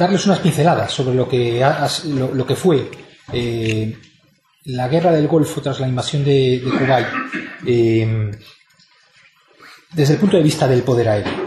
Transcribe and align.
darles 0.00 0.26
unas 0.26 0.40
pinceladas 0.40 0.92
sobre 0.92 1.14
lo 1.14 1.26
que, 1.26 2.56
fue 2.56 2.90
eh, 3.32 3.96
la 4.64 4.88
guerra 4.88 5.12
del 5.12 5.26
Golfo 5.26 5.62
tras 5.62 5.80
la 5.80 5.88
invasión 5.88 6.24
de, 6.24 6.62
Kuwait 6.62 7.06
eh, 7.66 8.30
desde 9.92 10.14
el 10.14 10.20
punto 10.20 10.36
de 10.36 10.42
vista 10.42 10.68
del 10.68 10.82
poder 10.82 11.08
aéreo. 11.08 11.39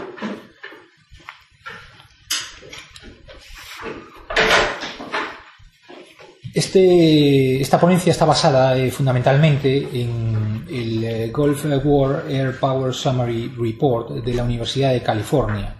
Este, 6.54 7.60
esta 7.60 7.80
ponencia 7.80 8.12
está 8.12 8.24
basada 8.24 8.78
eh, 8.78 8.90
fundamentalmente 8.90 9.88
en 9.92 10.64
el 10.70 11.32
Gulf 11.32 11.64
War 11.84 12.24
Air 12.28 12.58
Power 12.58 12.94
Summary 12.94 13.52
Report 13.58 14.24
de 14.24 14.34
la 14.34 14.44
Universidad 14.44 14.92
de 14.92 15.02
California, 15.02 15.74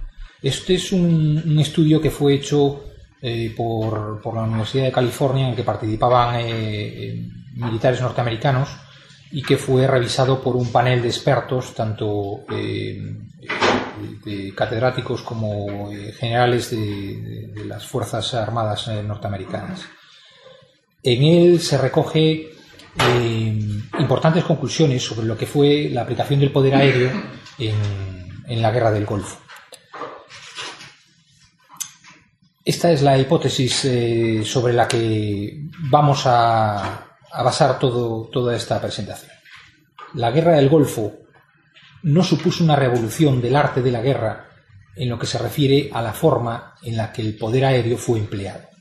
este 0.44 0.74
es 0.74 0.92
un, 0.92 1.58
estudio 1.58 2.02
que 2.02 2.10
fue 2.10 2.34
hecho 2.34 2.84
eh, 3.22 3.54
por, 3.56 4.20
la 4.34 4.42
Universidad 4.42 4.84
de 4.84 4.92
California 4.92 5.48
en 5.48 5.56
que 5.56 5.62
participaban 5.62 6.36
eh, 6.38 7.30
militares 7.54 8.02
norteamericanos 8.02 8.68
y 9.32 9.42
que 9.42 9.56
fue 9.56 9.86
revisado 9.86 10.42
por 10.42 10.54
un 10.54 10.70
panel 10.70 11.00
de 11.00 11.08
expertos, 11.08 11.72
tanto 11.72 12.44
eh, 12.50 13.00
de 14.22 14.54
catedráticos 14.54 15.22
como 15.22 15.90
generales 16.18 16.70
de, 16.70 17.64
las 17.64 17.86
Fuerzas 17.86 18.34
Armadas 18.34 18.86
norteamericanas. 19.02 19.86
En 21.04 21.22
él 21.22 21.60
se 21.60 21.78
recoge 21.78 22.50
importantes 23.98 24.44
conclusiones 24.44 25.02
sobre 25.02 25.26
lo 25.26 25.36
que 25.36 25.46
fue 25.46 25.88
la 25.90 26.02
aplicación 26.02 26.40
del 26.40 26.50
poder 26.50 26.74
aéreo 26.74 27.12
en 27.58 28.62
la 28.62 28.70
guerra 28.70 28.90
del 28.90 29.06
Golfo. 29.06 29.44
Esta 32.64 32.90
es 32.90 33.02
la 33.02 33.18
hipótesis 33.18 33.84
eh, 33.84 34.42
sobre 34.42 34.72
la 34.72 34.88
que 34.88 35.68
vamos 35.90 36.22
a, 36.24 37.10
basar 37.44 37.78
toda 37.78 38.56
esta 38.56 38.80
presentación. 38.80 39.32
La 40.14 40.30
guerra 40.30 40.52
del 40.52 40.70
Golfo 40.70 41.12
no 42.04 42.22
supuso 42.22 42.64
una 42.64 42.76
revolución 42.76 43.42
del 43.42 43.56
arte 43.56 43.82
de 43.82 43.90
la 43.90 44.00
guerra 44.00 44.46
en 44.96 45.10
lo 45.10 45.18
que 45.18 45.26
se 45.26 45.36
refiere 45.38 45.90
a 45.92 46.00
la 46.00 46.14
forma 46.14 46.74
en 46.82 46.96
la 46.96 47.12
que 47.12 47.20
el 47.20 47.36
poder 47.36 47.66
aéreo 47.66 47.98
fue 47.98 48.18
empleado. 48.18 48.73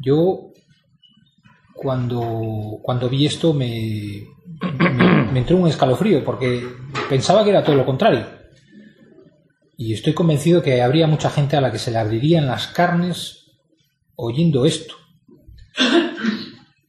Yo, 0.00 0.52
cuando, 1.72 2.78
cuando 2.82 3.08
vi 3.08 3.26
esto, 3.26 3.52
me, 3.52 4.24
entró 5.34 5.56
un 5.56 5.68
escalofrío 5.68 6.24
porque 6.24 6.66
pensaba 7.08 7.44
que 7.44 7.50
era 7.50 7.64
todo 7.64 7.76
lo 7.76 7.86
contrario 7.86 8.44
y 9.76 9.92
estoy 9.92 10.14
convencido 10.14 10.62
que 10.62 10.82
habría 10.82 11.06
mucha 11.06 11.30
gente 11.30 11.56
a 11.56 11.60
la 11.60 11.72
que 11.72 11.78
se 11.78 11.90
le 11.90 11.98
abrirían 11.98 12.46
las 12.46 12.68
carnes 12.68 13.46
oyendo 14.16 14.66
esto. 14.66 14.94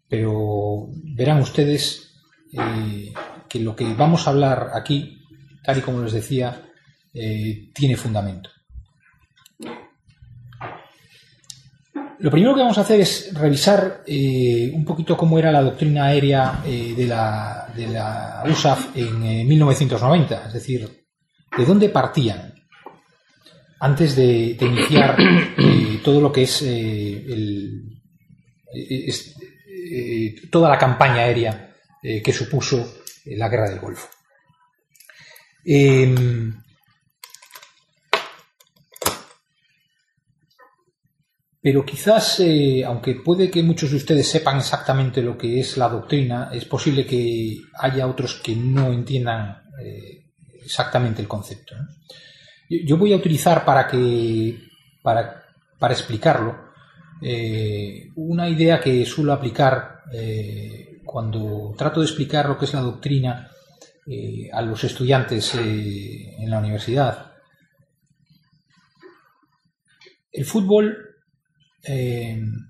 Pero 0.07 0.89
verán 1.03 1.41
ustedes 1.41 2.13
eh, 2.53 3.13
que 3.49 3.59
lo 3.59 3.75
que 3.75 3.91
vamos 3.95 4.27
a 4.27 4.29
hablar 4.29 4.69
aquí, 4.73 5.23
tal 5.63 5.79
y 5.79 5.81
como 5.81 6.01
les 6.01 6.13
decía, 6.13 6.61
eh, 7.13 7.71
tiene 7.73 7.97
fundamento. 7.97 8.51
Lo 12.19 12.31
primero 12.31 12.55
que 12.55 12.61
vamos 12.61 12.77
a 12.77 12.81
hacer 12.81 13.01
es 13.01 13.33
revisar 13.33 14.03
eh, 14.07 14.71
un 14.73 14.85
poquito 14.85 15.17
cómo 15.17 15.37
era 15.37 15.51
la 15.51 15.61
doctrina 15.61 16.05
aérea 16.05 16.61
de, 16.63 17.05
la, 17.07 17.71
de, 17.75 17.87
la, 17.87 18.43
USAF 18.49 18.95
en 18.95 19.47
1990, 19.47 20.47
es 20.47 20.53
decir, 20.53 20.89
de 21.57 21.65
dónde 21.65 21.89
partían 21.89 22.55
antes 23.79 24.15
de, 24.15 24.57
iniciar 24.59 25.15
eh, 25.19 25.99
todo 26.03 26.21
lo 26.21 26.31
que 26.31 26.43
es, 26.43 26.61
eh, 26.63 27.25
eh, 28.73 30.35
toda 30.49 30.69
la 30.69 30.77
campaña 30.77 31.23
aérea 31.23 31.71
que 32.01 32.31
supuso 32.31 33.01
la 33.25 33.49
guerra 33.49 33.69
del 33.69 33.79
Golfo. 33.79 34.07
Pero 41.65 41.83
quizás, 41.83 42.43
aunque 42.85 43.15
puede 43.15 43.49
que 43.49 43.63
muchos 43.63 43.89
de 43.89 43.97
ustedes 43.97 44.29
sepan 44.29 44.57
exactamente 44.57 45.23
lo 45.23 45.35
que 45.35 45.59
es 45.59 45.77
la 45.77 45.89
doctrina, 45.89 46.51
es 46.53 46.63
posible 46.65 47.07
que 47.07 47.57
haya 47.79 48.05
otros 48.05 48.35
que 48.35 48.55
no 48.55 48.93
entiendan 48.93 49.63
exactamente 50.63 51.23
el 51.23 51.27
concepto. 51.27 51.73
Yo 52.69 52.97
voy 52.97 53.13
a 53.13 53.17
utilizar 53.17 53.65
para 53.65 53.87
que 53.87 54.59
para, 55.01 55.43
explicarlo 55.89 56.55
eh, 57.19 58.11
una 58.15 58.47
idea 58.47 58.79
que 58.79 59.03
suelo 59.03 59.33
aplicar 59.33 60.03
eh, 60.13 60.99
cuando 61.03 61.73
trato 61.75 61.99
de 61.99 62.05
explicar 62.05 62.47
lo 62.47 62.59
que 62.59 62.65
es 62.65 62.73
la 62.75 62.81
doctrina 62.81 63.49
eh, 64.05 64.51
a 64.53 64.61
los 64.61 64.83
estudiantes 64.83 65.55
en 65.55 66.47
la 66.47 66.59
universidad. 66.59 67.31
El 70.31 70.45
fútbol 70.45 71.04
en 71.87 72.67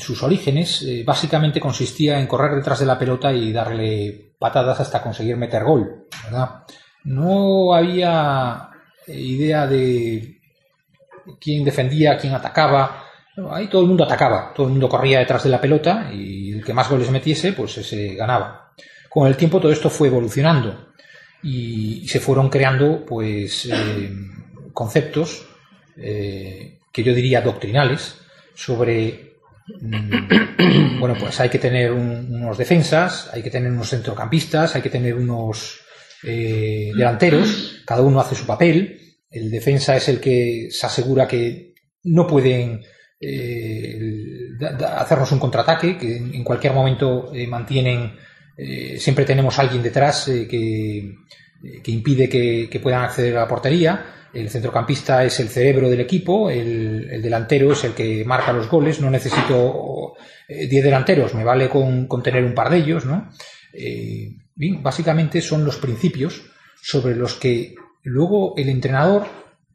sus 0.00 0.22
orígenes 0.22 0.86
básicamente 1.04 1.60
consistía 1.60 2.18
en 2.18 2.26
correr 2.26 2.54
detrás 2.56 2.80
de 2.80 2.86
la 2.86 2.98
pelota 2.98 3.32
y 3.32 3.52
darle 3.52 4.28
patadas 4.38 4.80
hasta 4.80 5.02
conseguir 5.02 5.36
meter 5.36 5.64
gol. 5.64 6.06
No 7.04 7.74
había 7.74 8.70
eh, 9.06 9.18
idea 9.18 9.66
de 9.66 10.40
quién 11.40 11.64
defendía, 11.64 12.18
quién 12.18 12.34
atacaba. 12.34 13.04
ahí 13.50 13.68
todo 13.68 13.82
el 13.82 13.88
mundo 13.88 14.04
atacaba, 14.04 14.52
todo 14.54 14.66
el 14.66 14.72
mundo 14.72 14.88
corría 14.88 15.20
detrás 15.20 15.44
de 15.44 15.50
la 15.50 15.60
pelota 15.60 16.10
y 16.12 16.52
el 16.52 16.64
que 16.64 16.74
más 16.74 16.88
goles 16.88 17.10
metiese, 17.10 17.52
pues 17.52 17.78
ese 17.78 18.14
ganaba. 18.14 18.72
Con 19.08 19.26
el 19.26 19.36
tiempo 19.36 19.60
todo 19.60 19.72
esto 19.72 19.90
fue 19.90 20.08
evolucionando 20.08 20.92
y 21.42 22.06
se 22.08 22.20
fueron 22.20 22.50
creando 22.50 23.04
pues 23.06 23.66
eh, 23.66 24.10
conceptos 24.72 25.46
eh, 25.96 26.77
que 26.98 27.04
yo 27.04 27.14
diría 27.14 27.40
doctrinales 27.40 28.16
sobre 28.54 29.36
mm, 29.80 30.98
bueno 31.00 31.14
pues 31.18 31.38
hay 31.38 31.48
que 31.48 31.58
tener 31.58 31.92
unos 31.92 32.58
defensas 32.58 33.30
hay 33.32 33.42
que 33.42 33.50
tener 33.50 33.70
unos 33.70 33.90
centrocampistas 33.90 34.74
hay 34.74 34.82
que 34.82 34.90
tener 34.90 35.14
unos 35.14 35.80
eh, 36.22 36.90
delanteros, 36.96 37.82
cada 37.86 38.02
uno 38.02 38.20
hace 38.20 38.34
su 38.34 38.46
papel. 38.46 39.00
El 39.30 39.50
defensa 39.50 39.96
es 39.96 40.08
el 40.08 40.20
que 40.20 40.68
se 40.70 40.86
asegura 40.86 41.28
que 41.28 41.74
no 42.04 42.26
pueden 42.26 42.82
eh, 43.20 44.00
hacernos 44.96 45.32
un 45.32 45.38
contraataque, 45.38 45.96
que 45.96 46.16
en 46.16 46.44
cualquier 46.44 46.72
momento 46.72 47.32
eh, 47.34 47.46
mantienen, 47.46 48.16
siempre 48.98 49.24
tenemos 49.24 49.56
alguien 49.60 49.84
detrás 49.84 50.24
que, 50.24 51.14
impide 51.86 52.28
que, 52.28 52.80
puedan 52.82 53.02
acceder 53.02 53.36
a 53.36 53.40
la 53.40 53.48
portería. 53.48 54.04
El 54.32 54.50
centrocampista 54.50 55.24
es 55.24 55.40
el 55.40 55.48
cerebro 55.48 55.88
del 55.88 56.00
equipo, 56.00 56.50
el, 56.50 57.22
delantero 57.22 57.72
es 57.72 57.84
el 57.84 57.92
que 57.92 58.24
marca 58.24 58.52
los 58.52 58.68
goles. 58.68 59.00
No 59.00 59.10
necesito 59.10 60.14
10 60.48 60.70
delanteros, 60.70 61.34
me 61.34 61.44
vale 61.44 61.68
con, 61.68 62.06
con, 62.06 62.22
tener 62.22 62.44
un 62.44 62.54
par 62.54 62.70
de 62.70 62.78
ellos, 62.78 63.06
¿no? 63.06 63.30
Bien, 64.54 64.82
básicamente 64.82 65.40
son 65.40 65.64
los 65.64 65.76
principios 65.76 66.42
sobre 66.82 67.14
los 67.14 67.34
que 67.34 67.74
luego 68.02 68.54
el 68.56 68.68
entrenador 68.68 69.26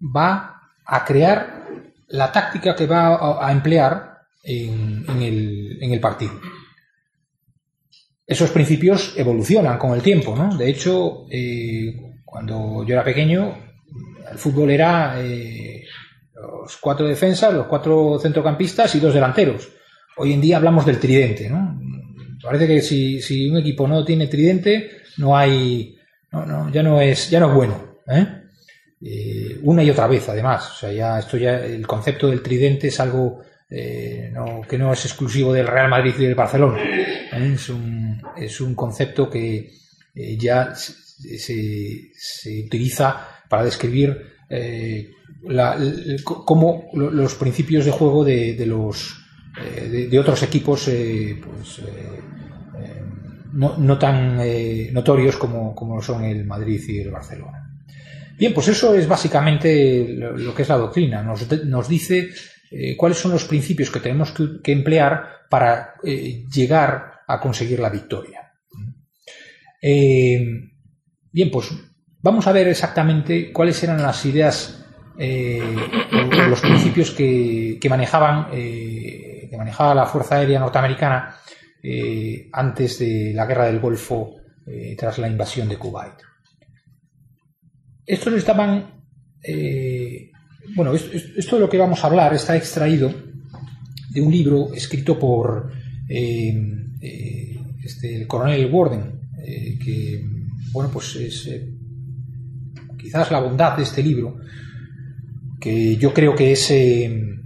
va 0.04 0.62
a 0.86 1.06
crear 1.06 1.64
la 2.10 2.32
táctica 2.32 2.76
que 2.76 2.86
va 2.86 3.46
a, 3.48 3.52
emplear 3.52 4.20
en, 4.44 5.06
el, 5.22 6.00
partido. 6.02 6.34
Esos 8.26 8.52
principios 8.52 9.14
evolucionan 9.18 9.78
con 9.78 9.94
el 9.94 10.02
tiempo, 10.02 10.36
¿no? 10.36 10.56
De 10.56 10.70
hecho, 10.70 11.26
eh, 11.30 11.94
cuando 12.24 12.86
yo 12.86 12.94
era 12.94 13.04
pequeño, 13.04 13.58
el 14.31 14.38
fútbol 14.38 14.72
era 14.72 15.22
eh, 15.22 15.84
los 16.34 16.78
cuatro 16.78 17.08
defensas, 17.08 17.54
los 17.54 17.68
cuatro 17.68 18.18
centrocampistas 18.20 18.96
y 18.96 19.00
dos 19.00 19.14
delanteros. 19.14 19.70
Hoy 20.18 20.34
en 20.34 20.42
día 20.42 20.58
hablamos 20.58 20.86
del 20.86 21.00
tridente, 21.00 21.50
¿no? 21.50 21.80
Parece 22.42 22.68
que 22.68 22.81
si, 22.81 23.50
un 23.50 23.58
equipo 23.58 23.88
no 23.88 24.04
tiene 24.04 24.28
tridente, 24.28 24.90
no 25.18 25.36
hay. 25.36 25.98
ya 26.72 26.84
no 26.84 27.00
es, 27.00 27.30
ya 27.30 27.40
no 27.40 27.48
es 27.50 27.54
bueno. 27.54 28.00
¿eh? 28.08 28.28
Eh, 29.02 29.60
una 29.64 29.84
y 29.84 29.90
otra 29.90 30.08
vez, 30.08 30.28
además. 30.28 30.72
O 30.72 30.76
sea, 30.76 30.92
ya 30.92 31.19
esto 31.19 31.38
ya, 31.38 31.58
el 31.64 31.88
concepto 31.88 32.28
del 32.28 32.42
tridente 32.42 32.88
es 32.88 33.00
algo 33.00 33.42
eh, 33.75 34.31
que 34.70 34.78
no 34.78 34.94
es 34.94 35.04
exclusivo 35.04 35.52
del 35.52 35.66
Real 35.66 35.90
Madrid 35.90 36.14
y 36.20 36.25
del 36.25 36.36
Barcelona. 36.36 36.80
Es 37.31 37.70
un, 37.70 38.22
es, 38.38 38.62
un, 38.62 38.75
concepto 38.75 39.28
que 39.28 39.72
ya 40.38 40.75
se, 40.75 42.12
utiliza 42.68 43.28
para 43.50 43.64
describir 43.64 44.16
cómo 46.24 46.92
los 46.94 47.34
principios 47.34 47.86
de 47.86 47.92
juego 47.92 48.24
de, 48.24 48.64
los 48.68 49.18
de, 49.90 50.19
otros 50.19 50.44
equipos 50.44 50.84
pues, 50.84 51.81
no, 53.54 53.98
tan 53.98 54.38
notorios 54.94 55.38
como, 55.38 55.74
como 55.74 56.00
son 56.00 56.24
el 56.26 56.46
Madrid 56.46 56.80
y 56.90 57.00
el 57.00 57.10
Barcelona. 57.10 57.72
Bien, 58.38 58.54
pues 58.54 58.68
eso 58.68 58.94
es 58.94 59.08
básicamente 59.08 60.08
lo, 60.16 60.54
que 60.54 60.62
es 60.62 60.69
la 60.69 60.78
doctrina. 60.78 61.24
Nos, 61.24 61.52
nos 61.66 61.88
dice 61.88 62.30
cuáles 62.98 63.18
son 63.18 63.31
los 63.31 63.46
principios 63.46 63.92
que 63.92 64.00
tenemos 64.00 64.31
que, 64.31 64.72
emplear 64.72 65.46
para 65.50 65.96
llegar 66.04 67.22
a 67.28 67.40
conseguir 67.40 67.80
la 67.80 67.90
victoria. 67.90 68.52
bien, 69.81 71.52
pues 71.52 71.70
vamos 72.22 72.48
a 72.48 72.52
ver 72.52 72.68
exactamente 72.68 73.52
cuáles 73.52 73.84
eran 73.84 74.02
las 74.02 74.25
ideas 74.25 74.84
eh, 75.18 75.62
los 76.50 76.60
principios 76.62 77.12
que, 77.12 77.80
manejaban 77.88 78.48
eh, 78.52 79.48
que 79.50 79.58
manejaba 79.58 79.94
la 79.94 80.06
Fuerza 80.08 80.38
Aérea 80.38 80.60
Norteamericana 80.60 81.36
eh, 81.84 82.50
antes 82.52 83.00
de 83.00 83.31
la 83.34 83.46
Guerra 83.46 83.66
del 83.66 83.80
Golfo 83.80 84.38
tras 84.98 85.18
la 85.18 85.28
invasión 85.28 85.68
de 85.68 85.78
Kuwait. 85.78 86.14
Estos 88.06 88.34
estaban 88.34 89.04
bueno, 90.75 90.94
esto, 90.94 91.56
de 91.56 91.62
lo 91.62 91.69
que 91.69 91.77
vamos 91.77 92.04
a 92.04 92.07
hablar 92.07 92.33
está 92.33 92.56
extraído 92.56 93.13
de 94.10 94.21
un 94.21 94.31
libro 94.31 94.74
escrito 94.74 95.19
por 95.19 95.71
este, 96.10 98.15
el 98.15 98.27
coronel 98.27 98.69
Warden, 98.71 99.04
que, 99.83 100.25
bueno, 100.71 100.89
pues 100.92 101.15
es 101.15 101.50
quizás 102.98 103.31
la 103.31 103.39
bondad 103.39 103.75
de 103.75 103.83
este 103.83 104.01
libro 104.01 104.38
que 105.63 105.98
yo 105.98 106.13
creo 106.13 106.36
que 106.36 106.51
es 106.51 106.71
eh, 106.71 107.38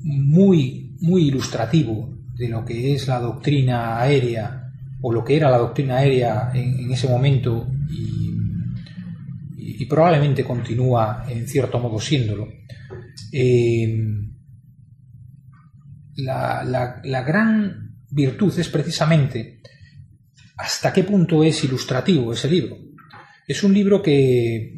muy, 0.00 0.96
muy 1.00 1.28
ilustrativo 1.28 2.16
de 2.34 2.48
lo 2.48 2.64
que 2.64 2.94
es 2.94 3.06
la 3.08 3.20
doctrina 3.20 4.00
aérea 4.00 4.72
o 5.02 5.12
lo 5.12 5.22
que 5.22 5.36
era 5.36 5.50
la 5.50 5.58
doctrina 5.58 5.98
aérea 5.98 6.50
en, 6.54 6.90
ese 6.90 7.08
momento 7.08 7.66
y, 7.90 8.31
probablemente 9.88 10.44
continúa 10.44 11.24
en 11.28 11.46
cierto 11.46 11.78
modo 11.78 12.00
siéndolo. 12.00 12.48
Eh, 13.32 13.94
la, 16.16 17.00
la 17.02 17.22
gran 17.22 17.96
virtud 18.10 18.58
es 18.58 18.68
precisamente 18.68 19.60
hasta 20.56 20.92
qué 20.92 21.04
punto 21.04 21.42
es 21.42 21.64
ilustrativo 21.64 22.32
ese 22.32 22.48
libro. 22.48 22.78
Es 23.46 23.64
un 23.64 23.74
libro 23.74 24.00
que 24.02 24.74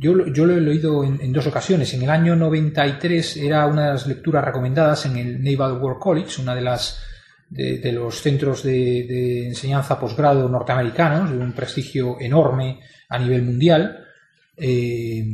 yo, 0.00 0.14
lo 0.14 0.56
he 0.56 0.60
leído 0.60 1.02
en, 1.04 1.32
dos 1.32 1.46
ocasiones. 1.46 1.92
En 1.94 2.02
el 2.02 2.10
año 2.10 2.36
93 2.36 3.36
era 3.38 3.66
una 3.66 3.86
de 3.86 3.92
las 3.92 4.06
lecturas 4.06 4.44
recomendadas 4.44 5.06
en 5.06 5.16
el 5.16 5.42
Naval 5.42 5.82
War 5.82 5.98
College, 5.98 6.40
una 6.40 6.54
de 6.54 6.60
las 6.60 7.02
de, 7.50 7.92
los 7.92 8.20
centros 8.20 8.62
de, 8.62 9.46
enseñanza 9.48 9.98
posgrado 9.98 10.48
norteamericanos, 10.48 11.30
de 11.30 11.38
un 11.38 11.52
prestigio 11.52 12.20
enorme 12.20 12.80
a 13.08 13.18
nivel 13.18 13.42
mundial. 13.42 14.04
Eh, 14.56 15.24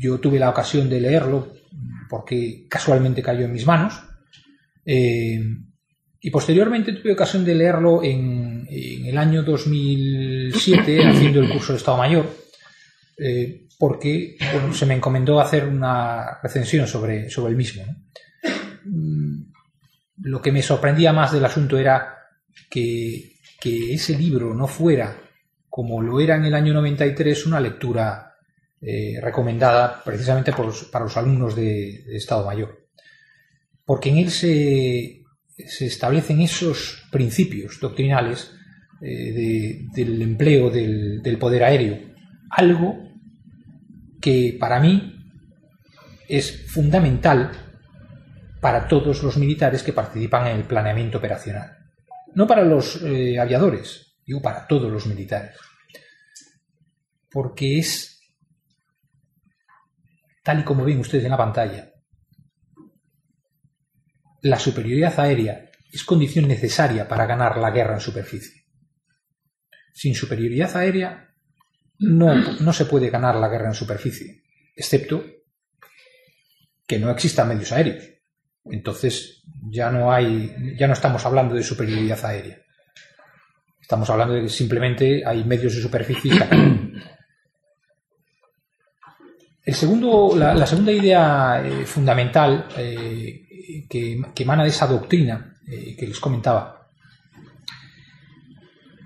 yo 0.00 0.18
tuve 0.18 0.38
la 0.38 0.50
ocasión 0.50 0.88
de 0.88 1.00
leerlo 1.00 1.52
porque 2.08 2.66
casualmente 2.68 3.22
cayó 3.22 3.44
en 3.44 3.52
mis 3.52 3.66
manos. 3.66 3.94
Eh, 4.84 5.40
y 6.20 6.30
posteriormente 6.30 6.92
tuve 6.92 7.12
ocasión 7.12 7.44
de 7.44 7.54
leerlo 7.54 8.02
en, 8.02 8.66
el 8.68 9.18
año 9.18 9.42
2007 9.42 11.04
haciendo 11.06 11.40
el 11.40 11.50
curso 11.50 11.72
de 11.72 11.78
Estado 11.78 11.98
Mayor 11.98 12.44
eh, 13.18 13.66
porque 13.78 14.36
se 14.72 14.86
me 14.86 14.94
encomendó 14.94 15.40
hacer 15.40 15.66
una 15.66 16.38
recensión 16.42 16.86
sobre, 16.86 17.28
sobre 17.28 17.50
el 17.50 17.56
mismo. 17.56 17.84
Mm, 18.84 19.53
lo 20.18 20.40
que 20.40 20.52
me 20.52 20.62
sorprendía 20.62 21.12
más 21.12 21.32
del 21.32 21.44
asunto 21.44 21.78
era 21.78 22.16
que, 22.70 23.30
ese 23.64 24.18
libro 24.18 24.52
no 24.54 24.66
fuera, 24.66 25.16
como 25.70 26.02
lo 26.02 26.20
era 26.20 26.36
en 26.36 26.44
el 26.44 26.54
año 26.54 26.74
93, 26.74 27.46
una 27.46 27.58
lectura 27.58 28.34
eh, 28.78 29.18
recomendada 29.22 30.02
precisamente 30.04 30.52
para 30.52 31.04
los 31.04 31.16
alumnos 31.16 31.56
de, 31.56 32.04
Estado 32.14 32.44
Mayor. 32.44 32.86
Porque 33.86 34.10
en 34.10 34.18
él 34.18 34.30
se, 34.30 35.22
establecen 35.56 36.42
esos 36.42 37.06
principios 37.10 37.80
doctrinales 37.80 38.52
eh, 39.00 39.86
del 39.94 40.20
empleo 40.20 40.68
del 40.68 41.38
poder 41.38 41.64
aéreo 41.64 42.14
algo 42.56 43.10
que 44.20 44.56
para 44.58 44.80
mí 44.80 45.14
es 46.28 46.70
fundamental 46.70 47.50
para 48.64 48.88
todos 48.88 49.22
los 49.22 49.36
militares 49.36 49.82
que 49.82 49.92
participan 49.92 50.46
en 50.46 50.56
el 50.56 50.64
planeamiento 50.64 51.18
operacional. 51.18 51.76
No 52.34 52.46
para 52.46 52.64
los 52.64 52.98
eh, 53.02 53.38
aviadores, 53.38 54.16
digo 54.24 54.40
para 54.40 54.66
todos 54.66 54.90
los 54.90 55.04
militares. 55.04 55.54
Porque 57.30 57.78
es, 57.78 58.22
tal 60.42 60.60
y 60.60 60.62
como 60.64 60.82
ven 60.82 60.98
ustedes 60.98 61.24
en 61.24 61.32
la 61.32 61.36
pantalla, 61.36 61.92
la 64.40 64.58
superioridad 64.58 65.20
aérea 65.20 65.70
es 65.92 66.02
condición 66.02 66.48
necesaria 66.48 67.06
para 67.06 67.26
ganar 67.26 67.58
la 67.58 67.70
guerra 67.70 67.96
en 67.96 68.00
superficie. 68.00 68.64
Sin 69.92 70.14
superioridad 70.14 70.74
aérea 70.74 71.34
no, 71.98 72.34
no 72.34 72.72
se 72.72 72.86
puede 72.86 73.10
ganar 73.10 73.36
la 73.36 73.48
guerra 73.48 73.68
en 73.68 73.74
superficie, 73.74 74.42
excepto 74.74 75.22
que 76.86 76.98
no 76.98 77.10
existan 77.10 77.48
medios 77.48 77.70
aéreos. 77.70 78.13
Entonces 78.64 79.42
ya 79.68 79.90
no 79.90 80.12
hay, 80.12 80.76
ya 80.78 80.86
no 80.86 80.92
estamos 80.94 81.24
hablando 81.26 81.54
de 81.54 81.62
superioridad 81.62 82.24
aérea. 82.24 82.58
Estamos 83.80 84.08
hablando 84.08 84.34
de 84.34 84.42
que 84.42 84.48
simplemente 84.48 85.22
hay 85.26 85.44
medios 85.44 85.74
de 85.74 85.82
superficie 85.82 86.32
El 89.64 89.74
segundo, 89.74 90.34
la, 90.36 90.66
segunda 90.66 90.92
idea 90.92 91.62
eh, 91.64 91.86
fundamental 91.86 92.68
eh, 92.76 93.86
que, 93.88 94.20
emana 94.36 94.62
de 94.62 94.68
esa 94.68 94.86
doctrina 94.86 95.56
eh, 95.66 95.96
que 95.96 96.06
les 96.06 96.20
comentaba 96.20 96.90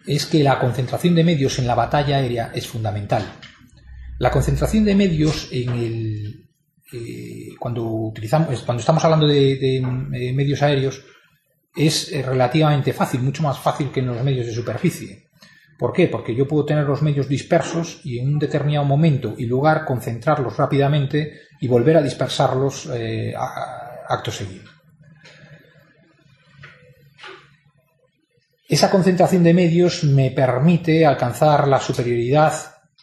es 0.05 0.27
que 0.27 0.43
la 0.43 0.59
concentración 0.59 1.15
de 1.15 1.23
medios 1.23 1.59
en 1.61 1.67
la 1.67 1.77
batalla 1.77 2.17
aérea 2.17 2.51
es 2.55 2.67
fundamental. 2.67 3.23
La 4.19 4.31
concentración 4.31 4.85
de 4.85 4.97
medios 4.97 5.49
en 5.53 5.69
el 5.71 6.48
eh, 6.91 7.51
cuando 7.59 7.85
utilizamos 7.85 8.63
cuando 8.63 8.81
estamos 8.81 9.05
hablando 9.05 9.27
de, 9.27 9.77
eh, 9.77 10.33
medios 10.33 10.63
aéreos 10.63 11.03
es 11.77 12.11
eh, 12.13 12.23
relativamente 12.23 12.95
fácil, 12.95 13.21
mucho 13.21 13.43
más 13.43 13.59
fácil 13.59 13.91
que 13.91 14.01
en 14.01 14.07
los 14.07 14.23
medios 14.23 14.47
de 14.47 14.55
superficie. 14.55 15.29
¿Por 15.79 15.93
qué? 15.93 16.09
Porque 16.09 16.35
yo 16.35 16.49
puedo 16.49 16.65
tener 16.65 16.85
los 16.85 17.03
medios 17.03 17.29
dispersos 17.29 18.01
y 18.05 18.19
en 18.19 18.29
un 18.29 18.39
determinado 18.39 18.87
momento 18.87 19.35
y 19.37 19.45
lugar 19.45 19.85
concentrarlos 19.85 20.57
rápidamente 20.57 21.43
y 21.61 21.69
volver 21.69 21.99
a 21.99 22.03
dispersarlos 22.03 22.91
acto 24.09 24.33
seguido. 24.33 24.65
Esa 28.67 28.91
concentración 28.91 29.45
de 29.45 29.55
medios 29.55 30.03
me 30.03 30.33
permite 30.33 31.07
alcanzar 31.07 31.69
la 31.69 31.81
superioridad 31.81 32.55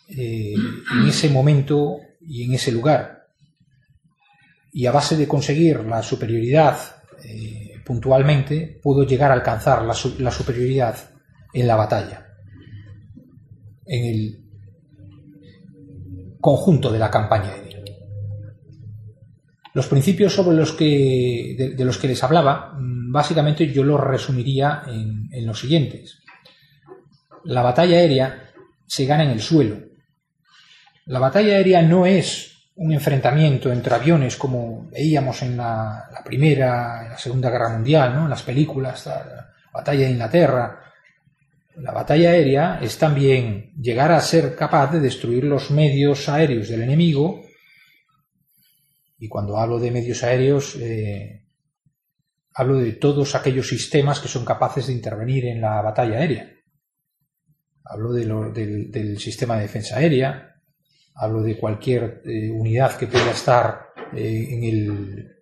en 0.10 1.08
ese 1.08 1.30
momento 1.30 2.00
y 2.20 2.44
en 2.44 2.56
ese 2.56 2.74
lugar. 2.74 3.15
Y 4.78 4.86
a 4.88 4.92
base 4.92 5.16
de 5.16 5.26
conseguir 5.26 5.80
la 5.86 6.04
superioridad 6.04 6.78
eh, 7.24 7.82
puntualmente, 7.86 8.78
puedo 8.84 9.06
llegar 9.06 9.32
a 9.32 9.36
alcanzar 9.36 9.84
la, 9.84 9.94
superioridad 9.94 10.98
en 11.54 11.66
la 11.66 11.78
batalla, 11.78 12.26
en 13.86 14.06
el 14.06 14.44
conjunto 16.42 16.92
de 16.92 17.00
la 17.00 17.10
campaña. 17.10 17.54
Los 19.74 19.88
principios 19.88 20.34
sobre 20.34 20.58
los 20.58 20.74
que, 20.74 21.74
de, 21.78 21.86
los 21.86 21.98
que 21.98 22.10
les 22.10 22.22
hablaba, 22.22 22.74
mm, 22.78 23.14
básicamente 23.14 23.72
yo 23.72 23.82
los 23.82 24.02
resumiría 24.02 24.84
en 24.88 25.46
los 25.46 25.58
siguientes. 25.58 26.20
La 27.46 27.62
batalla 27.62 27.96
aérea 27.96 28.52
se 28.86 29.06
gana 29.06 29.24
en 29.24 29.30
el 29.30 29.40
suelo. 29.40 29.78
La 31.06 31.20
batalla 31.20 31.54
aérea 31.54 31.82
no 31.82 32.06
es 32.06 32.55
un 32.76 32.92
enfrentamiento 32.92 33.72
entre 33.72 33.96
aviones 33.96 34.36
como 34.36 34.90
veíamos 34.90 35.42
en 35.42 35.58
la, 35.58 36.10
Primera, 36.24 37.04
en 37.04 37.10
la 37.12 37.18
Segunda 37.18 37.50
Guerra 37.50 37.70
Mundial, 37.70 38.16
¿no? 38.16 38.24
en 38.24 38.30
las 38.30 38.44
películas, 38.44 39.06
la 39.06 39.52
batalla 39.74 40.06
de 40.06 40.12
Inglaterra. 40.12 40.82
La 41.78 41.92
batalla 41.92 42.32
aérea 42.32 42.80
es 42.82 42.98
también 42.98 43.74
llegar 43.80 44.12
a 44.12 44.22
ser 44.22 44.56
capaz 44.56 44.92
de 44.92 45.00
destruir 45.00 45.44
los 45.44 45.72
medios 45.72 46.30
aéreos 46.30 46.70
del 46.70 46.84
enemigo 46.84 47.46
y 49.18 49.28
cuando 49.28 49.58
hablo 49.58 49.80
de 49.80 49.92
medios 49.92 50.24
aéreos, 50.24 50.76
eh, 50.76 51.46
hablo 52.54 52.78
de 52.78 52.94
todos 52.94 53.36
aquellos 53.36 53.68
sistemas 53.68 54.20
que 54.20 54.28
son 54.28 54.46
capaces 54.46 54.88
de 54.88 54.94
intervenir 54.94 55.46
en 55.46 55.62
la 55.62 55.82
batalla 55.82 56.18
aérea. 56.18 56.52
Hablo 57.84 58.14
del, 58.14 59.18
sistema 59.20 59.56
de 59.56 59.64
defensa 59.64 59.98
aérea, 59.98 60.55
hablo 61.16 61.42
de 61.42 61.58
cualquier 61.58 62.22
eh, 62.26 62.50
unidad 62.52 62.98
que 62.98 63.08
pueda 63.08 63.32
estar 63.32 63.88
eh, 64.14 64.48
en 64.50 64.64
el, 64.64 65.38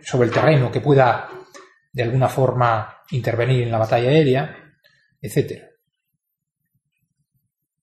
sobre 0.00 0.28
el 0.28 0.34
terreno, 0.34 0.70
que 0.70 0.80
pueda 0.80 1.28
de 1.92 2.02
alguna 2.02 2.28
forma 2.28 2.98
intervenir 3.10 3.62
en 3.62 3.72
la 3.72 3.78
batalla 3.78 4.10
aérea, 4.10 4.56
etc. 5.20 5.64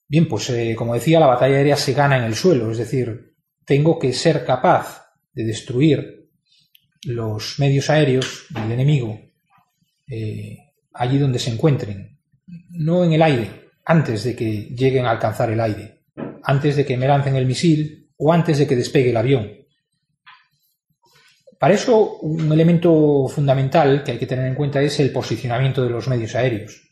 Bien, 0.07 0.27
pues 0.27 0.49
eh, 0.49 0.73
como 0.75 0.93
decía, 0.93 1.19
la 1.19 1.27
batalla 1.27 1.57
aérea 1.57 1.75
se 1.75 1.93
gana 1.93 2.17
en 2.17 2.23
el 2.23 2.35
suelo, 2.35 2.71
es 2.71 2.77
decir, 2.77 3.35
tengo 3.65 3.99
que 3.99 4.13
ser 4.13 4.45
capaz 4.45 5.11
de 5.33 5.43
destruir 5.43 6.29
los 7.03 7.59
medios 7.59 7.89
aéreos 7.89 8.47
del 8.49 8.71
enemigo 8.71 9.19
allí 10.93 11.17
donde 11.17 11.37
se 11.37 11.51
encuentren, 11.51 12.17
no 12.71 13.03
en 13.03 13.13
el 13.13 13.21
aire, 13.21 13.69
antes 13.85 14.23
de 14.23 14.35
que 14.35 14.69
lleguen 14.75 15.05
a 15.05 15.11
alcanzar 15.11 15.51
el 15.51 15.59
aire, 15.59 15.96
antes 16.47 16.77
de 16.77 16.85
que 16.85 16.95
me 16.95 17.07
lancen 17.07 17.35
el 17.35 17.45
misil 17.45 18.09
o 18.15 18.31
antes 18.31 18.57
de 18.57 18.65
que 18.65 18.77
despegue 18.77 19.09
el 19.09 19.17
avión. 19.17 19.51
Para 21.59 21.73
eso, 21.73 22.19
un 22.19 22.49
elemento 22.53 23.27
fundamental 23.27 24.01
que 24.01 24.11
hay 24.13 24.17
que 24.17 24.27
tener 24.27 24.45
en 24.45 24.55
cuenta 24.55 24.81
es 24.81 24.97
el 25.01 25.11
posicionamiento 25.11 25.83
de 25.83 25.89
los 25.89 26.07
medios 26.07 26.35
aéreos. 26.35 26.89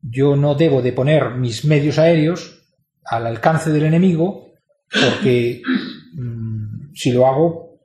Yo 0.00 0.36
no 0.36 0.54
debo 0.54 0.82
de 0.82 0.92
poner 0.92 1.30
mis 1.30 1.64
medios 1.64 1.98
aéreos 1.98 2.62
al 3.04 3.26
alcance 3.26 3.70
del 3.70 3.86
enemigo 3.86 4.52
porque 4.88 5.62
mm, 6.14 6.92
si 6.94 7.10
lo 7.10 7.26
hago 7.26 7.80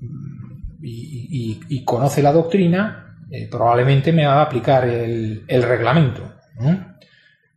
mm, 0.00 0.78
y, 0.80 1.84
conoce 1.84 2.22
la 2.22 2.32
doctrina, 2.32 3.18
eh, 3.32 3.48
probablemente 3.50 4.12
me 4.12 4.26
va 4.26 4.34
a 4.34 4.42
aplicar 4.42 4.88
el, 4.88 5.44
reglamento. 5.48 6.34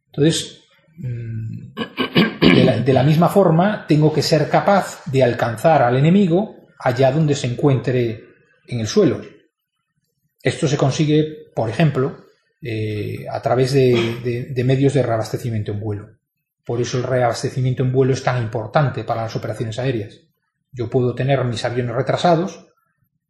Entonces, 0.08 0.57
de 2.88 2.94
la 2.94 3.04
misma 3.04 3.28
forma, 3.28 3.86
tengo 3.86 4.14
que 4.14 4.22
ser 4.22 4.48
capaz 4.48 5.04
de 5.12 5.22
alcanzar 5.22 5.82
al 5.82 5.98
enemigo 5.98 6.70
allá 6.80 7.12
donde 7.12 7.36
se 7.36 7.48
encuentre 7.48 8.24
en 8.66 8.80
el 8.80 8.88
suelo. 8.88 9.20
Esto 10.42 10.70
se 10.70 10.78
consigue, 10.78 11.50
por 11.54 11.70
ejemplo, 11.70 12.16
eh, 12.62 13.26
a 13.30 13.42
través 13.42 13.74
de, 13.74 14.54
medios 14.64 14.94
de 14.94 15.04
reabastecimiento 15.04 15.74
en 15.74 15.82
vuelo. 15.82 16.08
Por 16.66 16.80
eso 16.80 16.98
el 16.98 17.04
reabastecimiento 17.04 17.84
en 17.84 17.92
vuelo 17.92 18.14
es 18.14 18.24
tan 18.24 18.42
importante 18.42 19.04
para 19.04 19.24
las 19.24 19.36
operaciones 19.36 19.78
aéreas. 19.80 20.22
Yo 20.72 20.90
puedo 20.90 21.14
tener 21.14 21.44
mis 21.44 21.66
aviones 21.66 21.94
retrasados 21.94 22.70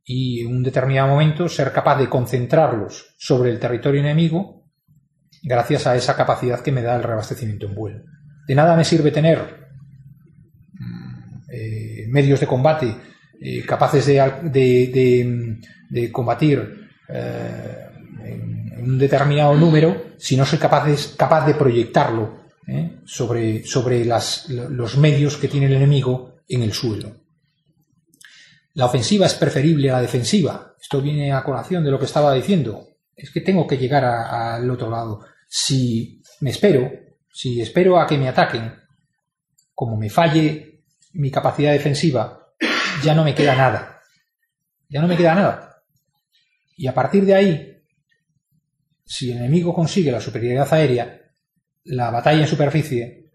y 0.03 0.41
en 0.41 0.55
un 0.55 0.61
determinado 0.61 1.07
momento 1.07 1.49
ser 1.49 1.71
capaz 1.71 1.97
de 1.97 2.09
concentrarlos 2.09 3.15
sobre 3.17 3.49
el 3.49 3.59
territorio 3.59 4.01
enemigo 4.01 4.69
gracias 5.41 5.87
a 5.87 5.95
esa 5.95 6.15
capacidad 6.15 6.61
que 6.61 6.71
me 6.71 6.83
da 6.83 6.95
el 6.95 7.01
reabastecimiento 7.01 7.65
en 7.65 7.73
vuelo. 7.73 8.03
De 8.47 8.55
nada 8.55 8.77
me 8.77 8.85
sirve 8.85 9.11
tener 9.11 9.67
eh, 11.51 12.05
medios 12.07 12.39
de 12.39 12.47
combate 12.47 12.95
eh, 13.41 13.63
capaces 13.65 14.05
de, 14.05 15.59
combatir 16.11 16.89
eh, 17.09 17.85
en, 18.23 18.73
un 18.79 18.97
determinado 18.97 19.53
número 19.55 20.13
si 20.17 20.37
no 20.37 20.45
soy 20.45 20.59
capaz, 20.59 21.45
de 21.45 21.53
proyectarlo 21.55 22.47
sobre, 23.05 23.65
sobre 23.65 24.05
los 24.05 24.97
medios 24.97 25.37
que 25.37 25.47
tiene 25.47 25.67
el 25.67 25.73
enemigo 25.73 26.37
en 26.47 26.63
el 26.63 26.73
suelo. 26.73 27.11
La 28.75 28.85
ofensiva 28.85 29.25
es 29.25 29.33
preferible 29.33 29.89
a 29.89 29.93
la 29.93 30.01
defensiva. 30.01 30.75
Esto 30.79 31.01
viene 31.01 31.33
a 31.33 31.43
colación 31.43 31.83
de 31.83 31.91
lo 31.91 31.99
que 31.99 32.05
estaba 32.05 32.33
diciendo. 32.33 32.87
Es 33.15 33.31
que 33.31 33.41
tengo 33.41 33.65
que 33.65 33.77
llegar 33.77 34.05
al 34.05 34.69
otro 34.69 34.89
lado. 34.89 35.25
Si 35.47 36.21
me 36.41 36.51
espero, 36.51 37.06
si 37.37 37.61
espero 37.61 37.99
a 37.99 38.07
que 38.07 38.17
me 38.17 38.27
ataquen, 38.27 38.73
como 39.75 39.95
me 39.95 40.09
falle 40.09 40.81
mi 41.13 41.29
capacidad 41.29 41.71
defensiva, 41.71 42.47
ya 43.03 43.13
no 43.13 43.23
me 43.23 43.35
queda 43.35 43.55
nada. 43.55 44.01
Ya 44.89 45.01
no 45.01 45.07
me 45.07 45.15
queda 45.15 45.35
nada. 45.35 45.83
Y 46.77 46.87
a 46.87 46.95
partir 46.95 47.25
de 47.25 47.35
ahí, 47.35 47.83
si 49.05 49.29
el 49.31 49.37
enemigo 49.37 49.71
consigue 49.71 50.11
la 50.11 50.19
superioridad 50.19 50.73
aérea, 50.73 51.31
la 51.83 52.09
batalla 52.09 52.41
en 52.41 52.47
superficie 52.47 53.29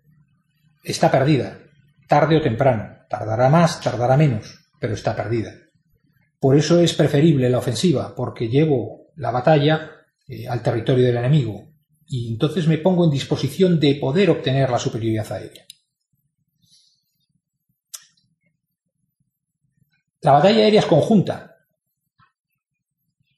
está 0.82 1.08
perdida, 1.08 1.60
tarde 2.08 2.38
o 2.38 2.42
temprano. 2.42 3.06
Tardará 3.08 3.48
más, 3.50 3.80
tardará 3.80 4.16
menos, 4.16 4.66
pero 4.80 4.94
está 4.94 5.14
perdida. 5.14 5.54
Por 6.40 6.56
eso 6.56 6.80
es 6.80 6.92
preferible 6.94 7.48
la 7.48 7.58
ofensiva, 7.58 8.16
porque 8.16 8.48
llevo 8.48 9.12
la 9.14 9.30
batalla 9.30 9.92
eh, 10.26 10.48
al 10.48 10.60
territorio 10.60 11.06
del 11.06 11.18
enemigo 11.18 11.71
y 12.14 12.30
entonces 12.30 12.68
me 12.68 12.76
pongo 12.76 13.06
en 13.06 13.10
disposición 13.10 13.80
de 13.80 13.94
poder 13.94 14.28
obtener 14.28 14.68
la 14.68 14.78
superioridad 14.78 15.32
aérea. 15.32 15.64
La 20.20 20.32
batalla 20.32 20.58
aérea 20.58 20.80
es 20.80 20.86
conjunta. 20.86 21.56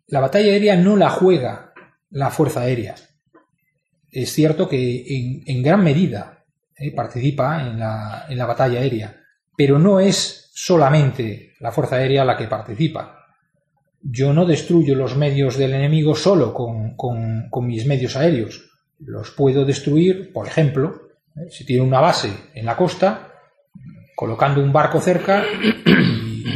La 0.09 0.19
batalla 0.19 0.52
aérea 0.52 0.75
no 0.75 0.97
la 0.97 1.09
juega 1.09 1.73
la 2.11 2.33
Fuerza 2.33 2.62
Aérea. 2.62 2.97
Es 4.11 4.33
cierto 4.33 4.69
que 4.69 5.45
en, 5.47 5.62
gran 5.62 5.85
medida 5.85 6.45
eh, 6.76 6.93
participa 6.93 7.64
en 7.64 7.78
la, 7.78 8.26
en 8.28 8.37
la 8.37 8.47
batalla 8.47 8.81
aérea, 8.81 9.23
pero 9.57 9.78
no 9.78 10.00
es 10.00 10.50
solamente 10.52 11.54
la 11.61 11.71
Fuerza 11.71 11.95
Aérea 11.95 12.25
la 12.25 12.37
que 12.37 12.49
participa. 12.49 13.24
Yo 14.06 14.32
no 14.32 14.44
destruyo 14.44 14.94
los 14.94 15.16
medios 15.16 15.56
del 15.56 15.73
enemigo 15.73 16.14
solo 16.14 16.52
con, 16.52 16.94
con, 16.96 17.66
mis 17.66 17.87
medios 17.87 18.16
aéreos. 18.16 18.70
Los 18.99 19.30
puedo 19.30 19.64
destruir, 19.64 20.32
por 20.32 20.46
ejemplo, 20.46 21.08
eh, 21.34 21.49
si 21.50 21.64
tiene 21.64 21.82
una 21.82 22.00
base 22.00 22.30
en 22.54 22.66
la 22.66 22.76
costa, 22.76 23.32
colocando 24.14 24.62
un 24.62 24.73
barco 24.73 25.00
cerca 25.00 25.44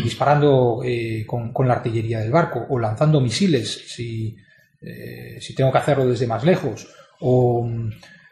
disparando 0.05 0.81
eh, 0.85 1.25
con, 1.27 1.53
la 1.67 1.75
artillería 1.75 2.21
del 2.21 2.31
barco 2.31 2.67
o 2.69 2.79
lanzando 2.79 3.21
misiles 3.21 3.85
si, 3.89 4.37
eh, 4.81 5.39
si 5.41 5.55
tengo 5.55 5.73
que 5.73 5.79
hacerlo 5.79 6.07
desde 6.07 6.27
más 6.27 6.45
lejos 6.45 6.89
o 7.21 7.69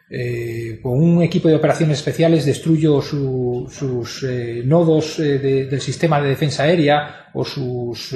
eh, 0.09 0.79
con 0.81 1.01
un 1.01 1.21
equipo 1.21 1.49
de 1.49 1.55
operaciones 1.55 1.97
especiales 1.97 2.45
destruyo 2.45 3.01
sus 3.01 4.25
nodos 4.63 5.17
del 5.17 5.81
sistema 5.81 6.21
de 6.21 6.29
defensa 6.29 6.63
aérea 6.63 7.29
o 7.33 7.43
sus, 7.43 8.15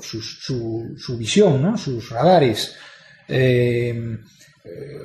su, 0.00 0.20
su, 0.22 1.18
visión, 1.18 1.78
sus 1.78 2.10
radares 2.10 2.76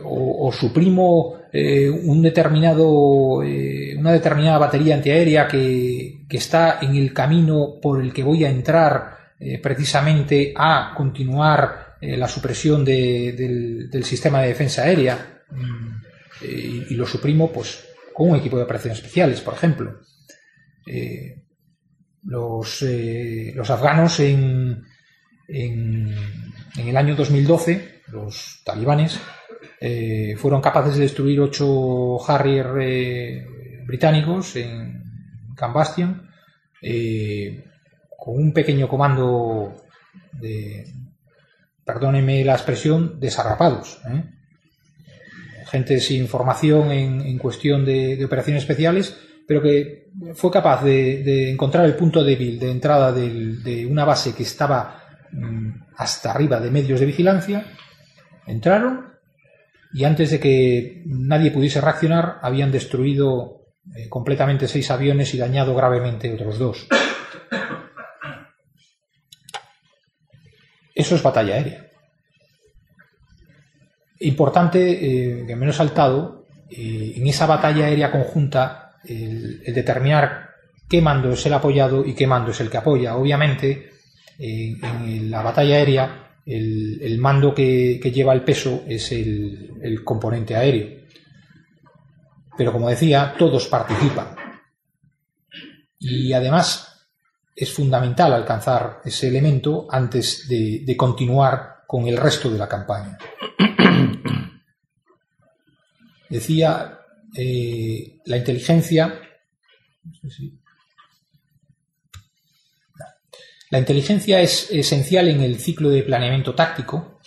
o, 0.03 0.51
suprimo 0.51 1.41
eh, 1.51 1.89
un 1.89 2.21
determinado, 2.21 3.43
eh, 3.43 3.95
una 3.97 4.11
determinada 4.13 4.57
batería 4.57 4.95
antiaérea 4.95 5.47
que, 5.47 6.21
está 6.29 6.79
en 6.81 6.95
el 6.95 7.13
camino 7.13 7.77
por 7.81 8.01
el 8.01 8.13
que 8.13 8.23
voy 8.23 8.45
a 8.45 8.49
entrar 8.49 9.33
eh, 9.37 9.59
precisamente 9.59 10.53
a 10.55 10.93
continuar 10.95 11.97
la 12.01 12.27
supresión 12.27 12.83
del, 12.83 13.89
sistema 14.03 14.41
de 14.41 14.47
defensa 14.47 14.83
aérea 14.83 15.43
mm, 15.51 16.45
y, 16.89 16.95
lo 16.95 17.05
suprimo 17.05 17.51
pues 17.51 17.85
con 18.11 18.29
un 18.29 18.37
equipo 18.37 18.57
de 18.57 18.63
operaciones 18.63 18.97
especiales, 18.97 19.41
por 19.41 19.53
ejemplo. 19.53 19.99
Los, 22.23 22.83
los, 23.55 23.69
afganos 23.69 24.19
en, 24.19 24.83
en, 25.47 26.15
en 26.77 26.87
el 26.87 26.97
año 26.97 27.15
2012, 27.15 28.01
los 28.11 28.61
talibanes, 28.63 29.19
eh, 29.79 30.35
fueron 30.37 30.61
capaces 30.61 30.95
de 30.95 31.01
destruir 31.01 31.39
ocho 31.39 32.17
Harrier 32.29 32.67
eh, 32.79 33.47
británicos 33.85 34.55
en 34.55 35.03
Cambastion 35.55 36.29
eh, 36.81 37.65
con 38.15 38.35
un 38.37 38.53
pequeño 38.53 38.87
comando 38.87 39.75
de, 40.33 40.85
perdóneme 41.83 42.45
la 42.45 42.53
expresión, 42.53 43.19
desarrapados. 43.19 43.99
Gente 45.65 45.99
sin 45.99 46.27
formación 46.27 46.91
en, 46.91 47.37
cuestión 47.39 47.83
de, 47.83 48.23
operaciones 48.23 48.61
especiales, 48.63 49.17
pero 49.51 49.61
que 49.61 50.07
fue 50.33 50.49
capaz 50.49 50.81
de, 50.81 51.51
encontrar 51.51 51.83
el 51.83 51.97
punto 51.97 52.23
débil 52.23 52.57
de 52.57 52.71
entrada 52.71 53.11
de 53.11 53.85
una 53.85 54.05
base 54.05 54.33
que 54.33 54.43
estaba 54.43 55.03
mm, 55.29 55.71
hasta 55.97 56.31
arriba 56.31 56.61
de 56.61 56.71
medios 56.71 57.01
de 57.01 57.05
vigilancia, 57.05 57.65
entraron 58.47 59.11
y 59.93 60.05
antes 60.05 60.31
de 60.31 60.39
que 60.39 61.03
nadie 61.05 61.51
pudiese 61.51 61.81
reaccionar 61.81 62.37
habían 62.41 62.71
destruido 62.71 63.73
eh, 63.93 64.07
completamente 64.07 64.69
seis 64.69 64.89
aviones 64.89 65.33
y 65.33 65.37
dañado 65.37 65.75
gravemente 65.75 66.33
otros 66.33 66.57
dos. 66.57 66.87
Eso 70.95 71.15
es 71.15 71.21
batalla 71.21 71.55
aérea. 71.55 71.91
Importante, 74.21 75.41
eh, 75.41 75.45
que 75.45 75.55
menos 75.57 75.75
saltado, 75.75 76.47
eh, 76.69 77.15
en 77.17 77.27
esa 77.27 77.47
batalla 77.47 77.87
aérea 77.87 78.13
conjunta, 78.13 78.87
el, 79.05 79.61
determinar 79.73 80.49
qué 80.89 81.01
mando 81.01 81.31
es 81.31 81.45
el 81.45 81.53
apoyado 81.53 82.05
y 82.05 82.13
qué 82.13 82.27
mando 82.27 82.51
es 82.51 82.59
el 82.59 82.69
que 82.69 82.77
apoya. 82.77 83.15
Obviamente, 83.15 83.91
en 84.37 85.29
la 85.29 85.41
batalla 85.41 85.75
aérea 85.75 86.21
el, 86.45 87.17
mando 87.19 87.53
que, 87.53 87.99
lleva 88.13 88.33
el 88.33 88.43
peso 88.43 88.83
es 88.87 89.11
el, 89.11 90.01
componente 90.03 90.55
aéreo. 90.55 91.01
Pero 92.57 92.71
como 92.71 92.89
decía, 92.89 93.35
todos 93.37 93.67
participan. 93.67 94.35
Y 95.99 96.33
además, 96.33 97.07
es 97.55 97.71
fundamental 97.73 98.33
alcanzar 98.33 99.01
ese 99.05 99.27
elemento 99.27 99.87
antes 99.89 100.47
de, 100.47 100.95
continuar 100.97 101.83
con 101.87 102.07
el 102.07 102.17
resto 102.17 102.49
de 102.49 102.57
la 102.57 102.67
campaña. 102.67 103.17
Decía, 106.29 107.00
eh, 107.35 108.19
la 108.25 108.37
inteligencia... 108.37 109.19
La 113.69 113.79
inteligencia 113.79 114.41
es 114.41 114.69
esencial 114.69 115.29
en 115.29 115.39
el 115.39 115.57
ciclo 115.57 115.89
de 115.89 116.03
planeamiento 116.03 116.53
táctico. 116.53 117.21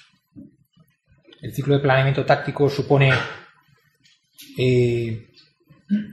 El 1.40 1.54
ciclo 1.54 1.74
de 1.74 1.80
planeamiento 1.80 2.26
táctico 2.26 2.68
supone 2.68 3.10
eh, 4.58 5.26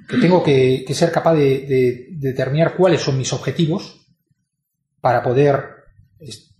que 0.07 0.17
tengo 0.17 0.41
que, 0.41 0.85
ser 0.93 1.11
capaz 1.11 1.33
de, 1.33 2.07
determinar 2.11 2.75
cuáles 2.77 3.01
son 3.01 3.17
mis 3.17 3.33
objetivos 3.33 4.07
para 5.01 5.21
poder 5.21 5.65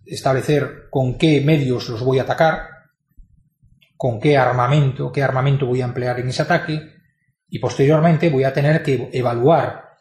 establecer 0.05 0.89
con 0.89 1.17
qué 1.17 1.39
medios 1.39 1.87
los 1.87 2.03
voy 2.03 2.19
a 2.19 2.23
atacar, 2.23 2.67
con 3.95 4.19
qué 4.19 4.35
armamento, 4.35 5.13
qué 5.13 5.23
armamento 5.23 5.65
voy 5.65 5.81
a 5.81 5.85
emplear 5.85 6.19
en 6.19 6.27
ese 6.27 6.41
ataque 6.41 7.00
y 7.51 7.59
posteriormente 7.59 8.29
voy 8.29 8.45
a 8.45 8.53
tener 8.53 8.81
que 8.81 9.09
evaluar 9.13 9.91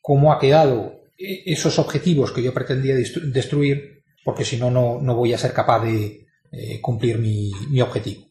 cómo 0.00 0.32
ha 0.32 0.40
quedado 0.40 1.02
e, 1.16 1.44
esos 1.46 1.78
objetivos 1.78 2.32
que 2.32 2.42
yo 2.42 2.52
pretendía 2.52 2.96
destruir 2.96 4.02
porque 4.24 4.44
si 4.44 4.56
no, 4.56 4.70
no 4.70 5.14
voy 5.14 5.32
a 5.32 5.38
ser 5.38 5.52
capaz 5.52 5.84
de 5.84 6.26
eh, 6.50 6.80
cumplir 6.80 7.18
mi, 7.18 7.80
objetivo. 7.80 8.26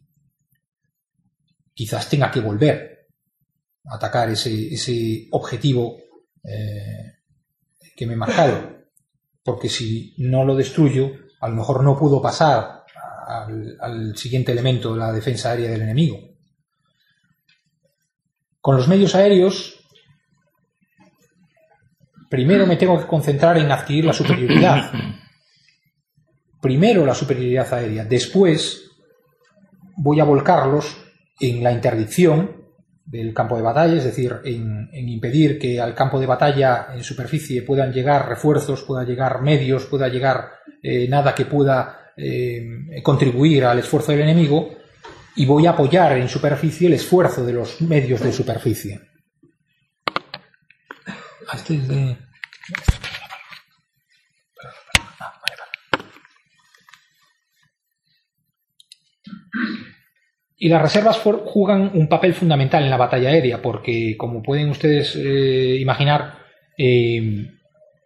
Quizás 1.73 2.09
tenga 2.09 2.31
que 2.31 2.41
volver 2.41 3.07
a 3.85 3.95
atacar 3.95 4.29
ese, 4.29 5.27
objetivo 5.31 5.97
eh, 6.43 7.19
que 7.95 8.07
me 8.07 8.13
he 8.13 8.17
marcado 8.17 8.75
porque 9.43 9.69
si 9.69 10.15
no 10.17 10.43
lo 10.43 10.55
destruyo, 10.55 11.11
a 11.39 11.47
lo 11.47 11.55
mejor 11.55 11.83
no 11.83 11.97
puedo 11.97 12.19
pasar 12.19 12.83
al, 13.79 14.17
siguiente 14.17 14.51
elemento 14.51 14.93
de 14.93 14.99
la 14.99 15.13
defensa 15.13 15.51
aérea 15.51 15.69
del 15.69 15.83
enemigo. 15.83 16.34
Con 18.65 18.77
los 18.77 18.87
medios 18.87 19.13
aéreos, 19.13 19.75
primero 22.31 22.65
me 22.65 22.77
tengo 22.77 22.97
que 22.97 23.05
concentrar 23.05 23.59
en 23.59 23.71
adquirir 23.71 24.05
la 24.05 24.13
superioridad. 24.13 24.91
Primero 26.63 27.05
la 27.05 27.13
superioridad 27.13 27.71
aérea, 27.71 28.05
después 28.05 28.89
voy 29.97 30.19
a 30.19 30.23
volcarlos 30.23 30.97
en 31.39 31.63
la 31.63 31.71
interdicción 31.71 32.63
del 33.05 33.35
campo 33.35 33.55
de 33.55 33.61
batalla, 33.61 33.97
es 33.97 34.05
decir, 34.05 34.37
en, 34.43 34.89
impedir 34.91 35.59
que 35.59 35.79
al 35.79 35.93
campo 35.93 36.19
de 36.19 36.25
batalla 36.25 36.87
en 36.91 37.03
superficie 37.03 37.61
puedan 37.61 37.93
llegar 37.93 38.27
refuerzos, 38.27 38.81
pueda 38.81 39.03
llegar 39.03 39.43
medios, 39.43 39.85
pueda 39.85 40.07
llegar 40.07 40.53
eh, 40.81 41.07
nada 41.07 41.35
que 41.35 41.45
pueda 41.45 42.13
eh, 42.17 42.65
contribuir 43.03 43.65
al 43.65 43.77
esfuerzo 43.77 44.11
del 44.11 44.21
enemigo, 44.21 44.74
y 45.35 45.45
voy 45.45 45.65
a 45.65 45.71
apoyar 45.71 46.17
en 46.17 46.29
superficie 46.29 46.87
el 46.87 46.93
esfuerzo 46.93 47.45
de 47.45 47.53
los 47.53 47.81
medios 47.81 48.21
de 48.21 48.31
superficie. 48.31 49.01
Este 51.53 51.79
Y 60.57 60.69
las 60.69 60.81
reservas 60.81 61.19
juegan 61.19 61.91
un 61.93 62.07
papel 62.07 62.33
fundamental 62.33 62.83
en 62.83 62.89
la 62.89 62.97
batalla 62.97 63.29
aérea, 63.29 63.61
porque 63.61 64.15
como 64.17 64.41
pueden 64.41 64.69
ustedes 64.69 65.15
eh, 65.15 65.77
imaginar, 65.79 66.39
eh, 66.77 67.51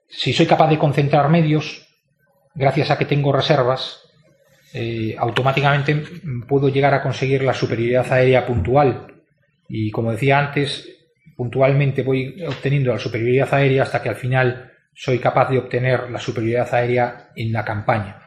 si 0.07 0.33
soy 0.33 0.47
capaz 0.47 0.67
de 0.69 0.79
concentrar 0.79 1.29
medios, 1.29 1.87
gracias 2.55 2.89
a 2.89 2.97
que 2.97 3.05
tengo 3.05 3.31
reservas, 3.31 4.08
eh, 4.73 5.15
automáticamente 5.17 6.03
puedo 6.47 6.69
llegar 6.69 6.93
a 6.93 7.01
conseguir 7.01 7.43
la 7.43 7.53
superioridad 7.53 8.11
aérea 8.11 8.45
puntual. 8.45 9.07
Y 9.67 9.91
como 9.91 10.11
decía 10.11 10.39
antes, 10.39 10.87
puntualmente 11.35 12.03
voy 12.03 12.43
obteniendo 12.43 12.91
la 12.91 12.99
superioridad 12.99 13.53
aérea 13.53 13.83
hasta 13.83 14.01
que 14.01 14.09
al 14.09 14.15
final 14.15 14.71
soy 14.93 15.19
capaz 15.19 15.49
de 15.49 15.57
obtener 15.57 16.09
la 16.11 16.19
superioridad 16.19 16.73
aérea 16.73 17.29
en 17.35 17.53
la 17.53 17.63
campaña. 17.63 18.17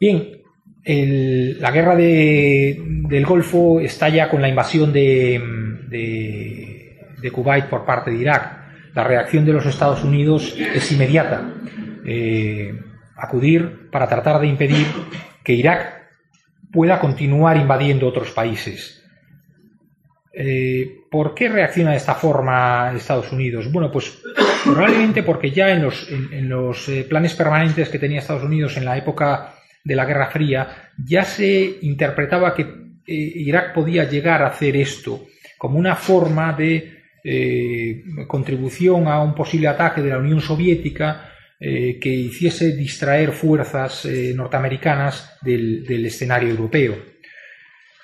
Bien, 0.00 0.42
la 0.84 1.70
guerra 1.70 1.94
del 1.94 3.24
Golfo 3.24 3.78
estalla 3.78 4.28
con 4.28 4.42
la 4.42 4.48
invasión 4.48 4.92
de, 4.92 5.40
Kuwait 7.32 7.66
por 7.66 7.84
parte 7.84 8.10
de 8.10 8.18
Irak. 8.18 8.58
La 8.94 9.04
reacción 9.04 9.44
de 9.44 9.52
los 9.52 9.64
Estados 9.64 10.02
Unidos 10.02 10.56
es 10.58 10.90
inmediata. 10.90 11.54
Eh, 12.04 12.74
acudir 13.22 13.88
para 13.90 14.08
tratar 14.08 14.40
de 14.40 14.48
impedir 14.48 14.86
que 15.44 15.52
Irak 15.52 16.02
pueda 16.72 16.98
continuar 16.98 17.56
invadiendo 17.56 18.08
otros 18.08 18.30
países. 18.30 19.00
Eh, 20.32 21.02
¿Por 21.10 21.34
qué 21.34 21.48
reacciona 21.48 21.92
de 21.92 21.98
esta 21.98 22.14
forma 22.14 22.92
Estados 22.96 23.30
Unidos? 23.30 23.70
Bueno, 23.70 23.92
pues 23.92 24.18
probablemente 24.64 25.22
porque 25.22 25.50
ya 25.50 25.70
en 25.70 25.82
los, 25.82 26.88
eh, 26.88 27.06
planes 27.08 27.34
permanentes 27.34 27.88
que 27.88 27.98
tenía 27.98 28.18
Estados 28.18 28.42
Unidos 28.42 28.76
en 28.76 28.86
la 28.86 28.96
época 28.96 29.54
de 29.84 29.94
la 29.94 30.04
Guerra 30.04 30.30
Fría, 30.30 30.90
ya 31.04 31.24
se 31.24 31.78
interpretaba 31.82 32.54
que 32.54 32.62
eh, 32.62 33.02
Irak 33.06 33.72
podía 33.74 34.08
llegar 34.08 34.42
a 34.42 34.48
hacer 34.48 34.76
esto 34.76 35.26
como 35.58 35.78
una 35.78 35.94
forma 35.94 36.52
de 36.54 36.98
contribución 38.26 39.06
a 39.06 39.22
un 39.22 39.32
posible 39.32 39.68
ataque 39.68 40.02
de 40.02 40.10
la 40.10 40.18
Unión 40.18 40.40
Soviética 40.40 41.31
eh, 41.64 41.98
que 42.00 42.08
hiciese 42.08 42.74
distraer 42.76 43.30
fuerzas 43.32 44.04
norteamericanas 44.34 45.38
del, 45.42 46.04
escenario 46.04 46.50
europeo. 46.50 46.96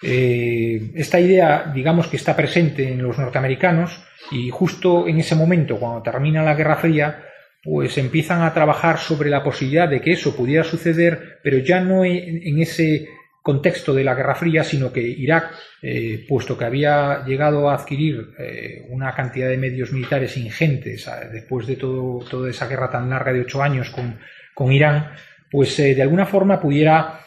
esta 0.01 1.19
idea, 1.19 1.73
digamos 1.75 2.07
que 2.07 2.17
está 2.17 2.37
presente 2.37 2.93
en 2.93 3.03
los 3.03 3.19
norteamericanos 3.19 4.01
y 4.31 4.51
justo 4.51 5.09
en 5.09 5.19
ese 5.19 5.35
momento, 5.35 5.79
cuando 5.79 6.03
termina 6.03 6.43
la 6.43 6.55
Guerra 6.55 6.77
Fría, 6.77 7.25
pues 7.63 7.99
empiezan 7.99 8.43
a 8.43 8.55
trabajar 8.55 8.99
sobre 8.99 9.31
la 9.31 9.43
posibilidad 9.43 9.89
de 9.89 10.01
que 10.01 10.13
eso 10.13 10.37
pudiera 10.37 10.65
suceder, 10.65 11.39
pero 11.43 11.59
ya 11.59 11.81
no 11.81 12.05
en, 12.05 12.61
ese 12.61 13.09
contexto 13.43 13.95
de 13.95 14.05
la 14.05 14.15
Guerra 14.15 14.35
Fría, 14.35 14.65
sino 14.65 14.93
que 14.93 15.01
Irak, 15.01 15.53
eh, 15.83 16.25
puesto 16.29 16.57
que 16.59 16.65
había 16.65 17.25
llegado 17.25 17.69
a 17.69 17.75
adquirir 17.75 18.35
eh, 18.39 18.85
una 18.91 19.15
cantidad 19.15 19.49
de 19.49 19.57
medios 19.57 19.93
militares 19.93 20.37
ingentes 20.37 21.09
después 21.33 21.67
de 21.67 21.77
todo, 21.77 22.25
toda 22.29 22.51
esa 22.51 22.69
guerra 22.69 22.91
tan 22.91 23.09
larga 23.09 23.33
de 23.33 23.41
ocho 23.41 23.63
años 23.63 23.91
con, 23.91 24.73
Irán, 24.73 25.13
pues 25.51 25.79
eh, 25.79 25.95
de 25.95 26.03
alguna 26.03 26.27
forma 26.27 26.61
pudiera 26.61 27.21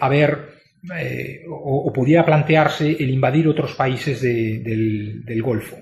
haber 0.00 0.50
o, 1.48 1.90
pudiera 1.94 2.26
plantearse 2.26 2.90
el 2.90 3.08
invadir 3.08 3.48
otros 3.48 3.74
países 3.74 4.20
del 4.20 5.42
Golfo. 5.42 5.78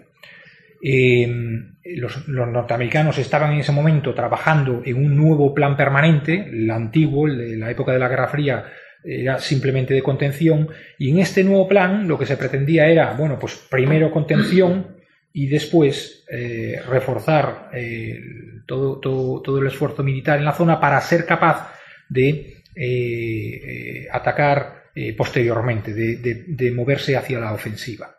Em, 0.80 1.74
los, 1.96 2.28
norteamericanos 2.28 3.18
estaban 3.18 3.52
en 3.52 3.60
ese 3.60 3.72
momento 3.72 4.14
trabajando 4.14 4.82
en 4.84 4.96
un 4.96 5.16
nuevo 5.16 5.52
plan 5.52 5.76
permanente, 5.76 6.48
el 6.48 6.70
antiguo, 6.70 7.26
el 7.26 7.38
de 7.38 7.56
la 7.56 7.70
época 7.70 7.92
de 7.92 7.98
la 7.98 8.08
Guerra 8.08 8.28
Fría, 8.28 8.64
era 9.08 9.38
simplemente 9.38 9.94
de 9.94 10.02
contención, 10.02 10.68
y 10.98 11.10
en 11.10 11.18
este 11.18 11.42
nuevo 11.42 11.66
plan 11.66 12.06
lo 12.06 12.18
que 12.18 12.26
se 12.26 12.36
pretendía 12.36 12.88
era, 12.88 13.12
bueno, 13.14 13.38
pues 13.38 13.54
primero 13.70 14.10
contención 14.10 14.98
y 15.32 15.46
después 15.46 16.24
eh, 16.30 16.80
reforzar 16.86 17.70
eh, 17.72 18.18
todo, 18.66 19.00
todo, 19.00 19.58
el 19.58 19.66
esfuerzo 19.66 20.02
militar 20.02 20.38
en 20.38 20.44
la 20.44 20.52
zona 20.52 20.78
para 20.78 21.00
ser 21.00 21.24
capaz 21.24 21.72
de 22.08 22.62
eh, 22.74 24.06
atacar 24.12 24.76
posteriormente, 25.16 25.94
de 25.94 26.72
moverse 26.72 27.16
hacia 27.16 27.38
la 27.38 27.52
ofensiva. 27.52 28.16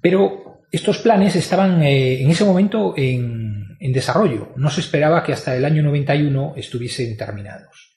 Pero 0.00 0.62
estos 0.70 0.98
planes 0.98 1.34
estaban 1.34 1.82
en 1.82 2.30
ese 2.30 2.44
momento 2.44 2.94
en, 2.96 3.76
desarrollo. 3.80 4.52
No 4.54 4.70
se 4.70 4.80
esperaba 4.80 5.24
que 5.24 5.32
hasta 5.32 5.56
el 5.56 5.64
año 5.64 5.82
91 5.82 6.54
estuviesen 6.56 7.16
terminados. 7.16 7.91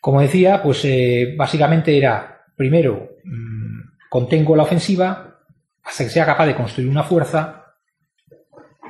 Como 0.00 0.20
decía, 0.20 0.62
pues 0.62 0.84
eh, 0.84 1.34
básicamente 1.36 1.96
era, 1.96 2.44
primero, 2.56 3.16
mm, 3.24 4.08
contengo 4.08 4.56
la 4.56 4.62
ofensiva 4.62 5.40
hasta 5.82 6.04
que 6.04 6.10
sea 6.10 6.26
capaz 6.26 6.46
de 6.46 6.54
construir 6.54 6.88
una 6.88 7.02
fuerza 7.02 7.74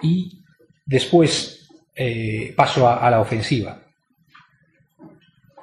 y 0.03 0.44
después 0.85 1.68
eh, 1.94 2.53
paso 2.57 2.88
a 2.88 3.11
la 3.11 3.21
ofensiva. 3.21 3.83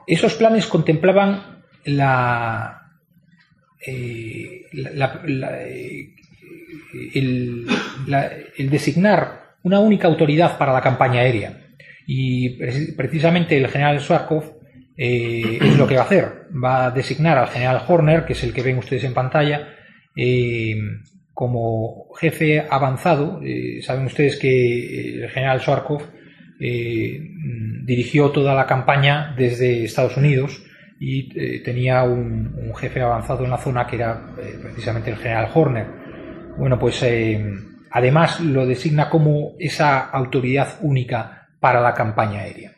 Esos 0.08 0.36
planes 0.36 0.68
contemplaban 0.68 1.64
la, 1.86 2.92
eh, 3.86 4.66
el, 7.14 7.68
designar 8.70 9.56
una 9.64 9.80
única 9.80 10.08
autoridad 10.08 10.58
para 10.58 10.74
la 10.74 10.82
campaña 10.82 11.22
aérea. 11.22 11.62
Y 12.08 12.50
precisamente 12.94 13.58
el 13.58 13.68
general 13.68 14.00
Swarkov 14.00 14.55
eh, 14.98 15.60
es 15.62 15.78
lo 15.78 15.88
que 15.88 15.96
va 15.96 16.02
a 16.02 16.06
hacer. 16.06 16.48
Va 16.52 16.86
a 16.86 16.92
designar 16.92 17.38
al 17.38 17.50
general 17.50 17.84
Horner, 17.88 18.26
que 18.26 18.34
es 18.34 18.44
el 18.44 18.54
que 18.54 18.62
ven 18.62 18.78
ustedes 18.78 19.04
en 19.04 19.14
pantalla, 19.14 19.70
eh, 20.16 20.76
como 21.34 22.08
jefe 22.20 22.66
avanzado. 22.70 23.42
saben 23.82 24.06
ustedes 24.06 24.38
que 24.38 25.24
el 25.24 25.30
general 25.30 25.60
Sharkov 25.60 26.02
dirigió 26.58 28.32
toda 28.32 28.56
la 28.56 28.66
campaña 28.66 29.36
desde 29.38 29.84
Estados 29.84 30.16
Unidos 30.16 30.64
y 30.98 31.62
tenía 31.62 32.04
un, 32.04 32.74
jefe 32.78 33.02
avanzado 33.02 33.44
en 33.44 33.52
la 33.52 33.58
zona 33.58 33.86
que 33.86 33.98
era 33.98 34.34
precisamente 34.62 35.12
el 35.12 35.18
general 35.18 35.50
Horner. 35.54 35.88
Bueno, 36.58 36.80
pues 36.80 37.06
además 37.92 38.40
lo 38.40 38.66
designa 38.66 39.10
como 39.10 39.56
esa 39.60 40.00
autoridad 40.06 40.78
única 40.82 41.50
para 41.60 41.82
la 41.82 41.94
campaña 41.94 42.40
aérea. 42.40 42.75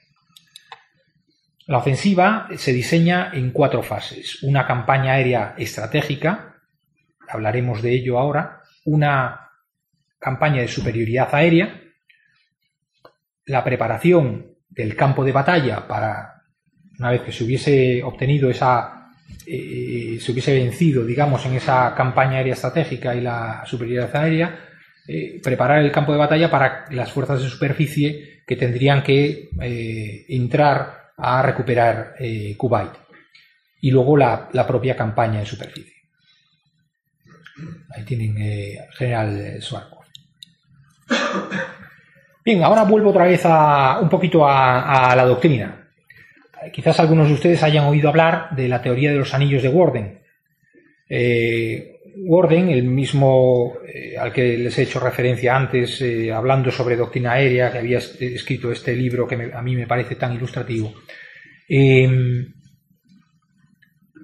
La 1.68 1.80
ofensiva 1.80 2.48
se 2.56 2.72
diseña 2.72 3.32
en 3.34 3.52
cuatro 3.52 3.84
fases. 3.84 4.42
Una 4.42 4.66
campaña 4.66 5.14
aérea 5.14 5.54
estratégica, 5.58 6.56
hablaremos 7.28 7.82
de 7.82 7.92
ello 7.92 8.18
ahora, 8.18 8.62
una 8.86 9.50
campaña 10.18 10.62
de 10.62 10.70
superioridad 10.70 11.28
aérea, 11.36 11.82
la 13.46 13.66
preparación 13.66 14.56
del 14.70 14.96
campo 14.96 15.26
de 15.26 15.34
batalla 15.34 15.86
para, 15.86 16.42
una 17.00 17.12
vez 17.12 17.22
que 17.24 17.34
se 17.34 17.44
hubiese 17.44 18.02
obtenido 18.02 18.50
esa, 18.50 19.12
eh, 19.46 20.18
se 20.22 20.32
hubiese 20.32 20.54
vencido, 20.54 21.06
digamos, 21.06 21.46
en 21.46 21.56
esa 21.56 21.94
campaña 21.96 22.38
aérea 22.38 22.54
estratégica 22.54 23.14
y 23.14 23.20
la 23.20 23.64
superioridad 23.66 24.16
aérea, 24.16 24.58
eh, 25.06 25.42
preparar 25.44 25.80
el 25.80 25.92
campo 25.92 26.14
de 26.14 26.18
batalla 26.18 26.50
para 26.50 26.86
las 26.92 27.12
fuerzas 27.12 27.42
de 27.44 27.50
superficie 27.50 28.44
que 28.48 28.56
tendrían 28.56 29.04
que 29.04 29.50
eh, 29.62 30.26
entrar 30.30 31.07
a 31.18 31.42
recuperar 31.42 32.16
eh, 32.20 32.56
Kuwait. 32.56 32.92
Y 33.82 33.92
luego 33.92 34.18
la, 34.18 34.50
propia 34.68 34.96
campaña 34.96 35.40
en 35.40 35.46
superficie. 35.46 35.94
Ahí 37.96 38.04
tienen 38.04 38.38
eh, 38.40 38.88
general 38.98 39.62
Swarkov. 39.62 40.06
Bien, 42.44 42.64
ahora 42.64 42.84
vuelvo 42.84 43.10
otra 43.10 43.26
vez 43.26 43.42
a, 43.44 44.00
un 44.00 44.10
poquito 44.10 44.48
a, 44.48 45.14
la 45.16 45.26
doctrina. 45.26 45.90
Quizás 46.72 47.00
algunos 47.00 47.28
de 47.28 47.34
ustedes 47.34 47.62
hayan 47.64 47.86
oído 47.86 48.10
hablar 48.10 48.56
de 48.56 48.68
la 48.68 48.82
teoría 48.82 49.12
de 49.12 49.18
los 49.18 49.34
anillos 49.34 49.64
de 49.64 49.70
Warden. 49.70 50.22
Eh, 51.10 51.97
Warden, 52.26 52.70
el 52.70 52.84
mismo 52.84 53.78
eh, 53.86 54.18
al 54.18 54.34
que 54.34 54.58
les 54.58 54.78
he 54.78 54.84
hecho 54.84 55.00
referencia 55.00 55.56
antes, 55.56 56.02
eh, 56.02 56.32
hablando 56.32 56.72
sobre 56.72 56.96
doctrina 56.96 57.34
aérea, 57.34 57.72
que 57.72 57.78
había 57.78 57.98
escrito 57.98 58.72
este 58.72 58.96
libro 58.96 59.28
que 59.28 59.52
a 59.54 59.62
mí 59.62 59.76
me 59.76 59.88
parece 59.88 60.16
tan 60.16 60.34
ilustrativo, 60.34 60.94
em, 61.68 62.54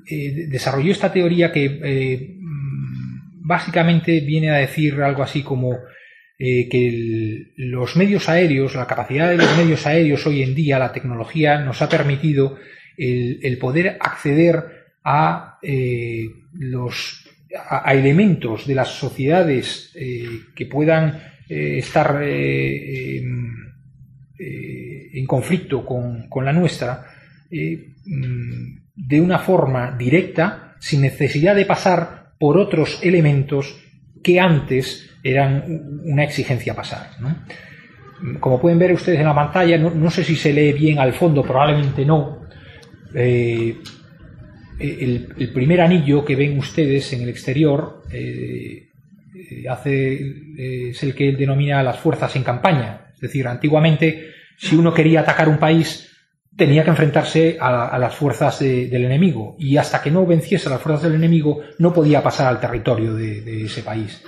eh, 0.10 0.48
desarrolló 0.50 0.92
esta 0.92 1.12
teoría 1.12 1.52
que 1.52 2.38
básicamente 3.46 4.20
viene 4.22 4.50
a 4.52 4.58
decir 4.58 5.02
algo 5.02 5.24
así 5.24 5.44
como 5.44 5.78
que 6.38 7.54
los 7.56 7.96
medios 7.96 8.28
aéreos, 8.28 8.76
la 8.76 8.88
capacidad 8.88 9.30
de 9.30 9.38
los 9.38 9.58
medios 9.58 9.86
aéreos 9.88 10.28
hoy 10.28 10.44
en 10.44 10.54
día, 10.54 10.80
la 10.80 10.92
tecnología, 10.92 11.60
nos 11.60 11.82
ha 11.82 11.88
permitido 11.88 12.58
el 12.98 13.58
poder 13.60 13.98
acceder 14.02 14.90
a 15.06 15.60
los 16.54 17.23
a, 17.56 17.94
elementos 17.94 18.66
de 18.66 18.76
las 18.76 18.90
sociedades 18.90 19.92
eh, 19.96 20.28
que 20.56 20.66
puedan 20.66 21.22
eh, 21.50 21.78
estar 21.78 22.22
eh, 22.24 23.22
en 24.40 25.26
conflicto 25.28 25.86
con, 25.86 26.28
la 26.44 26.52
nuestra 26.52 27.06
mm, 27.52 28.78
de 28.96 29.22
una 29.22 29.40
forma 29.40 29.96
directa, 29.98 30.76
sin 30.80 31.02
necesidad 31.02 31.56
de 31.56 31.66
pasar 31.66 32.34
por 32.40 32.58
otros 32.58 33.00
elementos 33.04 33.80
que 34.22 34.40
antes 34.40 35.10
eran 35.24 35.64
una 36.04 36.24
exigencia 36.24 36.74
pasar. 36.74 37.12
Como 38.40 38.60
pueden 38.60 38.80
ver 38.80 38.92
ustedes 38.92 39.20
en 39.20 39.26
la 39.26 39.36
pantalla, 39.36 39.78
no, 39.78 40.12
sé 40.12 40.24
si 40.24 40.36
se 40.36 40.52
lee 40.52 40.74
bien 40.74 41.00
al 41.00 41.14
fondo, 41.14 41.44
probablemente 41.44 42.06
no, 42.06 42.48
el, 44.80 45.52
primer 45.54 45.82
anillo 45.82 46.26
que 46.26 46.36
ven 46.36 46.58
ustedes 46.58 47.14
en 47.14 47.22
el 47.22 47.30
exterior 47.30 48.04
eh, 48.12 48.90
eh, 49.36 49.68
eh, 49.86 50.90
es 50.90 51.04
el 51.04 51.14
que 51.16 51.30
él 51.30 51.38
denomina 51.38 51.84
las 51.84 52.00
fuerzas 52.00 52.36
en 52.36 52.44
campaña. 52.44 53.12
Es 53.14 53.22
decir, 53.22 53.48
antiguamente, 53.48 54.32
si 54.58 54.76
uno 54.76 54.94
quería 54.94 55.22
atacar 55.22 55.48
un 55.50 55.58
país, 55.58 56.10
tenía 56.56 56.84
que 56.84 56.92
enfrentarse 56.92 57.58
a, 57.60 57.98
las 57.98 58.14
fuerzas 58.14 58.60
del 58.60 59.06
enemigo 59.06 59.56
y 59.58 59.78
hasta 59.78 60.02
que 60.04 60.12
no 60.12 60.26
venciese 60.26 60.68
a 60.68 60.74
las 60.74 60.82
fuerzas 60.82 61.04
del 61.04 61.16
enemigo 61.16 61.62
no 61.80 61.92
podía 61.92 62.22
pasar 62.22 62.48
al 62.48 62.60
territorio 62.60 63.16
de, 63.16 63.66
ese 63.66 63.82
país. 63.82 64.22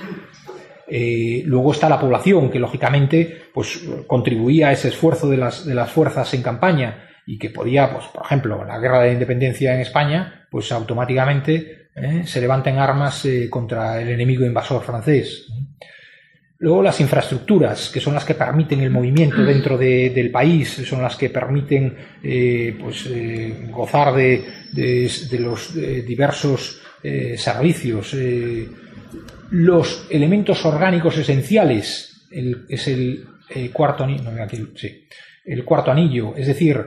luego 1.45 1.71
está 1.71 1.87
la 1.87 1.99
población, 1.99 2.49
que 2.49 2.57
lógicamente 2.57 3.43
pues, 3.53 3.87
contribuía 4.07 4.69
a 4.69 4.71
ese 4.71 4.87
esfuerzo 4.87 5.29
de 5.29 5.37
las, 5.37 5.65
de 5.65 5.75
las 5.75 5.91
fuerzas 5.91 6.33
en 6.33 6.41
campaña 6.41 7.04
y 7.25 7.37
que 7.39 7.49
podía, 7.49 7.91
pues, 7.91 8.05
por 8.07 8.25
ejemplo, 8.25 8.63
la 8.63 8.79
guerra 8.79 9.01
de 9.01 9.13
independencia 9.13 9.73
en 9.73 9.81
España, 9.81 10.47
pues 10.49 10.71
automáticamente 10.71 11.89
¿eh? 11.95 12.23
se 12.25 12.41
levantan 12.41 12.77
armas 12.77 13.25
eh, 13.25 13.49
contra 13.49 14.01
el 14.01 14.09
enemigo 14.09 14.45
invasor 14.45 14.83
francés. 14.83 15.47
Luego 16.59 16.81
las 16.81 17.01
infraestructuras, 17.01 17.89
que 17.89 17.99
son 17.99 18.13
las 18.13 18.23
que 18.23 18.35
permiten 18.35 18.81
el 18.81 18.91
movimiento 18.91 19.43
dentro 19.43 19.77
del 19.77 20.31
país, 20.31 20.69
son 20.85 21.01
las 21.01 21.15
que 21.15 21.29
permiten 21.29 21.95
eh, 22.23 22.77
pues, 22.79 23.09
gozar 23.71 24.13
de, 24.13 24.43
los 25.39 25.73
diversos 25.73 26.81
servicios. 27.37 28.15
los 29.51 30.07
elementos 30.09 30.65
orgánicos 30.65 31.17
esenciales 31.17 32.27
es 32.67 32.87
el 32.87 33.25
cuarto 33.71 34.03
anillo, 34.03 34.31
el 35.45 35.63
cuarto 35.63 35.91
anillo, 35.91 36.33
es 36.35 36.47
decir, 36.47 36.83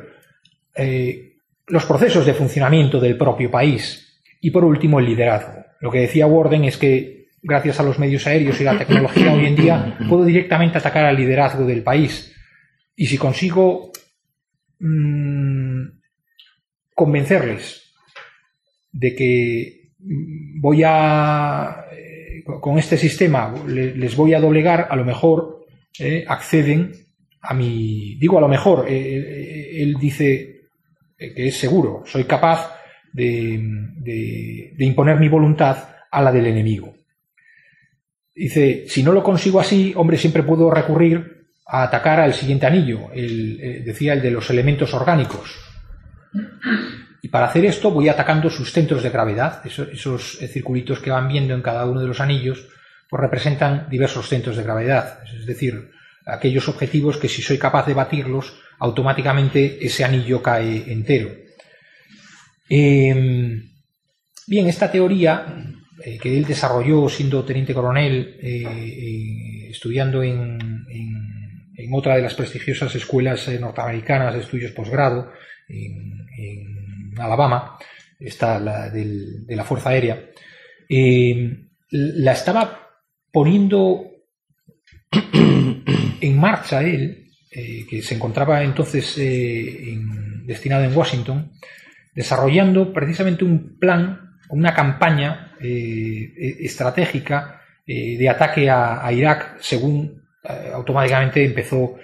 eh, 0.79 1.38
los 1.67 1.85
procesos 1.85 2.25
de 2.25 2.35
funcionamiento 2.35 3.01
del 3.01 3.19
propio 3.19 3.51
país 3.51 4.23
y 4.41 4.53
por 4.53 4.64
último 4.64 5.01
el 5.01 5.07
liderazgo. 5.07 5.64
Lo 5.81 5.91
que 5.91 6.01
decía 6.01 6.27
Warden 6.27 6.64
es 6.64 6.77
que 6.77 7.27
gracias 7.43 7.81
a 7.81 7.83
los 7.83 7.99
medios 7.99 8.27
aéreos 8.27 8.61
y 8.61 8.64
la 8.64 8.79
tecnología 8.79 9.35
hoy 9.35 9.47
en 9.47 9.57
día 9.57 9.99
puedo 10.09 10.25
directamente 10.25 10.79
atacar 10.79 11.05
al 11.05 11.17
liderazgo 11.17 11.67
del 11.67 11.83
país 11.83 12.33
y 12.95 13.07
si 13.07 13.19
consigo 13.19 13.91
mm, 14.79 15.83
convencerles 16.95 17.93
de 18.93 19.14
que 19.17 19.91
voy 20.61 20.83
a 20.85 21.87
eh, 21.93 22.45
con 22.45 22.79
este 22.79 22.97
sistema 22.97 23.53
les 23.67 24.17
voy 24.17 24.33
a 24.33 24.41
doblegar, 24.41 24.87
a 24.88 24.97
lo 24.97 25.05
mejor 25.05 25.67
eh, 25.99 26.25
acceden 26.27 26.93
a 27.43 27.53
mi 27.53 28.17
digo 28.21 28.38
a 28.38 28.41
lo 28.41 28.49
mejor 28.49 28.87
él 28.88 29.97
dice 30.01 30.58
que 31.19 31.49
es 31.49 31.57
seguro, 31.57 32.05
soy 32.07 32.25
capaz 32.25 32.79
de, 33.13 34.75
imponer 34.79 35.19
mi 35.19 35.29
voluntad 35.29 35.77
a 36.11 36.23
la 36.23 36.33
del 36.33 36.47
enemigo. 36.47 36.95
Dice, 38.35 38.85
si 38.87 39.03
no 39.03 39.13
lo 39.13 39.23
consigo 39.23 39.59
así, 39.59 39.93
hombre, 39.97 40.17
siempre 40.17 40.45
puedo 40.45 40.71
recurrir 40.71 41.49
a 41.67 41.83
atacar 41.83 42.21
al 42.21 42.35
siguiente 42.35 42.67
anillo, 42.67 43.11
el, 43.13 43.61
eh, 43.61 43.83
decía 43.85 44.13
el 44.13 44.23
de 44.23 44.31
los 44.31 44.49
elementos 44.51 44.95
orgánicos. 44.95 45.59
Y 47.21 47.29
para 47.29 47.47
hacer 47.47 47.65
esto 47.65 47.91
voy 47.91 48.09
atacando 48.09 48.49
sus 48.49 48.73
centros 48.73 49.03
de 49.03 49.11
gravedad, 49.11 49.61
esos, 49.67 49.89
esos, 49.89 50.39
circulitos 50.53 51.01
que 51.01 51.11
van 51.11 51.27
viendo 51.27 51.53
en 51.53 51.63
cada 51.63 51.85
uno 51.85 52.01
de 52.01 52.07
los 52.07 52.21
anillos, 52.21 52.69
pues 53.11 53.21
representan 53.21 53.89
diversos 53.91 54.29
centros 54.29 54.57
de 54.57 54.63
gravedad, 54.63 55.21
es 55.37 55.47
decir, 55.47 55.91
aquellos 56.29 56.69
objetivos 56.69 57.17
que 57.17 57.29
si 57.29 57.43
soy 57.43 57.59
capaz 57.59 57.87
de 57.87 57.95
batirlos, 57.95 58.61
automáticamente 58.79 59.85
ese 59.85 60.05
anillo 60.05 60.43
cae 60.43 60.93
entero. 60.93 61.31
Em, 62.69 63.62
bien, 64.47 64.67
esta 64.69 64.91
teoría 64.91 65.47
eh, 66.05 66.19
que 66.19 66.37
él 66.37 66.45
desarrolló 66.45 67.09
siendo 67.09 67.45
teniente 67.45 67.75
coronel, 67.75 68.38
eh, 68.41 69.69
estudiando 69.71 70.23
en, 70.23 70.59
otra 71.91 72.17
de 72.17 72.23
las 72.23 72.35
prestigiosas 72.35 72.95
escuelas 72.95 73.49
eh, 73.49 73.59
norteamericanas 73.59 74.35
de 74.35 74.41
estudios 74.41 74.73
posgrado, 74.73 75.33
en, 75.69 76.19
Alabama, 77.19 77.77
está 78.21 78.61
la 78.61 78.91
de 78.91 79.57
la 79.57 79.64
Fuerza 79.64 79.91
Aérea, 79.91 80.31
em, 80.88 81.69
la 81.91 82.33
estaba 82.33 82.91
poniendo 83.33 84.05
en 86.21 86.39
marcha 86.39 86.83
él 86.83 87.29
eh, 87.51 87.87
que 87.89 88.03
se 88.03 88.15
encontraba 88.15 88.63
entonces 88.63 89.17
eh, 89.17 89.97
destinado 90.45 90.85
en 90.85 90.95
Washington, 90.95 91.53
desarrollando 92.15 92.93
precisamente 92.93 93.43
un 93.43 93.79
plan, 93.79 94.37
una 94.51 94.75
campaña 94.75 95.55
eh, 95.59 96.57
estratégica 96.61 97.63
de 97.87 98.29
ataque 98.29 98.69
a, 98.69 99.11
Irak 99.11 99.57
según 99.61 100.23
automáticamente 100.75 101.43
empezó 101.43 101.97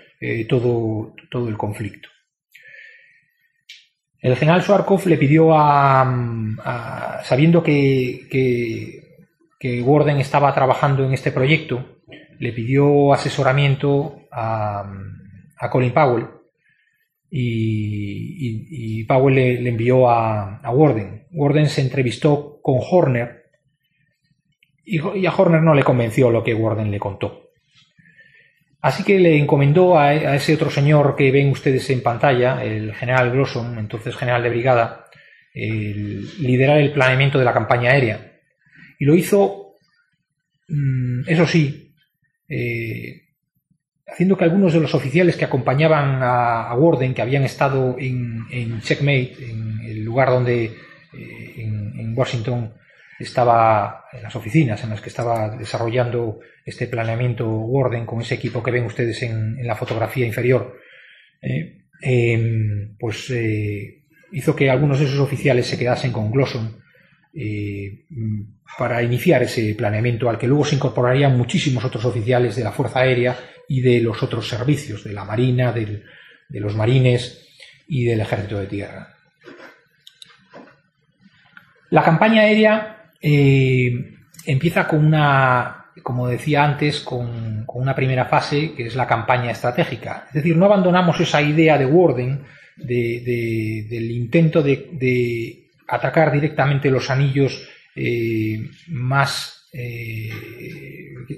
todo, 0.48 1.14
todo 1.31 1.46
el 1.46 1.59
conflicto. 1.59 2.09
El 4.18 4.35
general 4.37 4.62
Swarkov 4.62 5.07
le 5.07 5.18
pidió 5.18 5.50
a, 5.53 7.20
sabiendo 7.22 7.62
que, 7.62 8.27
que 9.61 9.83
Warden 9.83 10.20
estaba 10.20 10.55
trabajando 10.55 11.05
en 11.05 11.12
este 11.12 11.33
proyecto, 11.33 11.93
le 12.38 12.52
pidió 12.52 13.12
asesoramiento 13.12 14.26
a, 14.30 14.84
Colin 15.70 15.92
Powell 15.92 16.26
y, 17.30 19.04
Powell 19.04 19.34
le, 19.34 19.68
envió 19.68 20.08
a, 20.08 20.60
Warden. 20.70 21.26
Warden 21.32 21.68
se 21.68 21.80
entrevistó 21.80 22.60
con 22.62 22.78
Horner 22.78 23.44
y, 24.84 25.26
a 25.26 25.34
Horner 25.34 25.62
no 25.62 25.74
le 25.74 25.82
convenció 25.82 26.30
lo 26.30 26.44
que 26.44 26.54
Warden 26.54 26.90
le 26.90 26.98
contó. 26.98 27.50
Así 28.80 29.02
que 29.02 29.18
le 29.18 29.38
encomendó 29.38 29.98
a, 29.98 30.12
ese 30.14 30.54
otro 30.54 30.70
señor 30.70 31.16
que 31.16 31.30
ven 31.30 31.48
ustedes 31.50 31.88
en 31.88 32.02
pantalla, 32.02 32.62
el 32.62 32.94
general 32.94 33.30
Glosson, 33.30 33.78
entonces 33.78 34.14
general 34.14 34.42
de 34.42 34.50
brigada, 34.50 35.06
liderar 35.54 36.78
el 36.78 36.92
planeamiento 36.92 37.38
de 37.38 37.46
la 37.46 37.54
campaña 37.54 37.92
aérea. 37.92 38.34
Y 38.98 39.06
lo 39.06 39.14
hizo, 39.14 39.76
mm, 40.68 41.28
eso 41.28 41.46
sí, 41.46 41.83
eh, 42.48 43.22
haciendo 44.07 44.37
que 44.37 44.44
algunos 44.44 44.72
de 44.72 44.80
los 44.80 44.94
oficiales 44.94 45.37
que 45.37 45.44
acompañaban 45.44 46.20
a, 46.22 46.74
Warden, 46.74 47.14
que 47.14 47.22
habían 47.22 47.44
estado 47.44 47.96
en, 47.98 48.80
Checkmate, 48.80 49.37
en 49.50 49.80
el 49.85 50.04
lugar 50.04 50.28
donde 50.28 50.64
eh, 50.64 51.54
en, 51.57 52.14
Washington 52.16 52.72
estaba 53.18 54.04
en 54.12 54.22
las 54.22 54.37
oficinas 54.37 54.85
en 54.85 54.90
las 54.90 55.00
que 55.00 55.09
estaba 55.09 55.57
desarrollando 55.57 56.38
este 56.64 56.87
planeamiento 56.87 57.48
Warden 57.48 58.07
con 58.07 58.20
ese 58.20 58.37
equipo 58.37 58.62
que 58.62 58.70
ven 58.70 58.85
ustedes 58.85 59.20
en, 59.22 59.66
la 59.66 59.74
fotografía 59.74 60.24
inferior, 60.24 60.76
eh, 61.42 61.87
em, 62.00 62.96
pues 62.96 63.33
hizo 64.30 64.54
que 64.54 64.70
algunos 64.70 65.00
de 65.00 65.07
esos 65.07 65.18
oficiales 65.18 65.66
se 65.66 65.76
quedasen 65.76 66.12
con 66.12 66.30
Glosson 66.30 66.83
eh, 67.36 68.04
para 68.78 69.02
iniciar 69.02 69.42
ese 69.42 69.74
planeamiento 69.74 70.30
al 70.30 70.38
que 70.38 70.46
luego 70.46 70.64
se 70.64 70.76
incorporarían 70.76 71.36
muchísimos 71.36 71.84
otros 71.84 72.04
oficiales 72.04 72.54
de 72.54 72.62
la 72.62 72.70
Fuerza 72.70 73.00
Aérea 73.00 73.36
y 73.68 73.80
de 73.80 74.00
los 74.00 74.22
otros 74.22 74.48
servicios, 74.48 75.02
de 75.02 75.12
la 75.12 75.24
Marina, 75.24 75.72
de 75.72 76.60
los 76.60 76.76
Marines 76.76 77.44
y 77.88 78.04
del 78.04 78.20
Ejército 78.20 78.58
de 78.58 78.66
Tierra. 78.66 79.14
La 81.90 82.02
campaña 82.02 82.42
aérea 82.42 83.10
eh, 83.20 84.16
empieza 84.46 84.86
con 84.86 85.04
una, 85.04 85.86
como 86.02 86.28
decía 86.28 86.64
antes, 86.64 87.00
con, 87.00 87.64
una 87.66 87.94
primera 87.96 88.26
fase 88.26 88.72
que 88.74 88.86
es 88.86 88.94
la 88.94 89.06
campaña 89.06 89.50
estratégica. 89.50 90.26
Es 90.28 90.34
decir, 90.34 90.56
no 90.56 90.66
abandonamos 90.66 91.18
esa 91.18 91.42
idea 91.42 91.76
de 91.78 91.86
Warden, 91.86 92.44
del 92.76 94.10
intento 94.10 94.62
de 94.62 95.63
atacar 95.88 96.32
directamente 96.32 96.90
los 96.90 97.10
anillos 97.10 97.68
eh, 97.94 98.70
más 98.88 99.68
eh, 99.72 100.30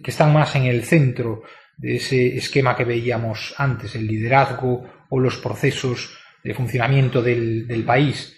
que 0.03 0.11
están 0.11 0.33
más 0.33 0.55
en 0.57 0.65
el 0.65 0.85
centro 0.85 1.43
de 1.77 1.97
ese 1.97 2.37
esquema 2.37 2.77
que 2.77 2.85
veíamos 2.85 3.55
antes, 3.59 3.95
el 3.95 4.07
liderazgo 4.07 4.89
o 5.09 5.21
los 5.21 5.37
procesos 5.39 6.17
de 6.43 6.55
funcionamiento 6.55 7.23
del, 7.23 7.85
país. 7.87 8.37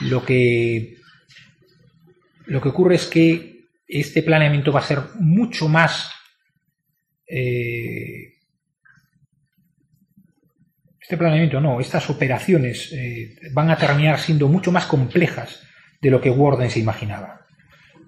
Lo 0.00 0.24
que, 0.24 0.96
lo 2.46 2.60
que 2.60 2.68
ocurre 2.68 2.96
es 2.96 3.06
que 3.06 3.66
este 3.86 4.22
planeamiento 4.22 4.72
va 4.72 4.80
a 4.80 4.84
ser 4.84 5.00
mucho 5.20 5.68
más 5.68 6.10
eh, 7.26 8.25
este 11.06 11.16
planeamiento 11.16 11.60
no, 11.60 11.78
estas 11.78 12.10
operaciones 12.10 12.92
eh, 12.92 13.36
van 13.52 13.70
a 13.70 13.76
terminar 13.76 14.18
siendo 14.18 14.48
mucho 14.48 14.72
más 14.72 14.86
complejas 14.86 15.62
de 16.02 16.10
lo 16.10 16.20
que 16.20 16.30
Warden 16.30 16.68
se 16.68 16.80
imaginaba. 16.80 17.46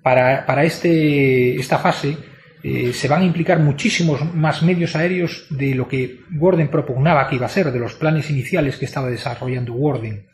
Para, 0.03 0.65
este, 0.65 1.55
esta 1.55 1.79
fase 1.79 2.17
eh, 2.65 2.93
se 2.93 3.07
van 3.07 3.23
a 3.23 3.25
implicar 3.25 3.61
muchísimos 3.61 4.35
más 4.35 4.65
medios 4.65 4.97
aéreos 4.97 5.47
de 5.49 5.77
lo 5.77 5.87
que 5.87 6.23
Warden 6.37 6.73
propugnaba 6.73 7.29
que 7.29 7.37
iba 7.37 7.47
a 7.47 7.51
ser, 7.51 7.71
de 7.71 7.79
los 7.79 7.95
planes 7.95 8.31
iniciales 8.31 8.77
que 8.79 8.87
estaba 8.87 9.09
desarrollando 9.09 9.75
Warden. 9.75 10.27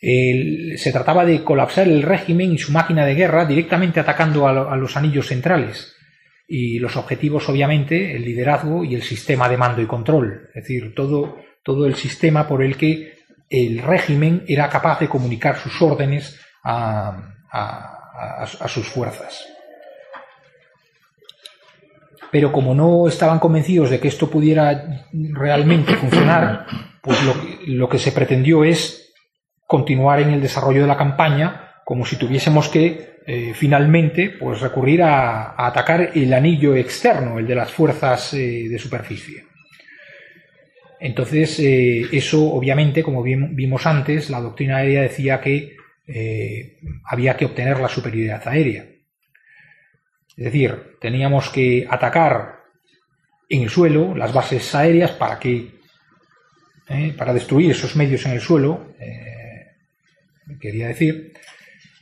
se 0.00 0.92
trataba 0.92 1.24
de 1.24 1.44
colapsar 1.44 1.86
el 1.86 2.02
régimen 2.02 2.50
y 2.50 2.58
su 2.58 2.72
máquina 2.72 3.06
de 3.06 3.14
guerra 3.14 3.44
directamente 3.44 4.00
atacando 4.00 4.48
a, 4.48 4.72
a 4.72 4.76
los 4.76 4.96
anillos 4.96 5.28
centrales 5.28 5.94
y 6.48 6.80
los 6.80 6.96
objetivos, 6.96 7.48
obviamente, 7.48 8.16
el 8.16 8.24
liderazgo 8.24 8.82
y 8.82 8.96
el 8.96 9.02
sistema 9.02 9.48
de 9.48 9.56
mando 9.56 9.80
y 9.80 9.86
control. 9.86 10.48
Es 10.48 10.64
decir, 10.64 10.92
todo, 10.92 11.36
todo 11.62 11.86
el 11.86 11.94
sistema 11.94 12.46
por 12.46 12.62
el 12.62 12.76
que 12.76 13.14
el 13.48 13.82
régimen 13.82 14.44
era 14.48 14.68
capaz 14.68 15.00
de 15.00 15.08
comunicar 15.08 15.58
sus 15.58 15.80
órdenes 15.82 16.40
a, 16.64 17.28
sus 18.66 18.88
fuerzas. 18.88 19.46
Pero 22.30 22.50
como 22.50 22.74
no 22.74 23.06
estaban 23.08 23.38
convencidos 23.38 23.90
de 23.90 24.00
que 24.00 24.08
esto 24.08 24.30
pudiera 24.30 25.06
realmente 25.12 25.94
funcionar, 25.96 26.66
pues 27.02 27.18
lo, 27.66 27.88
que 27.88 27.98
se 27.98 28.12
pretendió 28.12 28.64
es 28.64 29.12
continuar 29.66 30.20
en 30.20 30.30
el 30.30 30.40
desarrollo 30.40 30.80
de 30.82 30.86
la 30.86 30.96
campaña 30.96 31.72
como 31.84 32.06
si 32.06 32.16
tuviésemos 32.16 32.68
que 32.68 33.18
eh, 33.26 33.52
finalmente 33.54 34.30
pues 34.30 34.60
recurrir 34.60 35.02
a, 35.02 35.54
atacar 35.66 36.12
el 36.14 36.32
anillo 36.32 36.74
externo, 36.74 37.38
el 37.38 37.46
de 37.46 37.54
las 37.54 37.70
fuerzas 37.70 38.32
eh, 38.34 38.66
de 38.68 38.78
superficie. 38.78 39.51
Entonces, 41.04 41.58
eh, 41.58 42.06
eso 42.12 42.54
obviamente, 42.54 43.02
como 43.02 43.24
vimos 43.24 43.86
antes, 43.86 44.30
la 44.30 44.40
doctrina 44.40 44.76
aérea 44.76 45.02
decía 45.02 45.40
que 45.40 45.74
eh, 46.06 46.78
había 47.06 47.36
que 47.36 47.44
obtener 47.44 47.80
la 47.80 47.88
superioridad 47.88 48.46
aérea. 48.46 48.86
Es 50.36 50.44
decir, 50.44 50.96
teníamos 51.00 51.50
que 51.50 51.84
atacar 51.90 52.60
en 53.48 53.62
el 53.62 53.68
suelo 53.68 54.14
las 54.14 54.32
bases 54.32 54.72
aéreas 54.76 55.10
para 55.10 55.40
que 55.40 55.72
eh, 56.88 57.14
para 57.18 57.34
destruir 57.34 57.72
esos 57.72 57.96
medios 57.96 58.24
en 58.26 58.32
el 58.32 58.40
suelo, 58.40 58.94
quería 60.60 60.86
decir, 60.86 61.32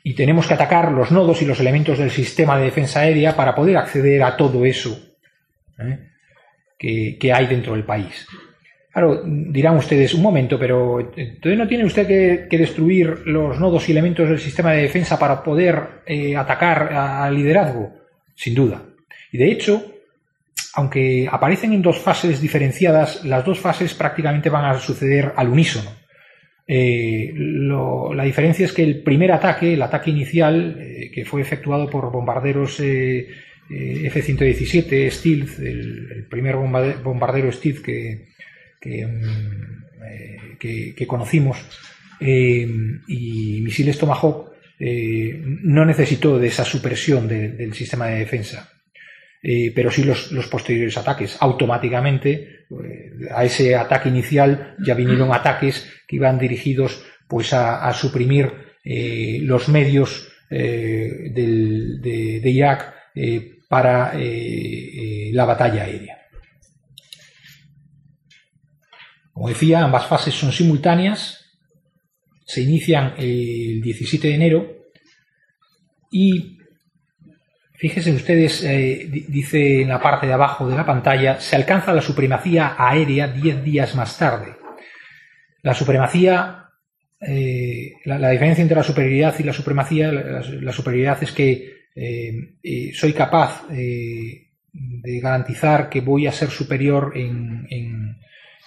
y 0.03 0.13
tenemos 0.13 0.47
que 0.47 0.55
atacar 0.55 0.93
los 0.93 1.11
nodos 1.11 1.41
y 1.41 1.47
los 1.47 1.59
elementos 1.59 1.99
del 1.99 2.11
sistema 2.11 2.59
de 2.59 2.65
defensa 2.65 3.01
aérea 3.01 3.35
para 3.35 3.55
poder 3.55 3.79
acceder 3.79 4.23
a 4.23 4.37
todo 4.37 4.67
eso 4.67 5.17
que 6.79 7.33
hay 7.33 7.47
dentro 7.47 7.73
del 7.73 7.85
país. 7.85 8.27
Claro, 8.93 9.23
dirán 9.25 9.77
ustedes, 9.77 10.15
un 10.15 10.23
momento, 10.23 10.59
pero 10.59 10.99
entonces 11.17 11.57
no 11.57 11.69
tiene 11.69 11.85
usted 11.85 12.49
que, 12.49 12.59
destruir 12.59 13.21
los 13.25 13.61
nodos 13.61 13.89
y 13.89 13.93
elementos 13.93 14.29
del 14.29 14.41
sistema 14.41 14.73
de 14.73 14.83
defensa 14.83 15.17
para 15.17 15.45
poder 15.45 16.03
eh, 16.07 16.37
atacar 16.37 16.93
al 16.93 17.37
liderazgo, 17.37 17.93
sin 18.35 18.53
duda. 18.53 18.83
Y 19.31 19.39
de 19.39 19.53
hecho, 19.53 19.93
aunque 20.75 21.29
aparecen 21.31 21.73
en 21.73 21.83
dos 21.83 21.99
fases 21.99 22.41
diferenciadas, 22.41 23.25
las 23.25 23.45
dos 23.45 23.61
fases 23.61 23.95
prácticamente 23.95 24.51
van 24.51 24.65
a 24.65 24.77
suceder 24.81 25.35
al 25.37 25.51
unísono. 25.51 25.93
Eh, 26.67 27.33
la 27.33 28.25
diferencia 28.25 28.65
es 28.65 28.73
que 28.73 28.83
el 28.83 29.05
primer 29.05 29.31
ataque, 29.31 29.75
el 29.75 29.83
ataque 29.83 30.11
inicial, 30.11 30.77
eh, 30.81 31.13
que 31.15 31.25
fue 31.25 31.43
efectuado 31.43 31.89
por 31.89 32.11
bombarderos 32.11 32.81
F-117 32.81 35.11
Stealth, 35.11 35.61
el, 35.61 36.27
primer 36.29 36.57
bombardero 36.57 37.53
Stealth 37.53 37.83
que, 37.83 38.31
Mm, 38.85 39.85
eh, 40.07 40.95
que, 40.97 41.07
conocimos 41.07 41.59
eh, 42.19 42.67
y 43.09 43.61
misiles 43.61 43.99
Tomahawk 43.99 44.53
eh, 44.79 45.39
no 45.45 45.85
necesitó 45.85 46.39
de 46.39 46.49
esa 46.49 46.65
supresión 46.65 47.29
del 47.29 47.75
sistema 47.75 48.07
de 48.07 48.21
defensa. 48.21 48.73
pero 49.75 49.91
sí 49.91 50.05
los, 50.05 50.47
posteriores 50.51 50.97
ataques. 50.97 51.37
Automáticamente 51.41 52.67
a 53.35 53.45
ese 53.45 53.77
ataque 53.77 54.09
inicial 54.09 54.77
ya 54.85 54.95
vinieron 54.95 55.33
ataques 55.33 55.87
que 56.07 56.17
iban 56.17 56.39
dirigidos 56.39 57.05
pues 57.29 57.53
a, 57.53 57.93
suprimir 57.93 58.53
los 59.43 59.69
medios 59.69 60.29
de, 60.51 62.41
Irak 62.45 62.95
para 63.69 64.13
la 64.15 65.45
batalla 65.45 65.85
aérea. 65.85 66.20
Como 69.41 69.49
decía, 69.49 69.83
ambas 69.83 70.05
fases 70.05 70.35
son 70.35 70.53
simultáneas, 70.53 71.47
se 72.45 72.61
inician 72.61 73.15
el 73.17 73.81
17 73.81 74.29
de 74.29 74.35
enero 74.35 74.71
y 76.13 76.59
fíjense 77.73 78.13
ustedes, 78.13 78.63
eh, 78.65 79.09
dice 79.11 79.81
en 79.81 79.89
la 79.89 79.99
parte 79.99 80.27
de 80.27 80.35
abajo 80.35 80.69
de 80.69 80.77
la 80.77 80.85
pantalla, 80.85 81.41
se 81.41 81.57
alcanza 81.57 81.95
la 81.95 82.03
supremacía 82.03 82.75
aérea 82.77 83.29
10 83.29 83.65
días 83.65 83.95
más 83.95 84.19
tarde. 84.19 84.57
La 85.63 85.73
supremacía, 85.73 86.67
eh, 87.23 87.93
la, 88.05 88.29
diferencia 88.29 88.61
entre 88.61 88.77
la 88.77 88.85
superioridad 88.85 89.35
y 89.39 89.43
la 89.45 89.55
supremacía, 89.55 90.13
la, 90.13 90.73
superioridad 90.75 91.23
es 91.23 91.33
que 91.33 91.87
eh, 91.97 92.93
soy 92.93 93.15
capaz 93.15 93.67
de 93.71 94.51
garantizar 95.23 95.89
que 95.89 96.03
voy 96.03 96.27
a 96.27 96.33
ser 96.33 96.51
superior 96.51 97.13
en 97.17 98.20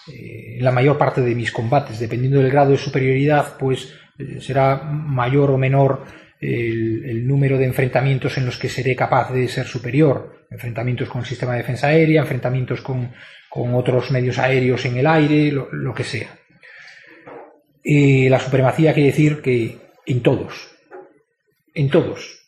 eh, 0.08 0.58
la 0.60 0.72
mayor 0.72 0.98
parte 0.98 1.22
de 1.22 1.36
mis 1.36 1.52
combates. 1.52 2.00
Dependiendo 2.00 2.40
del 2.40 2.52
grado 2.52 2.72
de 2.72 2.78
superioridad, 2.78 3.58
pues 3.58 3.94
eh, 4.18 4.42
será 4.42 4.78
mayor 4.78 5.52
o 5.52 5.58
menor 5.58 6.06
el, 6.42 7.26
número 7.26 7.58
de 7.58 7.66
enfrentamientos 7.66 8.38
en 8.38 8.46
los 8.46 8.58
que 8.58 8.68
seré 8.68 8.96
capaz 8.96 9.32
de 9.32 9.48
ser 9.48 9.66
superior, 9.66 10.46
enfrentamientos 10.52 11.08
con 11.08 11.22
el 11.22 11.28
sistema 11.28 11.54
de 11.54 11.60
defensa 11.60 11.88
aérea, 11.88 12.22
enfrentamientos 12.22 12.82
con, 12.82 13.14
otros 13.56 14.12
medios 14.12 14.40
aéreos 14.40 14.84
en 14.86 14.98
el 14.98 15.08
aire, 15.08 15.52
lo, 15.52 15.94
que 15.94 16.04
sea. 16.04 16.38
la 17.86 18.40
supremacía 18.40 18.94
quiere 18.94 19.12
decir 19.12 19.42
que 19.42 19.78
en 20.06 20.22
todos, 20.22 20.72
en 21.74 21.90
todos, 21.90 22.44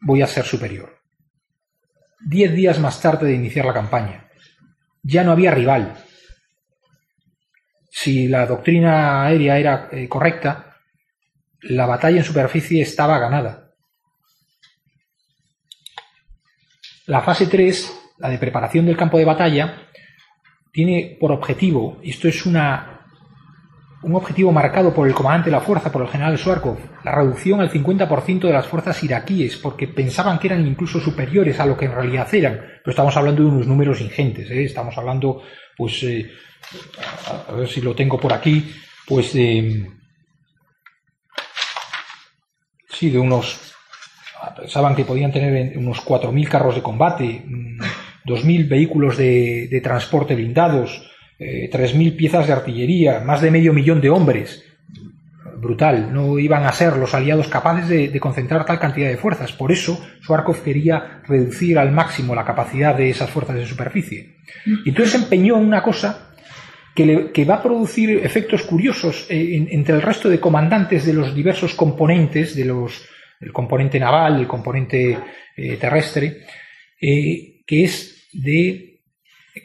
voy 0.00 0.22
a 0.22 0.26
ser 0.26 0.44
superior. 0.44 0.96
Diez 2.20 2.52
días 2.54 2.80
más 2.80 3.00
tarde 3.00 3.26
de 3.28 3.34
iniciar 3.34 3.66
la 3.66 3.74
campaña, 3.74 4.28
ya 5.02 5.22
no 5.22 5.32
había 5.32 5.52
rival. 5.52 5.94
Si 7.98 8.28
la 8.28 8.44
doctrina 8.44 9.24
aérea 9.24 9.58
era 9.58 9.88
eh, 9.90 10.06
correcta, 10.06 10.76
la 11.62 11.86
batalla 11.86 12.18
en 12.18 12.24
superficie 12.24 12.82
estaba 12.82 13.18
ganada. 13.18 13.72
La 17.06 17.22
fase 17.22 17.46
3, 17.46 18.16
la 18.18 18.28
de 18.28 18.36
preparación 18.36 18.84
del 18.84 18.98
campo 18.98 19.16
de 19.16 19.24
batalla, 19.24 19.88
tiene 20.70 21.16
por 21.18 21.32
objetivo, 21.32 21.98
esto 22.02 22.28
es 22.28 22.44
una, 22.44 22.95
un 24.02 24.14
objetivo 24.14 24.52
marcado 24.52 24.94
por 24.94 25.08
el 25.08 25.14
comandante 25.14 25.50
de 25.50 25.56
la 25.56 25.62
fuerza, 25.62 25.90
por 25.90 26.02
el 26.02 26.08
general 26.08 26.38
Suarkov, 26.38 26.78
la 27.04 27.12
reducción 27.12 27.60
al 27.60 27.70
50% 27.70 28.40
de 28.40 28.52
las 28.52 28.66
fuerzas 28.66 29.02
iraquíes, 29.02 29.56
porque 29.56 29.88
pensaban 29.88 30.38
que 30.38 30.48
eran 30.48 30.66
incluso 30.66 31.00
superiores 31.00 31.58
a 31.58 31.66
lo 31.66 31.76
que 31.76 31.86
en 31.86 31.92
realidad 31.92 32.32
eran. 32.34 32.54
Pero 32.54 32.90
estamos 32.90 33.16
hablando 33.16 33.42
de 33.42 33.48
unos 33.48 33.66
números 33.66 34.00
ingentes, 34.00 34.50
¿eh? 34.50 34.64
estamos 34.64 34.96
hablando, 34.98 35.42
pues, 35.76 36.02
eh, 36.02 36.30
a 37.48 37.52
ver 37.52 37.68
si 37.68 37.80
lo 37.80 37.94
tengo 37.94 38.20
por 38.20 38.32
aquí, 38.32 38.72
pues 39.06 39.32
de 39.32 39.88
sí, 42.96 43.10
de 43.10 43.18
unos, 43.18 43.74
pensaban 44.56 44.94
que 44.94 45.04
podían 45.04 45.32
tener 45.32 45.76
unos 45.76 46.04
4.000 46.04 46.48
carros 46.48 46.74
de 46.74 46.82
combate, 46.82 47.44
2.000 48.24 48.64
mm, 48.64 48.68
vehículos 48.68 49.16
de, 49.16 49.80
transporte 49.82 50.34
blindados, 50.34 51.10
3.000 51.38 52.08
eh, 52.08 52.12
piezas 52.12 52.46
de 52.46 52.52
artillería, 52.52 53.20
más 53.20 53.40
de 53.40 53.50
medio 53.50 53.72
millón 53.72 54.00
de 54.00 54.10
hombres. 54.10 54.64
Brutal, 55.58 56.12
no 56.12 56.38
iban 56.38 56.64
a 56.64 56.72
ser 56.72 56.96
los 56.96 57.14
aliados 57.14 57.48
capaces 57.48 57.88
de, 57.88 58.20
concentrar 58.20 58.66
tal 58.66 58.78
cantidad 58.78 59.08
de 59.08 59.16
fuerzas. 59.16 59.52
Por 59.52 59.72
eso, 59.72 59.98
Suarkov 60.20 60.62
quería 60.62 61.22
reducir 61.26 61.78
al 61.78 61.92
máximo 61.92 62.34
la 62.34 62.44
capacidad 62.44 62.94
de 62.94 63.10
esas 63.10 63.30
fuerzas 63.30 63.56
de 63.56 63.66
superficie. 63.66 64.36
Y 64.84 64.90
entonces 64.90 65.14
empeñó 65.14 65.56
en 65.56 65.64
una 65.64 65.82
cosa 65.82 66.34
que, 66.94 67.44
va 67.44 67.56
a 67.56 67.62
producir 67.62 68.18
efectos 68.22 68.62
curiosos 68.62 69.26
eh, 69.28 69.66
entre 69.70 69.94
el 69.94 70.02
resto 70.02 70.28
de 70.28 70.40
comandantes 70.40 71.04
de 71.04 71.12
los 71.12 71.34
diversos 71.34 71.74
componentes, 71.74 72.54
de 72.54 72.64
los, 72.64 73.06
el 73.40 73.52
componente 73.52 74.00
naval, 74.00 74.40
el 74.40 74.46
componente 74.46 75.18
eh, 75.56 75.76
terrestre, 75.76 76.44
eh, 77.00 77.62
que 77.66 77.84
es 77.84 78.28
de 78.32 79.00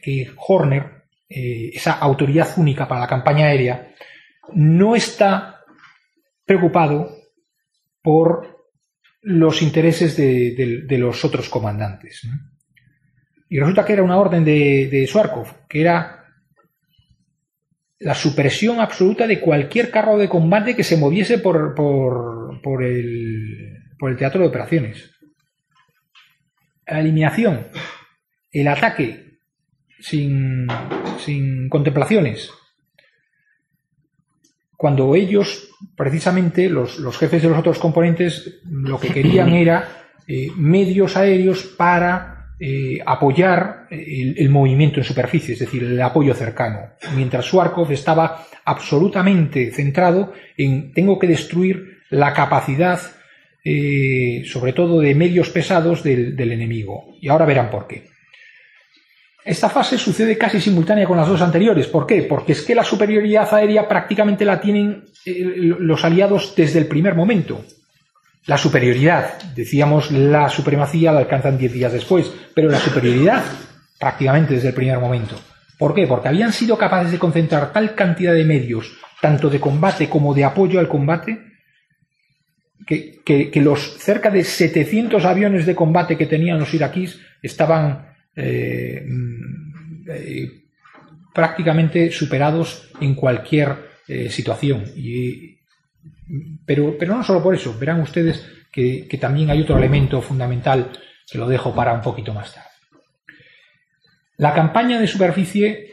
que 0.01 0.29
Horner, 0.35 1.00
esa 1.33 1.93
autoridad 1.93 2.49
única 2.57 2.87
para 2.87 3.01
la 3.01 3.07
campaña 3.07 3.45
aérea, 3.45 3.93
no 4.53 4.95
está 4.95 5.61
preocupado 6.45 7.15
por 8.01 8.61
los 9.21 9.61
intereses 9.61 10.17
de, 10.17 10.97
los 10.97 11.23
otros 11.23 11.49
comandantes. 11.49 12.27
Y 13.49 13.59
resulta 13.59 13.85
que 13.85 13.93
era 13.93 14.03
una 14.03 14.17
orden 14.17 14.43
de, 14.43 15.07
Suarkov, 15.09 15.67
que 15.67 15.81
era 15.81 16.25
la 17.99 18.15
supresión 18.15 18.79
absoluta 18.79 19.27
de 19.27 19.39
cualquier 19.39 19.91
carro 19.91 20.17
de 20.17 20.27
combate 20.27 20.75
que 20.75 20.83
se 20.83 20.97
moviese 20.97 21.37
por, 21.37 21.75
por, 21.75 22.83
el, 22.83 23.77
por 23.99 24.09
el 24.09 24.17
teatro 24.17 24.41
de 24.41 24.47
operaciones. 24.47 25.11
La 26.87 26.99
eliminación, 26.99 27.67
el 28.51 28.67
ataque 28.67 29.30
sin, 30.01 30.67
sin 31.17 31.69
contemplaciones. 31.69 32.51
Cuando 34.75 35.15
ellos, 35.15 35.69
precisamente, 35.95 36.67
los, 36.69 36.97
jefes 37.17 37.43
de 37.43 37.49
los 37.49 37.59
otros 37.59 37.77
componentes, 37.77 38.61
lo 38.65 38.99
que 38.99 39.09
querían 39.09 39.49
era 39.53 40.03
eh, 40.27 40.47
medios 40.55 41.15
aéreos 41.17 41.63
para 41.63 42.41
eh, 42.63 42.99
apoyar 43.03 43.87
el, 43.89 44.49
movimiento 44.49 44.99
en 44.99 45.03
superficie, 45.03 45.53
es 45.53 45.59
decir, 45.61 45.83
el 45.83 45.99
apoyo 45.99 46.35
cercano, 46.35 46.91
mientras 47.15 47.45
Suarkov 47.45 47.91
estaba 47.91 48.45
absolutamente 48.63 49.71
centrado 49.71 50.31
en 50.55 50.93
tengo 50.93 51.17
que 51.17 51.25
destruir 51.25 52.01
la 52.11 52.33
capacidad, 52.33 52.99
eh, 53.65 54.43
sobre 54.45 54.73
todo 54.73 54.99
de 54.99 55.15
medios 55.15 55.49
pesados 55.49 56.03
del, 56.03 56.39
enemigo. 56.39 57.15
Y 57.19 57.29
ahora 57.29 57.45
verán 57.45 57.71
por 57.71 57.87
qué. 57.87 58.10
Esta 59.43 59.69
fase 59.69 59.97
sucede 59.97 60.37
casi 60.37 60.61
simultánea 60.61 61.07
con 61.07 61.17
las 61.17 61.27
dos 61.27 61.41
anteriores. 61.41 61.87
¿Por 61.87 62.05
qué? 62.05 62.23
Porque 62.23 62.51
es 62.51 62.61
que 62.61 62.75
la 62.75 62.83
superioridad 62.83 63.51
aérea 63.53 63.87
prácticamente 63.87 64.45
la 64.45 64.61
tienen 64.61 65.05
eh, 65.25 65.33
los 65.79 66.05
aliados 66.05 66.53
desde 66.55 66.79
el 66.79 66.85
primer 66.85 67.15
momento. 67.15 67.63
La 68.45 68.57
superioridad, 68.57 69.41
decíamos, 69.55 70.11
la 70.11 70.49
supremacía 70.49 71.11
la 71.11 71.19
alcanzan 71.19 71.57
diez 71.57 71.73
días 71.73 71.93
después, 71.93 72.31
pero 72.53 72.69
la 72.69 72.79
superioridad 72.79 73.43
prácticamente 73.99 74.55
desde 74.55 74.69
el 74.69 74.73
primer 74.73 74.99
momento. 74.99 75.39
¿Por 75.77 75.93
qué? 75.93 76.07
Porque 76.07 76.27
habían 76.27 76.53
sido 76.53 76.77
capaces 76.77 77.11
de 77.11 77.19
concentrar 77.19 77.71
tal 77.71 77.95
cantidad 77.95 78.33
de 78.33 78.45
medios, 78.45 78.97
tanto 79.21 79.49
de 79.49 79.59
combate 79.59 80.09
como 80.09 80.33
de 80.33 80.43
apoyo 80.43 80.79
al 80.79 80.87
combate, 80.87 81.39
que, 82.85 83.51
los 83.55 83.97
cerca 83.97 84.29
de 84.29 84.43
700 84.43 85.23
aviones 85.25 85.65
de 85.65 85.75
combate 85.75 86.17
que 86.17 86.25
tenían 86.25 86.59
los 86.59 86.73
iraquíes 86.73 87.19
estaban 87.41 88.10
eh, 88.35 89.03
mm, 89.05 90.09
eh, 90.09 90.61
prácticamente 91.33 92.11
superados 92.11 92.91
en 92.99 93.15
cualquier 93.15 93.75
eh, 94.07 94.29
situación. 94.29 94.83
Y, 94.95 95.57
pero, 96.65 96.95
pero 96.97 97.15
no 97.15 97.23
solo 97.23 97.41
por 97.43 97.55
eso, 97.55 97.77
verán 97.77 98.01
ustedes 98.01 98.45
que, 98.71 99.17
también 99.19 99.49
hay 99.49 99.61
otro 99.61 99.77
elemento 99.77 100.21
fundamental 100.21 100.91
que 101.29 101.37
lo 101.37 101.47
dejo 101.47 101.75
para 101.75 101.93
un 101.93 102.01
poquito 102.01 102.33
más 102.33 102.53
tarde. 102.53 102.67
La 104.37 104.53
campaña 104.53 104.99
de 104.99 105.07
superficie 105.07 105.91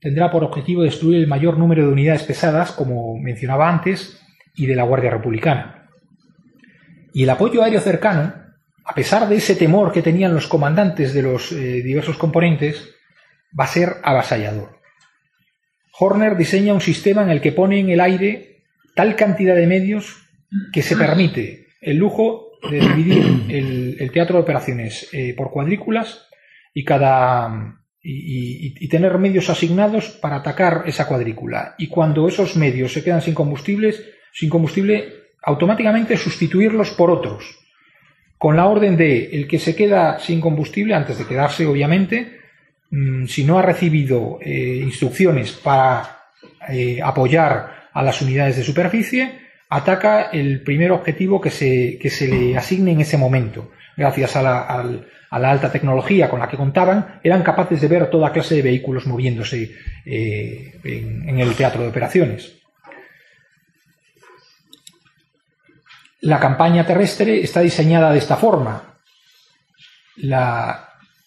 tendrá 0.00 0.30
por 0.30 0.44
objetivo 0.44 0.82
destruir 0.82 1.20
el 1.20 1.26
mayor 1.26 1.58
número 1.58 1.86
de 1.86 1.92
unidades 1.92 2.24
pesadas, 2.24 2.72
como 2.72 3.18
mencionaba 3.18 3.68
antes, 3.68 4.20
y 4.54 4.66
de 4.66 4.76
la 4.76 4.82
Guardia 4.82 5.10
Republicana. 5.10 5.88
Y 7.12 7.22
el 7.22 7.30
apoyo 7.30 7.62
aéreo 7.62 7.80
cercano, 7.80 8.34
a 8.86 8.94
pesar 8.94 9.28
de 9.28 9.36
ese 9.36 9.56
temor 9.56 9.92
que 9.92 10.02
tenían 10.02 10.32
los 10.32 10.46
comandantes 10.46 11.12
de 11.12 11.22
los 11.22 11.50
eh, 11.50 11.82
diversos 11.82 12.16
componentes, 12.16 12.94
va 13.58 13.64
a 13.64 13.68
ser 13.68 13.96
avasallador. 14.02 14.78
Horner 15.98 16.36
diseña 16.36 16.72
un 16.72 16.80
sistema 16.80 17.22
en 17.22 17.30
el 17.30 17.40
que 17.40 17.52
pone 17.52 17.80
en 17.80 17.90
el 17.90 18.00
aire 18.00 18.64
tal 18.94 19.16
cantidad 19.16 19.56
de 19.56 19.66
medios 19.66 20.28
que 20.72 20.82
se 20.82 20.96
permite 20.96 21.66
el 21.80 21.96
lujo 21.96 22.52
de 22.70 22.80
dividir 22.80 23.44
el, 23.98 24.10
teatro 24.12 24.36
de 24.36 24.42
operaciones 24.42 25.08
eh, 25.12 25.34
por 25.36 25.50
cuadrículas 25.50 26.26
y 26.72 26.84
cada 26.84 27.80
y, 28.08 28.88
tener 28.88 29.18
medios 29.18 29.50
asignados 29.50 30.10
para 30.10 30.36
atacar 30.36 30.84
esa 30.86 31.08
cuadrícula. 31.08 31.74
Y 31.76 31.88
cuando 31.88 32.28
esos 32.28 32.56
medios 32.56 32.92
se 32.92 33.02
quedan 33.02 33.20
sin 33.20 33.34
combustibles, 33.34 34.02
sin 34.32 34.48
combustible, 34.48 35.12
automáticamente 35.42 36.16
sustituirlos 36.16 36.90
por 36.92 37.10
otros. 37.10 37.65
Con 38.38 38.56
la 38.56 38.66
orden 38.66 38.96
de 38.96 39.30
el 39.32 39.48
que 39.48 39.58
se 39.58 39.74
queda 39.74 40.18
sin 40.18 40.40
combustible, 40.40 40.94
antes 40.94 41.18
de 41.18 41.26
quedarse, 41.26 41.66
obviamente, 41.66 42.40
mm, 42.90 43.26
si 43.26 43.44
no 43.44 43.58
ha 43.58 43.62
recibido 43.62 44.38
eh, 44.42 44.80
instrucciones 44.82 45.52
para 45.52 46.26
eh, 46.68 47.00
apoyar 47.02 47.88
a 47.92 48.02
las 48.02 48.20
unidades 48.20 48.56
de 48.56 48.62
superficie, 48.62 49.46
ataca 49.68 50.30
el 50.32 50.62
primer 50.62 50.92
objetivo 50.92 51.40
que 51.40 51.50
se, 51.50 51.98
se 52.10 52.28
le 52.28 52.56
asigne 52.56 52.92
en 52.92 53.00
ese 53.00 53.16
momento. 53.16 53.70
Gracias 53.96 54.36
a 54.36 54.42
la, 54.42 55.00
alta 55.30 55.72
tecnología 55.72 56.28
con 56.28 56.40
la 56.40 56.48
que 56.48 56.56
contaban, 56.56 57.18
eran 57.22 57.42
capaces 57.42 57.80
de 57.80 57.88
ver 57.88 58.10
toda 58.10 58.32
clase 58.32 58.56
de 58.56 58.62
vehículos 58.62 59.06
moviéndose 59.06 59.74
eh, 60.04 60.78
en, 60.84 61.40
el 61.40 61.54
teatro 61.54 61.82
de 61.82 61.88
operaciones. 61.88 62.65
La 66.26 66.40
campaña 66.40 66.86
terrestre 66.86 67.40
está 67.42 67.60
diseñada 67.60 68.12
de 68.12 68.18
esta 68.18 68.36
forma. 68.36 68.98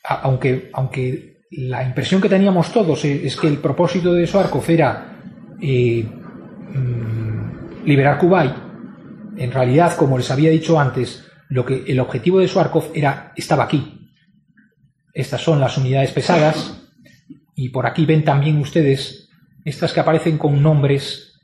aunque, 0.04 1.40
la 1.52 1.84
impresión 1.84 2.22
que 2.22 2.30
teníamos 2.30 2.72
todos 2.72 3.04
es, 3.06 3.36
que 3.36 3.48
el 3.48 3.58
propósito 3.58 4.14
de 4.14 4.28
Soarkov 4.28 4.64
era 4.70 5.18
eh, 5.62 6.06
Mm, 6.74 7.86
liberar 7.86 8.20
Kuwait, 8.20 8.54
en 9.38 9.52
realidad, 9.52 9.96
como 9.96 10.18
les 10.18 10.30
había 10.30 10.52
dicho 10.52 10.80
antes, 10.80 11.26
lo 11.48 11.66
que 11.66 11.84
el 11.88 12.00
objetivo 12.00 12.40
de 12.40 12.48
Suarkov 12.48 12.92
era 12.94 13.34
estaba 13.36 13.64
aquí. 13.64 14.12
Estas 15.14 15.42
son 15.42 15.60
las 15.60 15.78
unidades 15.78 16.12
pesadas 16.12 16.78
y 17.56 17.70
por 17.70 17.88
aquí 17.88 18.06
ven 18.06 18.24
también 18.24 18.58
ustedes 18.60 19.30
estas 19.66 19.92
que 19.92 20.00
aparecen 20.00 20.38
con 20.38 20.62
nombres 20.62 21.40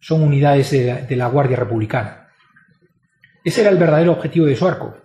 son 0.00 0.22
unidades 0.22 0.70
de, 0.70 1.16
la 1.16 1.28
Guardia 1.28 1.56
Republicana. 1.56 2.25
Ese 3.46 3.60
era 3.60 3.70
el 3.70 3.78
verdadero 3.78 4.10
objetivo 4.10 4.46
de 4.46 4.56
su 4.56 4.66
arco. 4.66 4.96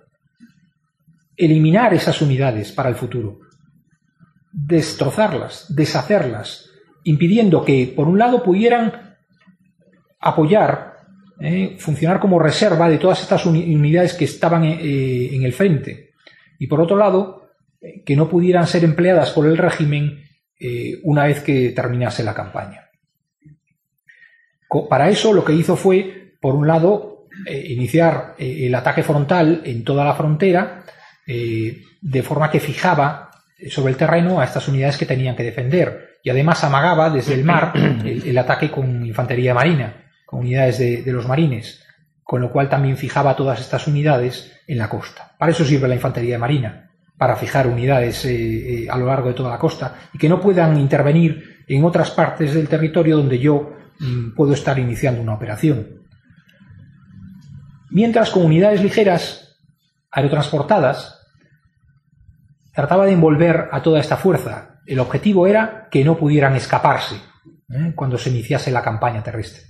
Eliminar 1.38 1.94
esas 1.94 2.24
unidades 2.24 2.72
para 2.72 2.90
el 2.90 2.96
futuro. 2.96 3.38
Destrozarlas, 4.52 5.68
deshacerlas, 5.70 6.68
impidiendo 7.04 7.64
que, 7.64 7.94
por 7.96 8.08
un 8.08 8.18
lado, 8.18 8.42
pudieran 8.42 9.16
apoyar, 10.20 10.96
eh, 11.40 11.76
funcionar 11.78 12.20
como 12.20 12.40
reserva 12.40 12.90
de 12.90 12.98
todas 12.98 13.22
estas 13.22 13.46
unidades 13.46 14.16
que 14.16 14.26
estaban 14.26 14.64
eh, 14.64 15.36
en 15.36 15.44
el 15.44 15.54
frente. 15.54 16.14
Y 16.58 16.66
por 16.66 16.82
otro 16.82 16.98
lado, 16.98 17.52
que 18.04 18.16
no 18.16 18.28
pudieran 18.28 18.66
ser 18.66 18.84
empleadas 18.84 19.30
por 19.30 19.46
el 19.46 19.56
régimen 19.56 20.24
eh, 20.60 21.00
una 21.04 21.26
vez 21.26 21.42
que 21.42 21.70
terminase 21.70 22.24
la 22.24 22.34
campaña. 22.34 22.90
Para 24.90 25.10
eso 25.12 25.32
lo 25.32 25.46
que 25.46 25.54
hizo 25.54 25.76
fue, 25.76 26.38
por 26.42 26.56
un 26.56 26.66
lado, 26.66 27.12
eh, 27.46 27.68
iniciar 27.70 28.36
eh, 28.38 28.68
el 28.68 28.76
ataque 28.76 29.04
frontal 29.04 29.62
en 29.66 29.84
toda 29.84 30.06
la 30.06 30.14
frontera, 30.14 30.84
de 31.26 32.24
forma 32.24 32.52
que 32.52 32.60
fijaba 32.60 33.32
sobre 33.70 33.92
el 33.94 33.98
terreno 33.98 34.42
a 34.42 34.44
estas 34.44 34.68
unidades 34.68 34.98
que 34.98 35.06
tenían 35.06 35.34
que 35.34 35.44
defender 35.44 36.18
y 36.24 36.30
además 36.30 36.62
amagaba 36.66 37.10
desde 37.10 37.36
el 37.36 37.46
mar 37.46 37.72
el, 38.04 38.38
ataque 38.38 38.70
con 38.70 39.06
infantería 39.06 39.54
marina, 39.54 40.12
con 40.26 40.42
unidades 40.42 40.80
de, 40.80 41.04
de 41.04 41.12
los 41.14 41.28
marines, 41.28 41.86
con 42.22 42.42
lo 42.42 42.52
cual 42.52 42.68
también 42.68 42.98
fijaba 42.98 43.36
todas 43.36 43.62
estas 43.62 43.88
unidades 43.88 44.52
en 44.68 44.78
la 44.78 44.90
costa. 44.90 45.36
Para 45.38 45.54
eso 45.54 45.64
sirve 45.64 45.88
la 45.88 45.96
infantería 45.96 46.38
marina, 46.38 46.92
para 47.22 47.36
fijar 47.36 47.68
unidades 47.68 48.26
eh, 48.26 48.86
eh, 48.86 48.88
a 48.90 48.98
lo 48.98 49.06
largo 49.06 49.28
de 49.28 49.36
toda 49.36 49.52
la 49.52 49.60
costa 49.60 49.94
y 50.12 50.18
que 50.18 50.28
no 50.28 50.42
puedan 50.42 50.76
intervenir 50.80 51.64
en 51.68 51.86
otras 51.86 52.10
partes 52.10 52.56
del 52.56 52.68
territorio 52.68 53.18
donde 53.18 53.38
yo 53.38 53.74
mm, 54.00 54.32
puedo 54.34 54.54
estar 54.54 54.80
iniciando 54.80 55.22
una 55.22 55.36
operación. 55.36 56.01
Mientras 57.92 58.32
con 58.32 58.46
unidades 58.46 58.82
ligeras, 58.82 59.58
aerotransportadas, 60.10 61.20
trataba 62.74 63.06
de 63.06 63.12
envolver 63.12 63.68
a 63.72 63.82
toda 63.82 64.00
esta 64.00 64.16
fuerza. 64.18 64.80
El 64.86 65.00
objetivo 65.00 65.46
era 65.46 65.90
que 65.92 66.04
no 66.04 66.18
pudieran 66.18 66.56
escaparse 66.56 67.16
¿eh? 67.70 67.92
cuando 67.96 68.18
se 68.18 68.30
iniciase 68.30 68.72
la 68.72 68.82
campaña 68.82 69.22
terrestre. 69.22 69.64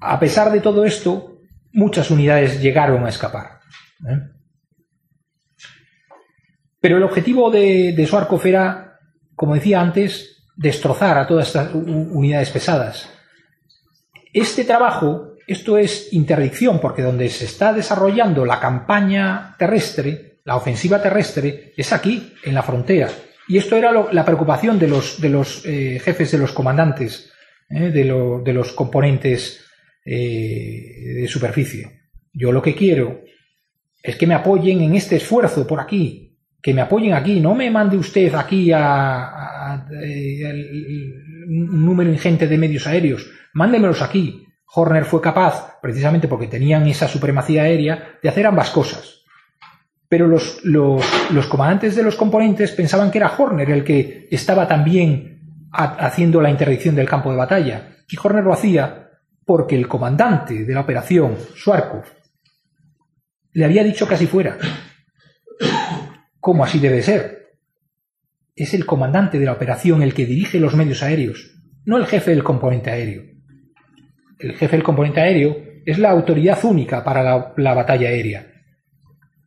A 0.00 0.18
pesar 0.18 0.50
de 0.50 0.60
todo 0.60 0.84
esto, 0.84 1.38
muchas 1.72 2.10
unidades 2.10 2.60
llegaron 2.60 3.04
a 3.06 3.08
escapar. 3.08 3.60
Pero 6.80 6.96
el 6.96 7.02
objetivo 7.04 7.50
de, 7.50 7.92
de 7.92 8.06
Swarkov 8.06 8.44
era, 8.46 8.98
como 9.36 9.54
decía 9.54 9.80
antes, 9.80 10.44
destrozar 10.56 11.18
a 11.18 11.26
todas 11.26 11.48
estas 11.48 11.72
unidades 11.72 12.50
pesadas. 12.50 13.08
Este 14.32 14.64
trabajo, 14.64 15.29
esto 15.52 15.78
es 15.78 16.12
interdicción, 16.12 16.80
porque 16.80 17.02
donde 17.02 17.28
se 17.28 17.44
está 17.44 17.72
desarrollando 17.72 18.44
la 18.44 18.60
campaña 18.60 19.56
terrestre, 19.58 20.40
la 20.44 20.54
ofensiva 20.54 21.02
terrestre, 21.02 21.72
es 21.76 21.92
aquí, 21.92 22.34
en 22.44 22.54
la 22.54 22.62
frontera. 22.62 23.08
Y 23.48 23.58
esto 23.58 23.76
era 23.76 23.90
la 24.12 24.24
preocupación 24.24 24.78
de 24.78 24.86
los, 24.86 25.20
de 25.20 25.28
los 25.28 25.66
eh, 25.66 26.00
jefes, 26.04 26.30
de 26.30 26.38
los 26.38 26.52
comandantes, 26.52 27.32
eh, 27.68 27.90
de, 27.90 28.04
de, 28.44 28.52
los 28.52 28.72
componentes 28.74 29.64
eh, 30.04 31.20
de 31.20 31.26
superficie. 31.26 32.10
Yo 32.32 32.52
lo 32.52 32.62
que 32.62 32.76
quiero 32.76 33.22
es 34.00 34.14
que 34.14 34.28
me 34.28 34.34
apoyen 34.34 34.82
en 34.82 34.94
este 34.94 35.16
esfuerzo 35.16 35.66
por 35.66 35.80
aquí, 35.80 36.38
que 36.62 36.72
me 36.72 36.82
apoyen 36.82 37.14
aquí, 37.14 37.40
no 37.40 37.56
me 37.56 37.72
mande 37.72 37.96
usted 37.96 38.32
aquí 38.36 38.70
a, 38.72 39.84
un 41.48 41.84
número 41.84 42.08
ingente 42.08 42.46
de 42.46 42.56
medios 42.56 42.86
aéreos, 42.86 43.28
mándemelos 43.52 44.00
aquí. 44.00 44.46
Horner 44.72 45.04
fue 45.04 45.20
capaz, 45.20 45.80
precisamente 45.80 46.28
porque 46.28 46.46
tenían 46.46 46.86
esa 46.86 47.08
supremacía 47.08 47.62
aérea, 47.62 48.18
de 48.22 48.28
hacer 48.28 48.46
ambas 48.46 48.70
cosas. 48.70 49.24
Pero 50.08 50.26
los, 50.26 50.60
comandantes 51.48 51.96
de 51.96 52.02
los 52.02 52.16
componentes 52.16 52.72
pensaban 52.72 53.10
que 53.10 53.18
era 53.18 53.32
Horner 53.36 53.70
el 53.70 53.84
que 53.84 54.28
estaba 54.30 54.66
también 54.66 55.68
haciendo 55.72 56.40
la 56.40 56.50
interdicción 56.50 56.94
del 56.94 57.08
campo 57.08 57.30
de 57.30 57.36
batalla. 57.36 57.96
Y 58.08 58.16
Horner 58.16 58.44
lo 58.44 58.52
hacía 58.52 59.10
porque 59.44 59.76
el 59.76 59.88
comandante 59.88 60.64
de 60.64 60.74
la 60.74 60.80
operación, 60.80 61.36
Schwarzkopf, 61.56 62.10
le 63.52 63.64
había 63.64 63.84
dicho 63.84 64.06
que 64.06 64.14
así 64.14 64.26
fuera. 64.26 64.58
¿Cómo 66.40 66.64
así 66.64 66.78
debe 66.78 67.02
ser? 67.02 67.56
Es 68.54 68.74
el 68.74 68.86
comandante 68.86 69.38
de 69.38 69.46
la 69.46 69.52
operación 69.52 70.02
el 70.02 70.14
que 70.14 70.26
dirige 70.26 70.60
los 70.60 70.74
medios 70.74 71.02
aéreos, 71.02 71.56
no 71.84 71.96
el 71.96 72.06
jefe 72.06 72.30
del 72.30 72.44
componente 72.44 72.90
aéreo. 72.90 73.29
El 74.40 74.56
jefe 74.56 74.76
del 74.76 74.82
componente 74.82 75.20
aéreo 75.20 75.56
es 75.84 75.98
la 75.98 76.10
autoridad 76.10 76.58
única 76.64 77.04
para 77.04 77.52
la, 77.56 77.74
batalla 77.74 78.08
aérea, 78.08 78.46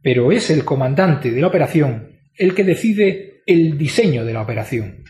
pero 0.02 0.32
es 0.32 0.50
el 0.52 0.64
comandante 0.64 1.32
de 1.32 1.41
la 1.41 1.48
operación 1.48 2.10
el 2.36 2.54
que 2.54 2.64
decide 2.64 3.41
el 3.46 3.78
diseño 3.78 4.24
de 4.24 4.34
la 4.34 4.41
operación. 4.41 5.04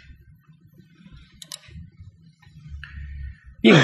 Bien, 3.61 3.77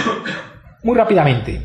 muy 0.83 0.97
rápidamente, 0.97 1.61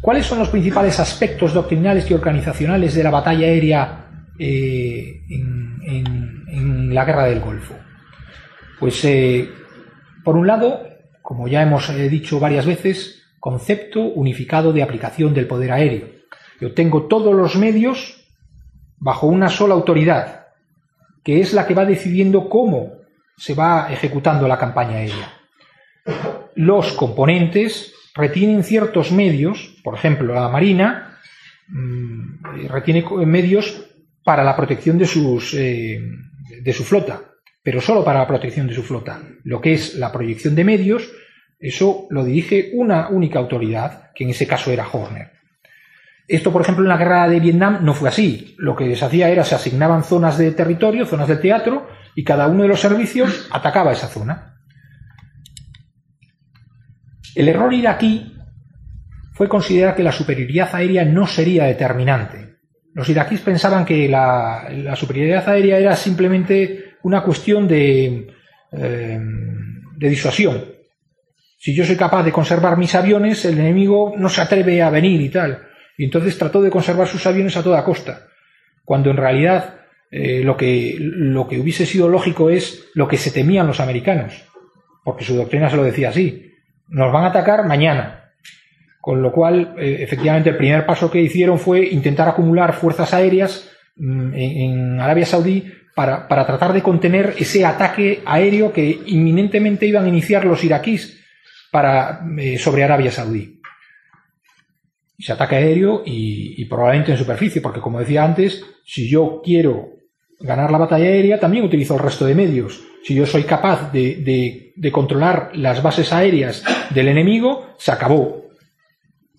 ¿cuáles 0.00 0.26
son 0.26 0.38
los 0.38 0.48
principales 0.48 0.98
aspectos 1.00 1.54
doctrinales 1.54 2.08
y 2.10 2.14
organizacionales 2.14 2.94
de 2.94 3.02
la 3.02 3.10
batalla 3.10 3.46
aérea 3.46 4.26
eh, 4.38 5.22
en, 5.28 6.94
la 6.94 7.04
guerra 7.04 7.26
del 7.26 7.40
Golfo? 7.40 7.74
Pues, 8.80 9.04
eh, 9.04 9.48
por 10.24 10.36
un 10.36 10.46
lado, 10.46 10.82
como 11.22 11.46
ya 11.48 11.62
hemos 11.62 11.90
eh, 11.90 12.08
dicho 12.08 12.40
varias 12.40 12.64
veces, 12.64 13.17
concepto 13.40 14.00
unificado 14.00 14.72
de 14.72 14.82
aplicación 14.82 15.34
del 15.34 15.46
poder 15.46 15.72
aéreo. 15.72 16.08
Yo 16.60 16.74
tengo 16.74 17.06
todos 17.06 17.34
los 17.34 17.56
medios 17.56 18.24
bajo 18.98 19.26
una 19.26 19.48
sola 19.48 19.74
autoridad, 19.74 20.46
que 21.22 21.40
es 21.40 21.52
la 21.52 21.66
que 21.66 21.74
va 21.74 21.84
decidiendo 21.84 22.48
cómo 22.48 22.98
se 23.36 23.54
va 23.54 23.92
ejecutando 23.92 24.48
la 24.48 24.58
campaña 24.58 24.96
aérea. 24.96 25.32
Los 26.54 26.92
componentes 26.92 27.94
retienen 28.14 28.64
ciertos 28.64 29.12
medios, 29.12 29.76
por 29.84 29.94
ejemplo, 29.94 30.34
la 30.34 30.48
Marina 30.48 31.18
mm, 31.68 32.66
retiene 32.68 33.04
medios 33.24 33.84
para 34.24 34.42
la 34.42 34.56
protección 34.56 34.98
de, 34.98 35.06
sus, 35.06 35.54
eh, 35.54 36.00
de 36.60 36.72
su 36.72 36.84
flota, 36.84 37.22
pero 37.62 37.80
solo 37.80 38.04
para 38.04 38.18
la 38.20 38.26
protección 38.26 38.66
de 38.66 38.74
su 38.74 38.82
flota. 38.82 39.22
Lo 39.44 39.60
que 39.60 39.74
es 39.74 39.94
la 39.94 40.10
proyección 40.10 40.54
de 40.54 40.64
medios, 40.64 41.08
eso 41.58 42.06
lo 42.10 42.24
dirige 42.24 42.70
una 42.74 43.08
única 43.08 43.38
autoridad, 43.38 44.10
que 44.14 44.24
en 44.24 44.30
ese 44.30 44.46
caso 44.46 44.70
era 44.70 44.88
Horner. 44.90 45.32
Esto, 46.28 46.52
por 46.52 46.62
ejemplo, 46.62 46.84
en 46.84 46.90
la 46.90 46.98
guerra 46.98 47.28
de 47.28 47.40
Vietnam 47.40 47.78
no 47.82 47.94
fue 47.94 48.10
así. 48.10 48.54
Lo 48.58 48.76
que 48.76 48.94
se 48.94 49.04
hacía 49.04 49.30
era 49.30 49.44
se 49.44 49.54
asignaban 49.54 50.04
zonas 50.04 50.36
de 50.36 50.52
territorio, 50.52 51.06
zonas 51.06 51.28
de 51.28 51.36
teatro, 51.36 51.88
y 52.14 52.22
cada 52.22 52.46
uno 52.48 52.62
de 52.62 52.68
los 52.68 52.80
servicios 52.80 53.48
atacaba 53.50 53.92
esa 53.92 54.08
zona. 54.08 54.60
El 57.34 57.48
error 57.48 57.72
iraquí 57.72 58.34
fue 59.32 59.48
considerar 59.48 59.94
que 59.94 60.02
la 60.02 60.12
superioridad 60.12 60.74
aérea 60.74 61.04
no 61.04 61.26
sería 61.26 61.64
determinante. 61.64 62.56
Los 62.92 63.08
iraquíes 63.08 63.40
pensaban 63.40 63.84
que 63.84 64.08
la, 64.08 64.94
superioridad 64.96 65.48
aérea 65.48 65.78
era 65.78 65.96
simplemente 65.96 66.96
una 67.04 67.22
cuestión 67.22 67.68
de, 67.68 68.34
eh, 68.72 69.20
de 69.96 70.08
disuasión. 70.08 70.77
Si 71.58 71.74
yo 71.74 71.84
soy 71.84 71.96
capaz 71.96 72.22
de 72.22 72.30
conservar 72.30 72.78
mis 72.78 72.94
aviones, 72.94 73.44
el 73.44 73.58
enemigo 73.58 74.14
no 74.16 74.28
se 74.28 74.40
atreve 74.40 74.80
a 74.80 74.90
venir 74.90 75.20
y 75.20 75.28
tal. 75.28 75.66
Y 75.96 76.04
entonces 76.04 76.38
trató 76.38 76.62
de 76.62 76.70
conservar 76.70 77.08
sus 77.08 77.26
aviones 77.26 77.56
a 77.56 77.64
toda 77.64 77.84
costa. 77.84 78.28
Cuando 78.84 79.10
en 79.10 79.16
realidad 79.16 79.74
eh, 80.08 80.42
lo, 80.44 80.56
que, 80.56 80.96
lo 80.98 81.48
que 81.48 81.58
hubiese 81.58 81.84
sido 81.84 82.08
lógico 82.08 82.48
es 82.48 82.88
lo 82.94 83.08
que 83.08 83.16
se 83.16 83.32
temían 83.32 83.66
los 83.66 83.80
americanos. 83.80 84.44
Porque 85.04 85.24
su 85.24 85.34
doctrina 85.34 85.68
se 85.68 85.76
lo 85.76 85.82
decía 85.82 86.10
así. 86.10 86.54
Nos 86.86 87.12
van 87.12 87.24
a 87.24 87.28
atacar 87.28 87.66
mañana. 87.66 88.30
Con 89.00 89.20
lo 89.20 89.32
cual, 89.32 89.74
eh, 89.78 89.96
efectivamente, 90.00 90.50
el 90.50 90.56
primer 90.56 90.86
paso 90.86 91.10
que 91.10 91.20
hicieron 91.20 91.58
fue 91.58 91.84
intentar 91.86 92.28
acumular 92.28 92.72
fuerzas 92.72 93.12
aéreas 93.12 93.68
mm, 93.96 94.32
en, 94.34 95.00
Arabia 95.00 95.26
Saudí 95.26 95.72
para, 95.96 96.28
tratar 96.28 96.72
de 96.72 96.82
contener 96.82 97.34
ese 97.36 97.66
ataque 97.66 98.20
aéreo 98.24 98.72
que 98.72 99.00
inminentemente 99.06 99.86
iban 99.86 100.04
a 100.04 100.08
iniciar 100.08 100.44
los 100.44 100.62
iraquíes 100.62 101.17
para, 101.70 102.20
eh, 102.38 102.58
sobre 102.58 102.84
Arabia 102.84 103.10
Saudí. 103.10 103.60
Ese 105.18 105.32
ataque 105.32 105.56
aéreo 105.56 106.02
y, 106.06 106.64
probablemente 106.66 107.12
en 107.12 107.18
superficie, 107.18 107.60
porque 107.60 107.80
como 107.80 107.98
decía 107.98 108.24
antes, 108.24 108.64
si 108.84 109.08
yo 109.08 109.40
quiero 109.44 109.90
ganar 110.40 110.70
la 110.70 110.78
batalla 110.78 111.06
aérea, 111.06 111.40
también 111.40 111.64
utilizo 111.64 111.94
el 111.94 112.00
resto 112.00 112.24
de 112.24 112.36
medios. 112.36 112.80
Si 113.02 113.14
yo 113.14 113.26
soy 113.26 113.42
capaz 113.42 113.90
de, 113.90 114.72
de 114.76 114.92
controlar 114.92 115.50
las 115.54 115.82
bases 115.82 116.12
aéreas 116.12 116.62
del 116.90 117.08
enemigo, 117.08 117.74
se 117.78 117.90
acabó. 117.90 118.48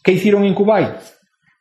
¿Qué 0.03 0.13
hicieron 0.13 0.43
en 0.43 0.53
Kuwait? 0.53 0.97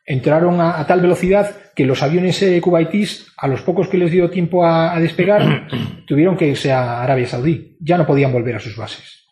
Entraron 0.05 0.61
a, 0.61 0.87
tal 0.87 1.01
velocidad 1.01 1.55
que 1.77 1.85
los 1.85 2.03
aviones 2.03 2.41
eh, 2.43 2.61
kuwaitíes, 2.61 3.27
a 3.37 3.47
los 3.47 3.61
pocos 3.63 3.89
que 3.89 3.99
les 3.99 4.11
dio 4.11 4.31
tiempo 4.31 4.65
a, 4.65 4.99
despegar, 4.99 5.69
tuvieron 6.07 6.37
que 6.37 6.49
irse 6.49 6.73
a 6.73 7.03
Arabia 7.03 7.27
Saudí. 7.27 7.77
Ya 7.81 7.99
no 7.99 8.07
podían 8.07 8.33
volver 8.33 8.57
a 8.57 8.61
sus 8.61 8.75
bases. 8.77 9.27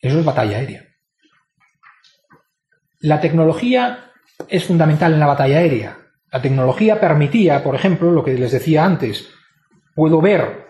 Eso 0.00 0.18
es 0.18 0.24
batalla 0.24 0.58
aérea. 0.58 0.84
La 3.00 3.20
tecnología 3.20 4.12
es 4.48 4.64
fundamental 4.64 5.12
en 5.12 5.20
la 5.20 5.26
batalla 5.26 5.58
aérea. 5.58 5.98
La 6.30 6.42
tecnología 6.42 7.00
permitía, 7.00 7.62
por 7.62 7.74
ejemplo, 7.74 8.10
lo 8.10 8.24
que 8.24 8.34
les 8.34 8.52
decía 8.52 8.84
antes, 8.84 9.28
puedo 9.94 10.20
ver 10.20 10.66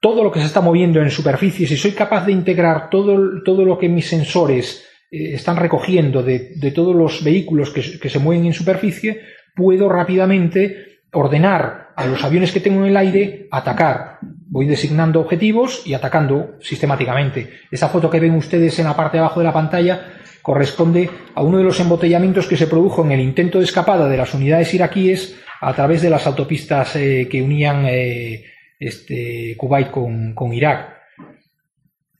todo 0.00 0.22
lo 0.22 0.30
que 0.30 0.40
se 0.40 0.46
está 0.46 0.60
moviendo 0.60 1.00
en 1.00 1.10
superficie, 1.10 1.66
si 1.66 1.78
soy 1.78 1.92
capaz 1.92 2.26
de 2.26 2.32
integrar 2.32 2.90
todo, 2.90 3.42
todo 3.42 3.64
lo 3.64 3.78
que 3.78 3.88
mis 3.88 4.06
sensores 4.06 4.84
eh, 5.10 5.32
están 5.32 5.56
recogiendo 5.56 6.22
de, 6.22 6.72
todos 6.74 6.94
los 6.94 7.24
vehículos 7.24 7.70
que, 7.70 7.98
que 7.98 8.10
se 8.10 8.18
mueven 8.18 8.44
en 8.44 8.52
superficie, 8.52 9.22
puedo 9.56 9.88
rápidamente 9.88 11.00
ordenar 11.12 11.88
a 11.96 12.06
los 12.06 12.22
aviones 12.22 12.52
que 12.52 12.60
tengo 12.60 12.80
en 12.80 12.90
el 12.90 12.96
aire 12.98 13.48
atacar. 13.50 14.18
Voy 14.46 14.66
designando 14.66 15.20
objetivos 15.20 15.82
y 15.86 15.94
atacando 15.94 16.56
sistemáticamente. 16.60 17.50
Esa 17.70 17.88
foto 17.88 18.10
que 18.10 18.20
ven 18.20 18.34
ustedes 18.34 18.78
en 18.78 18.84
la 18.84 18.96
parte 18.96 19.16
de 19.16 19.20
abajo 19.20 19.40
de 19.40 19.46
la 19.46 19.52
pantalla 19.52 20.14
corresponde 20.42 21.08
a 21.34 21.42
uno 21.42 21.56
de 21.56 21.64
los 21.64 21.80
embotellamientos 21.80 22.46
que 22.46 22.58
se 22.58 22.66
produjo 22.66 23.02
en 23.02 23.12
el 23.12 23.20
intento 23.20 23.58
de 23.58 23.64
escapada 23.64 24.08
de 24.08 24.18
las 24.18 24.34
unidades 24.34 24.74
iraquíes 24.74 25.40
a 25.62 25.72
través 25.72 26.02
de 26.02 26.10
las 26.10 26.26
autopistas 26.26 26.96
eh, 26.96 27.26
que 27.30 27.42
unían 27.42 27.86
eh, 27.86 28.44
este, 28.78 29.56
Kuwait 29.56 29.90
con, 29.90 30.52
Irak. 30.52 30.98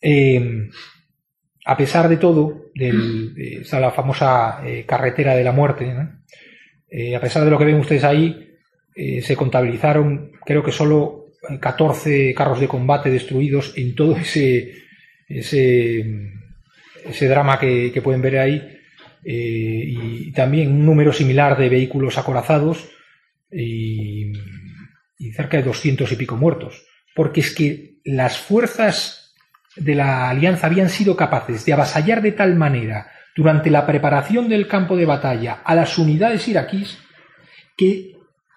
Eh, 0.01 0.71
a 1.67 1.77
pesar 1.77 2.09
de 2.09 2.17
todo, 2.17 2.71
del, 2.75 3.35
está 3.61 3.79
la 3.79 3.91
famosa 3.91 4.63
carretera 4.87 5.37
de 5.37 5.45
la 5.45 5.53
muerte, 5.53 5.91
a 5.91 7.21
pesar 7.21 7.45
de 7.45 7.51
lo 7.51 7.59
que 7.59 7.65
ven 7.67 7.77
ustedes 7.77 8.05
ahí, 8.05 8.57
se 8.95 9.37
contabilizaron 9.37 10.33
creo 10.45 10.63
que 10.63 10.73
solo 10.73 11.24
14 11.61 12.35
carros 12.35 12.61
de 12.61 12.69
combate 12.69 13.11
destruidos 13.11 13.73
en 13.77 13.95
todo 13.95 14.17
ese, 14.17 14.73
ese 15.29 17.29
drama 17.29 17.59
que, 17.59 18.01
pueden 18.03 18.23
ver 18.23 18.39
ahí, 18.39 18.79
eh, 19.25 19.85
y 19.87 20.33
también 20.33 20.71
un 20.71 20.85
número 20.85 21.13
similar 21.13 21.57
de 21.57 21.69
vehículos 21.69 22.19
acorazados 22.19 22.89
y, 23.51 24.33
cerca 25.35 25.57
de 25.57 25.63
200 25.63 26.11
y 26.13 26.17
pico 26.17 26.37
muertos. 26.37 26.85
Porque 27.15 27.41
es 27.41 27.55
que 27.55 27.99
las 28.05 28.39
fuerzas 28.39 29.35
de 29.77 29.95
la 29.95 30.29
alianza 30.29 30.67
habían 30.67 30.89
sido 30.89 31.17
capaces 31.17 31.65
de 31.65 31.73
avasallar 31.73 32.23
de 32.23 32.33
tal 32.33 32.57
manera 32.57 33.11
durante 33.35 33.71
la 33.71 33.87
preparación 33.87 34.49
del 34.49 34.69
campo 34.69 34.97
de 34.97 35.07
batalla 35.07 35.63
a 35.65 35.75
las 35.75 35.99
unidades 35.99 36.47
iraquíes 36.47 36.99
que, 37.77 38.14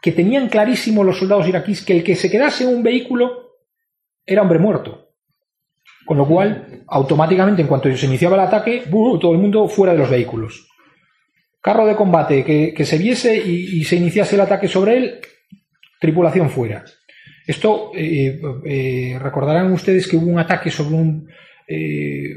que 0.08 0.14
tenían 0.14 0.48
clarísimo 0.48 1.04
los 1.04 1.20
soldados 1.20 1.50
iraquíes 1.50 1.84
que 1.84 1.92
el 1.92 2.02
que 2.02 2.16
se 2.16 2.32
quedase 2.32 2.64
en 2.64 2.74
un 2.74 2.82
vehículo 2.82 3.58
era 4.26 4.42
hombre 4.42 4.58
muerto. 4.58 5.10
Con 6.06 6.16
lo 6.16 6.26
cual, 6.26 6.86
automáticamente, 6.88 7.62
en 7.62 7.68
cuanto 7.68 7.94
se 7.94 8.06
iniciaba 8.06 8.38
el 8.38 8.48
ataque, 8.48 8.84
todo 8.90 9.34
el 9.34 9.38
mundo 9.38 9.68
fuera 9.68 9.92
de 9.92 10.00
los 10.00 10.10
vehículos. 10.10 10.70
Carro 11.60 11.86
de 11.86 11.98
combate 11.98 12.46
que, 12.46 12.86
se 12.86 12.98
viese 12.98 13.36
y, 13.36 13.84
se 13.84 13.98
iniciase 13.98 14.36
el 14.36 14.42
ataque 14.44 14.70
sobre 14.70 14.96
él, 14.96 15.20
tripulación 16.00 16.50
fuera. 16.50 16.86
Esto, 17.46 17.92
eh, 17.94 18.40
eh, 18.64 19.20
recordarán 19.20 19.74
ustedes 19.74 20.08
que 20.08 20.16
hubo 20.16 20.32
un 20.32 20.40
ataque 20.40 20.72
sobre 20.72 20.96
un, 20.96 21.28
eh, 21.68 22.34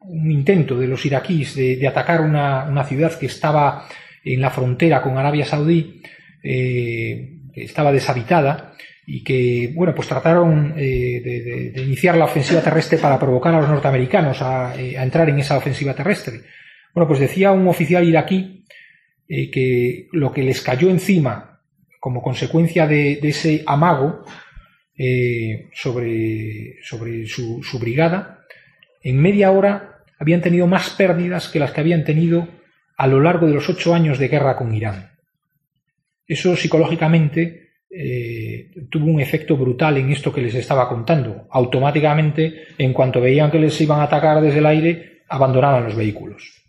un 0.00 0.30
intento 0.30 0.78
de 0.78 0.88
los 0.88 1.06
iraquíes 1.06 1.56
de, 1.56 1.88
atacar 1.88 2.20
una, 2.20 2.84
ciudad 2.84 3.18
que 3.18 3.26
estaba 3.26 3.88
en 4.22 4.42
la 4.42 4.50
frontera 4.50 5.00
con 5.00 5.16
Arabia 5.16 5.46
Saudí, 5.46 6.02
que 6.44 7.40
estaba 7.54 7.90
deshabitada, 7.90 8.74
y 9.06 9.22
que, 9.22 9.70
bueno, 9.74 9.94
pues 9.94 10.08
trataron 10.08 10.74
eh, 10.76 11.20
de, 11.74 11.82
iniciar 11.82 12.16
la 12.16 12.24
ofensiva 12.24 12.62
terrestre 12.62 12.98
para 12.98 13.18
provocar 13.18 13.54
a 13.54 13.60
los 13.60 13.68
norteamericanos 13.68 14.40
a, 14.40 14.74
eh, 14.76 14.96
entrar 14.96 15.28
en 15.28 15.38
esa 15.38 15.56
ofensiva 15.56 15.94
terrestre. 15.94 16.40
Bueno, 16.94 17.06
pues 17.08 17.20
decía 17.20 17.52
un 17.52 17.68
oficial 17.68 18.06
iraquí 18.08 18.64
eh, 19.28 19.50
que 19.50 20.08
lo 20.12 20.32
que 20.32 20.42
les 20.42 20.60
cayó 20.60 20.88
encima 20.88 21.60
como 22.00 22.22
consecuencia 22.22 22.86
de, 22.86 23.18
ese 23.22 23.62
amago 23.66 24.24
sobre, 25.72 26.76
sobre 26.82 27.26
su 27.26 27.78
brigada, 27.80 28.44
en 29.02 29.22
media 29.22 29.50
hora 29.50 30.04
habían 30.18 30.42
tenido 30.42 30.66
más 30.66 30.90
pérdidas 30.90 31.48
que 31.48 31.58
las 31.58 31.72
que 31.72 31.80
habían 31.80 32.04
tenido 32.04 32.46
a 32.98 33.06
lo 33.06 33.20
largo 33.20 33.46
de 33.46 33.54
los 33.54 33.70
ocho 33.70 33.94
años 33.94 34.18
de 34.18 34.28
guerra 34.28 34.54
con 34.54 34.74
Irán. 34.74 35.13
Eso 36.26 36.56
psicológicamente 36.56 37.64
eh, 37.90 38.70
tuvo 38.90 39.06
un 39.06 39.20
efecto 39.20 39.56
brutal 39.56 39.98
en 39.98 40.10
esto 40.10 40.32
que 40.32 40.42
les 40.42 40.54
estaba 40.54 40.88
contando. 40.88 41.46
Automáticamente, 41.50 42.68
en 42.78 42.92
cuanto 42.92 43.20
veían 43.20 43.50
que 43.50 43.58
les 43.58 43.80
iban 43.80 44.00
a 44.00 44.04
atacar 44.04 44.40
desde 44.40 44.58
el 44.58 44.66
aire, 44.66 45.22
abandonaban 45.28 45.84
los 45.84 45.94
vehículos. 45.94 46.60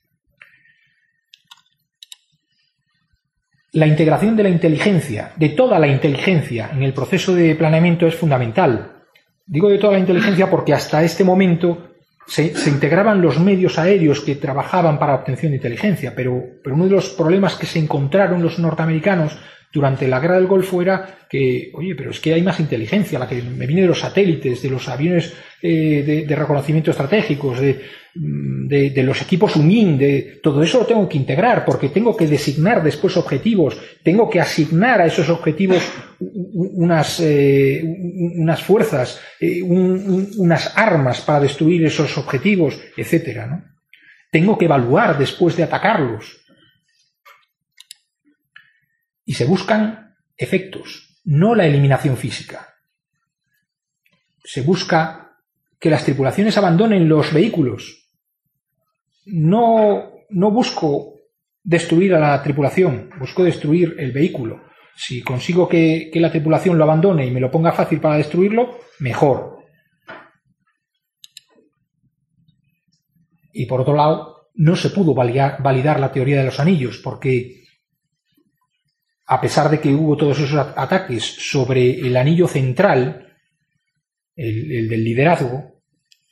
La 3.72 3.88
integración 3.88 4.38
de 4.38 4.44
la 4.44 4.50
inteligencia, 4.50 5.34
de 5.36 5.50
toda 5.50 5.80
la 5.80 5.88
inteligencia 5.88 6.70
en 6.72 6.84
el 6.84 6.94
proceso 6.94 7.34
de 7.34 7.56
planeamiento 7.56 8.08
es 8.08 8.16
fundamental. 8.16 9.04
Digo 9.46 9.70
de 9.70 9.78
toda 9.78 9.94
la 9.94 10.00
inteligencia 10.00 10.50
porque 10.50 10.74
hasta 10.74 11.04
este 11.04 11.24
momento 11.24 11.95
se, 12.28 12.54
integraban 12.68 13.22
los 13.22 13.40
medios 13.40 13.78
aéreos 13.78 14.22
que 14.22 14.36
trabajaban 14.36 14.98
para 14.98 15.16
obtención 15.16 15.52
de 15.52 15.58
inteligencia, 15.58 16.14
pero, 16.16 16.44
pero 16.64 16.76
uno 16.76 16.86
de 16.86 16.92
los 16.92 17.10
problemas 17.10 17.56
que 17.56 17.66
se 17.66 17.80
encontraron 17.80 18.42
los 18.42 18.60
norteamericanos 18.60 19.38
durante 19.72 20.08
la 20.08 20.20
guerra 20.20 20.36
del 20.36 20.48
Golfo 20.48 20.82
era 20.82 21.28
que, 21.30 21.72
oye, 21.74 21.96
pero 21.96 22.12
es 22.12 22.20
que 22.20 22.34
hay 22.34 22.42
más 22.42 22.60
inteligencia, 22.60 23.20
la 23.20 23.28
que 23.28 23.42
me 23.42 23.68
viene 23.68 23.82
de 23.82 23.90
los 23.90 24.00
satélites, 24.00 24.62
de 24.62 24.70
los 24.70 24.88
aviones 24.88 25.34
eh, 25.62 26.26
de, 26.28 26.36
reconocimiento 26.36 26.92
estratégicos, 26.92 27.60
mm, 27.62 27.72
de, 28.16 29.04
los 29.04 29.22
equipos 29.22 29.56
UNIN, 29.56 29.98
de 29.98 30.40
todo 30.42 30.64
eso 30.64 30.80
lo 30.80 30.86
tengo 30.86 31.08
que 31.08 31.18
integrar, 31.18 31.66
porque 31.66 31.90
tengo 31.90 32.16
que 32.16 32.28
designar 32.28 32.82
después 32.82 33.18
objetivos, 33.18 33.78
tengo 34.04 34.30
que 34.30 34.40
asignar 34.40 35.02
a 35.02 35.06
esos 35.06 35.30
objetivos 35.30 35.84
unas, 36.20 37.20
eh, 37.20 37.84
unas 37.84 38.64
fuerzas, 38.64 39.20
eh, 39.40 39.62
unas 39.62 40.78
armas 40.78 41.22
para 41.22 41.42
destruir 41.42 41.86
esos 41.86 42.18
objetivos, 42.18 42.80
etcétera, 42.96 43.48
¿no? 43.48 43.64
Tengo 44.32 44.58
que 44.58 44.66
evaluar 44.66 45.18
después 45.18 45.56
de 45.56 45.64
atacarlos 45.64 46.46
y 49.26 49.34
se 49.34 49.46
buscan 49.46 50.16
efectos, 50.38 51.22
no 51.26 51.56
la 51.56 51.66
eliminación 51.66 52.18
física. 52.18 52.76
Se 54.44 54.62
busca 54.62 55.26
que 55.80 55.90
las 55.90 56.04
tripulaciones 56.04 56.58
abandonen 56.58 57.08
los 57.08 57.34
vehículos. 57.34 58.05
No, 59.26 60.12
no 60.30 60.52
busco 60.52 61.16
destruir 61.64 62.14
a 62.14 62.20
la 62.20 62.44
tripulación, 62.44 63.10
busco 63.20 63.44
destruir 63.44 63.96
el 63.98 64.12
vehículo. 64.12 64.62
Si 64.96 65.22
consigo 65.22 65.68
que, 65.68 66.12
la 66.14 66.32
tripulación 66.32 66.78
lo 66.78 66.84
abandone 66.84 67.26
y 67.26 67.32
me 67.32 67.42
lo 67.42 67.52
ponga 67.52 67.72
fácil 67.72 68.00
para 68.00 68.18
destruirlo, 68.18 68.80
mejor. 69.00 69.58
Y 73.52 73.66
por 73.66 73.82
otro 73.82 73.96
lado, 73.96 74.50
no 74.56 74.76
se 74.76 74.90
pudo 74.90 75.14
validar 75.14 76.00
la 76.00 76.12
teoría 76.12 76.40
de 76.40 76.46
los 76.46 76.60
anillos, 76.60 77.02
porque 77.04 77.66
a 79.28 79.42
pesar 79.42 79.70
de 79.70 79.80
que 79.80 79.94
hubo 79.94 80.16
todos 80.16 80.40
esos 80.40 80.58
ataques 80.76 81.24
sobre 81.24 82.00
el 82.00 82.16
anillo 82.16 82.48
central, 82.48 83.34
el, 84.36 84.88
del 84.88 85.04
liderazgo, 85.04 85.75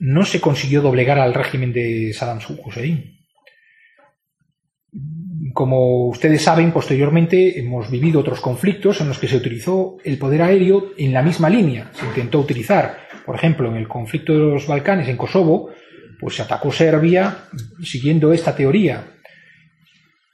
no 0.03 0.25
se 0.25 0.41
consiguió 0.41 0.81
doblegar 0.81 1.17
al 1.17 1.33
régimen 1.33 1.71
de 1.71 2.11
Saddam 2.13 2.39
Hussein. 2.65 3.21
Como 5.53 6.07
ustedes 6.09 6.41
saben, 6.41 6.73
posteriormente 6.73 7.57
hemos 7.57 7.89
vivido 7.89 8.19
otros 8.19 8.41
conflictos 8.41 8.99
en 8.99 9.07
los 9.07 9.17
que 9.17 9.29
se 9.29 9.37
utilizó 9.37 9.97
el 10.03 10.17
poder 10.17 10.41
aéreo 10.41 10.91
en 10.97 11.13
la 11.13 11.21
misma 11.21 11.49
línea. 11.49 11.89
Se 11.93 12.05
intentó 12.05 12.41
utilizar, 12.41 12.97
por 13.25 13.35
ejemplo, 13.35 13.69
en 13.69 13.77
el 13.77 13.87
conflicto 13.87 14.33
de 14.33 14.39
los 14.39 14.67
Balcanes, 14.67 15.07
en 15.07 15.15
Kosovo, 15.15 15.69
pues 16.19 16.35
se 16.35 16.41
atacó 16.41 16.69
Serbia 16.69 17.45
siguiendo 17.81 18.33
esta 18.33 18.53
teoría 18.53 19.05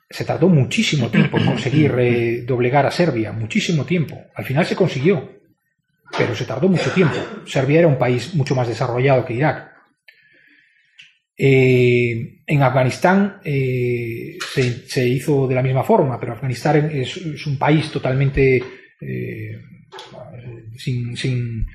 se 0.09 0.25
tardó 0.25 0.49
muchísimo 0.49 1.09
tiempo 1.09 1.37
en 1.37 1.45
conseguir 1.45 1.93
eh, 1.99 2.41
doblegar 2.41 2.85
a 2.87 2.91
Serbia, 2.91 3.31
muchísimo 3.31 3.85
tiempo. 3.85 4.19
Al 4.33 4.43
final 4.43 4.65
se 4.65 4.75
consiguió, 4.75 5.38
pero 6.17 6.35
se 6.35 6.45
tardó 6.45 6.67
mucho 6.67 6.91
tiempo. 6.91 7.15
Serbia 7.45 7.79
era 7.79 7.87
un 7.87 7.97
país 7.97 8.33
mucho 8.35 8.55
más 8.55 8.67
desarrollado 8.67 9.25
que 9.25 9.33
Irak. 9.33 9.69
Eh, 11.37 12.41
en 12.45 12.63
Afganistán 12.63 13.39
eh, 13.43 14.37
se, 14.85 15.07
hizo 15.07 15.47
de 15.47 15.55
la 15.55 15.63
misma 15.63 15.83
forma, 15.83 16.19
pero 16.19 16.33
Afganistán 16.33 16.89
es, 16.91 17.45
un 17.45 17.57
país 17.57 17.89
totalmente 17.91 18.61
sin, 20.75 21.15
sin, 21.15 21.65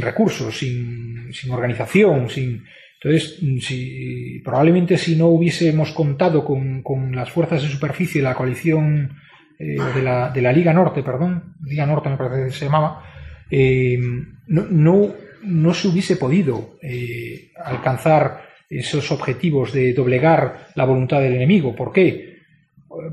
recursos, 0.00 0.56
sin, 0.56 1.32
sin 1.32 1.50
organización, 1.50 2.30
sin, 2.30 2.64
entonces, 3.00 3.38
si, 3.64 4.40
probablemente 4.44 4.96
si 4.96 5.14
no 5.14 5.28
hubiésemos 5.28 5.92
contado 5.92 6.44
con, 6.44 7.14
las 7.14 7.30
fuerzas 7.30 7.62
de 7.62 7.68
superficie 7.68 8.20
de 8.20 8.28
la 8.28 8.34
coalición 8.34 9.16
eh, 9.58 9.76
de, 9.94 10.02
la, 10.02 10.30
de, 10.30 10.42
la, 10.42 10.52
Liga 10.52 10.72
Norte, 10.72 11.04
perdón, 11.04 11.54
Liga 11.64 11.86
Norte 11.86 12.08
me 12.08 12.16
parece 12.16 12.46
que 12.46 12.50
se 12.50 12.64
llamaba, 12.64 13.04
eh, 13.50 13.98
no, 14.46 15.14
no, 15.42 15.74
se 15.74 15.88
hubiese 15.88 16.16
podido 16.16 16.78
eh, 16.82 17.50
alcanzar 17.64 18.42
esos 18.68 19.10
objetivos 19.10 19.72
de 19.72 19.92
doblegar 19.94 20.68
la 20.74 20.84
voluntad 20.84 21.20
del 21.20 21.34
enemigo. 21.34 21.74
¿Por 21.74 21.92
qué? 21.92 22.38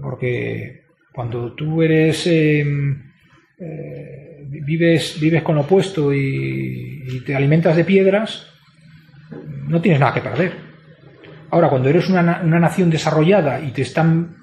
Porque 0.01 0.81
cuando 1.13 1.53
tú 1.53 1.81
eres 1.81 2.27
eh, 2.27 2.65
vives, 4.47 5.19
vives 5.19 5.43
con 5.43 5.55
lo 5.55 5.61
opuesto 5.61 6.13
y, 6.13 7.21
te 7.25 7.35
alimentas 7.35 7.75
de 7.75 7.85
piedras, 7.85 8.47
no 9.67 9.81
tienes 9.81 9.99
nada 9.99 10.13
que 10.13 10.21
perder. 10.21 10.53
Ahora, 11.51 11.69
cuando 11.69 11.87
eres 11.87 12.09
una, 12.09 12.21
nación 12.43 12.89
desarrollada 12.89 13.61
y 13.61 13.71
te 13.71 13.83
están 13.83 14.35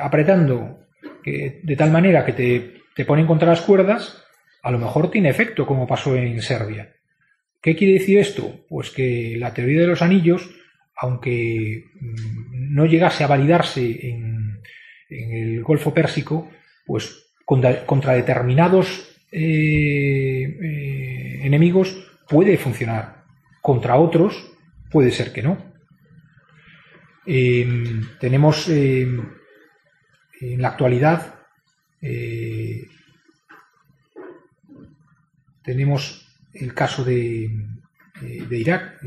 apretando 0.00 0.78
de 1.24 1.76
tal 1.76 1.90
manera 1.90 2.24
que 2.24 2.32
te, 2.32 2.74
te 2.94 3.04
ponen 3.04 3.26
contra 3.26 3.48
las 3.48 3.62
cuerdas, 3.62 4.25
a 4.66 4.72
lo 4.72 4.80
mejor 4.80 5.12
tiene 5.12 5.28
efecto, 5.28 5.64
como 5.64 5.86
pasó 5.86 6.16
en 6.16 6.42
Serbia. 6.42 6.92
¿Qué 7.62 7.76
quiere 7.76 8.00
decir 8.00 8.18
esto? 8.18 8.64
Pues 8.68 8.90
que 8.90 9.36
la 9.38 9.54
teoría 9.54 9.82
de 9.82 9.86
los 9.86 10.02
anillos, 10.02 10.50
aunque 10.96 11.84
mm, 12.00 12.74
no 12.74 12.84
llegase 12.84 13.22
a 13.22 13.28
validarse 13.28 14.08
en, 14.08 14.60
el 15.08 15.62
Golfo 15.62 15.94
Pérsico, 15.94 16.50
pues 16.84 17.30
contra, 17.44 18.14
determinados 18.14 19.08
eh, 19.30 20.58
eh, 20.60 21.40
enemigos 21.44 21.96
puede 22.28 22.56
funcionar. 22.56 23.22
Contra 23.62 23.94
otros 23.94 24.50
puede 24.90 25.12
ser 25.12 25.32
que 25.32 25.44
no. 25.44 25.58
Em, 27.24 28.02
tenemos 28.18 28.68
em, 28.68 29.30
en 30.40 30.60
la 30.60 30.68
actualidad 30.70 31.36
eh, 32.02 32.82
tenemos 35.66 36.24
el 36.54 36.72
caso 36.72 37.04
de, 37.04 37.44
eh, 37.44 38.46
de 38.48 38.58
Irak 38.58 39.00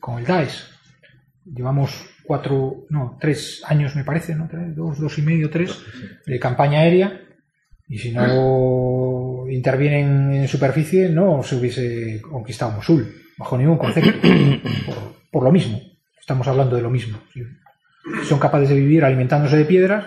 con 0.00 0.18
el 0.18 0.24
Daesh. 0.24 0.64
Llevamos 1.44 2.06
cuatro, 2.24 2.86
no, 2.88 3.18
tres 3.20 3.62
años 3.66 3.94
me 3.94 4.02
parece, 4.02 4.34
¿no? 4.34 4.48
dos, 4.74 4.98
dos 4.98 5.18
y 5.18 5.22
medio, 5.22 5.50
tres, 5.50 5.78
de 6.26 6.40
campaña 6.40 6.80
aérea. 6.80 7.20
Y 7.88 7.98
si 7.98 8.10
no 8.10 9.44
intervienen 9.50 10.32
en 10.32 10.48
superficie, 10.48 11.10
no 11.10 11.42
se 11.42 11.56
hubiese 11.56 12.22
conquistado 12.22 12.72
Mosul, 12.72 13.14
bajo 13.36 13.58
ningún 13.58 13.76
concepto. 13.76 14.26
Por, 15.30 15.44
lo 15.44 15.52
mismo. 15.52 15.80
Estamos 16.18 16.48
hablando 16.48 16.76
de 16.76 16.82
lo 16.82 16.90
mismo. 16.90 17.18
son 18.24 18.38
capaces 18.38 18.70
de 18.70 18.76
vivir 18.76 19.04
alimentándose 19.04 19.58
de 19.58 19.64
piedras, 19.66 20.06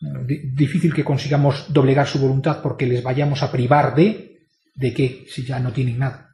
difícil 0.00 0.92
que 0.92 1.04
consigamos 1.04 1.72
doblegar 1.72 2.06
su 2.06 2.18
voluntad 2.18 2.62
porque 2.62 2.86
les 2.86 3.02
vayamos 3.02 3.42
a 3.42 3.52
privar 3.52 3.94
de 3.94 4.29
¿De 4.74 4.94
qué? 4.94 5.24
Si 5.28 5.44
ya 5.44 5.58
no 5.58 5.72
tienen 5.72 5.98
nada. 5.98 6.30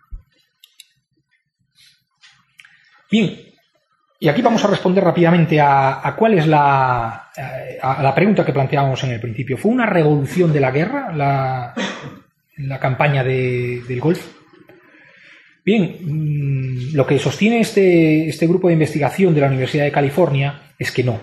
Bien, 3.10 3.46
y 4.18 4.28
aquí 4.28 4.42
vamos 4.42 4.64
a 4.64 4.68
responder 4.68 5.04
rápidamente 5.04 5.60
a, 5.60 6.14
cuál 6.18 6.34
es 6.34 6.46
la, 6.46 7.30
a, 7.82 8.02
la 8.02 8.14
pregunta 8.14 8.44
que 8.44 8.52
planteábamos 8.52 9.02
en 9.04 9.10
el 9.10 9.20
principio. 9.20 9.58
¿Fue 9.58 9.70
una 9.70 9.86
revolución 9.86 10.52
de 10.52 10.60
la 10.60 10.70
guerra 10.70 11.12
la, 11.14 11.74
la 12.56 12.80
campaña 12.80 13.22
del 13.22 14.00
Golfo? 14.00 14.28
Bien, 15.64 15.98
mm, 16.00 16.94
lo 16.94 17.06
que 17.06 17.18
sostiene 17.18 17.60
este, 17.60 18.28
este 18.28 18.46
grupo 18.46 18.68
de 18.68 18.74
investigación 18.74 19.34
de 19.34 19.40
la 19.40 19.48
Universidad 19.48 19.84
de 19.84 19.92
California 19.92 20.72
es 20.78 20.90
que 20.92 21.04
no. 21.04 21.20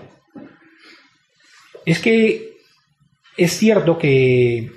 Es 1.84 1.98
que 1.98 2.58
es 3.36 3.52
cierto 3.52 3.98
que 3.98 4.70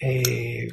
eh, 0.00 0.68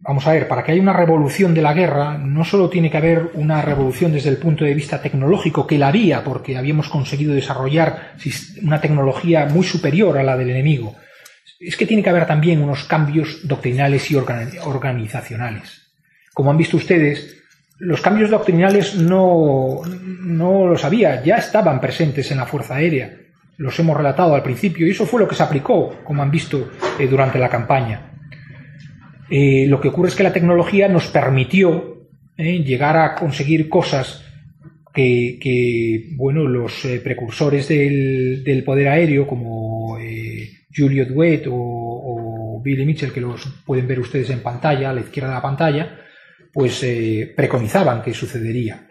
vamos 0.00 0.26
a 0.26 0.32
ver, 0.32 0.48
para 0.48 0.62
que 0.62 0.72
haya 0.72 0.82
una 0.82 0.92
revolución 0.92 1.54
de 1.54 1.62
la 1.62 1.74
guerra, 1.74 2.18
no 2.18 2.44
solo 2.44 2.68
tiene 2.70 2.90
que 2.90 2.96
haber 2.96 3.30
una 3.34 3.62
revolución 3.62 4.12
desde 4.12 4.30
el 4.30 4.38
punto 4.38 4.64
de 4.64 4.74
vista 4.74 5.00
tecnológico, 5.00 5.66
que 5.66 5.78
la 5.78 5.88
había, 5.88 6.24
porque 6.24 6.56
habíamos 6.56 6.88
conseguido 6.88 7.34
desarrollar 7.34 8.14
una 8.62 8.80
tecnología 8.80 9.46
muy 9.46 9.64
superior 9.64 10.18
a 10.18 10.22
la 10.22 10.36
del 10.36 10.50
enemigo, 10.50 10.96
es 11.58 11.76
que 11.76 11.86
tiene 11.86 12.02
que 12.02 12.10
haber 12.10 12.26
también 12.26 12.62
unos 12.62 12.84
cambios 12.84 13.46
doctrinales 13.46 14.10
y 14.10 14.16
organizacionales. 14.16 15.92
Como 16.32 16.50
han 16.50 16.56
visto 16.56 16.78
ustedes, 16.78 17.36
los 17.78 18.00
cambios 18.00 18.30
doctrinales 18.30 18.94
no, 18.94 19.82
no 19.84 20.66
los 20.66 20.84
había, 20.84 21.22
ya 21.22 21.36
estaban 21.36 21.80
presentes 21.80 22.30
en 22.30 22.38
la 22.38 22.46
Fuerza 22.46 22.76
Aérea. 22.76 23.14
Los 23.58 23.78
hemos 23.78 23.94
relatado 23.94 24.34
al 24.34 24.42
principio 24.42 24.86
y 24.86 24.90
eso 24.90 25.04
fue 25.04 25.20
lo 25.20 25.28
que 25.28 25.34
se 25.34 25.42
aplicó, 25.42 25.98
como 26.02 26.22
han 26.22 26.30
visto 26.30 26.70
eh, 26.98 27.06
durante 27.06 27.38
la 27.38 27.50
campaña. 27.50 28.09
Eh, 29.30 29.66
lo 29.68 29.80
que 29.80 29.88
ocurre 29.88 30.08
es 30.08 30.16
que 30.16 30.24
la 30.24 30.32
tecnología 30.32 30.88
nos 30.88 31.06
permitió 31.06 32.08
eh, 32.36 32.64
llegar 32.64 32.96
a 32.96 33.14
conseguir 33.14 33.68
cosas 33.68 34.24
que, 34.92 36.10
bueno, 36.16 36.46
los 36.48 36.84
eh, 36.84 37.00
precursores 37.00 37.68
del, 37.68 38.62
poder 38.66 38.88
aéreo, 38.88 39.26
como 39.26 39.96
Julio 40.76 41.06
Duet 41.06 41.46
o, 41.48 42.60
Billy 42.62 42.84
Mitchell, 42.84 43.12
que 43.12 43.22
los 43.22 43.46
pueden 43.64 43.86
ver 43.86 44.00
ustedes 44.00 44.28
en 44.28 44.40
pantalla, 44.40 44.90
a 44.90 44.92
la 44.92 45.00
izquierda 45.00 45.30
de 45.30 45.34
la 45.36 45.42
pantalla, 45.42 45.98
pues 46.52 46.84
preconizaban 47.34 48.02
que 48.02 48.12
sucedería. 48.12 48.86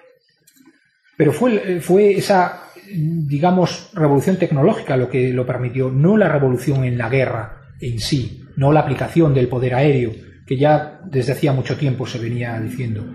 Pero 1.15 1.31
fue, 1.31 1.79
fue 1.79 2.13
esa, 2.13 2.63
digamos, 2.91 3.91
revolución 3.93 4.37
tecnológica 4.37 4.97
lo 4.97 5.07
que 5.07 5.31
lo 5.31 5.45
permitió, 5.45 5.91
no 5.91 6.17
la 6.17 6.29
revolución 6.29 6.83
en 6.83 6.97
la 6.97 7.09
guerra 7.09 7.75
en 7.79 7.99
sí, 7.99 8.43
no 8.55 8.71
la 8.71 8.79
aplicación 8.79 9.35
del 9.35 9.47
poder 9.47 9.75
aéreo, 9.75 10.13
que 10.49 10.57
ya 10.57 10.99
desde 11.05 11.33
hacía 11.33 11.53
mucho 11.53 11.77
tiempo 11.77 12.07
se 12.07 12.17
venía 12.17 12.59
diciendo. 12.59 13.05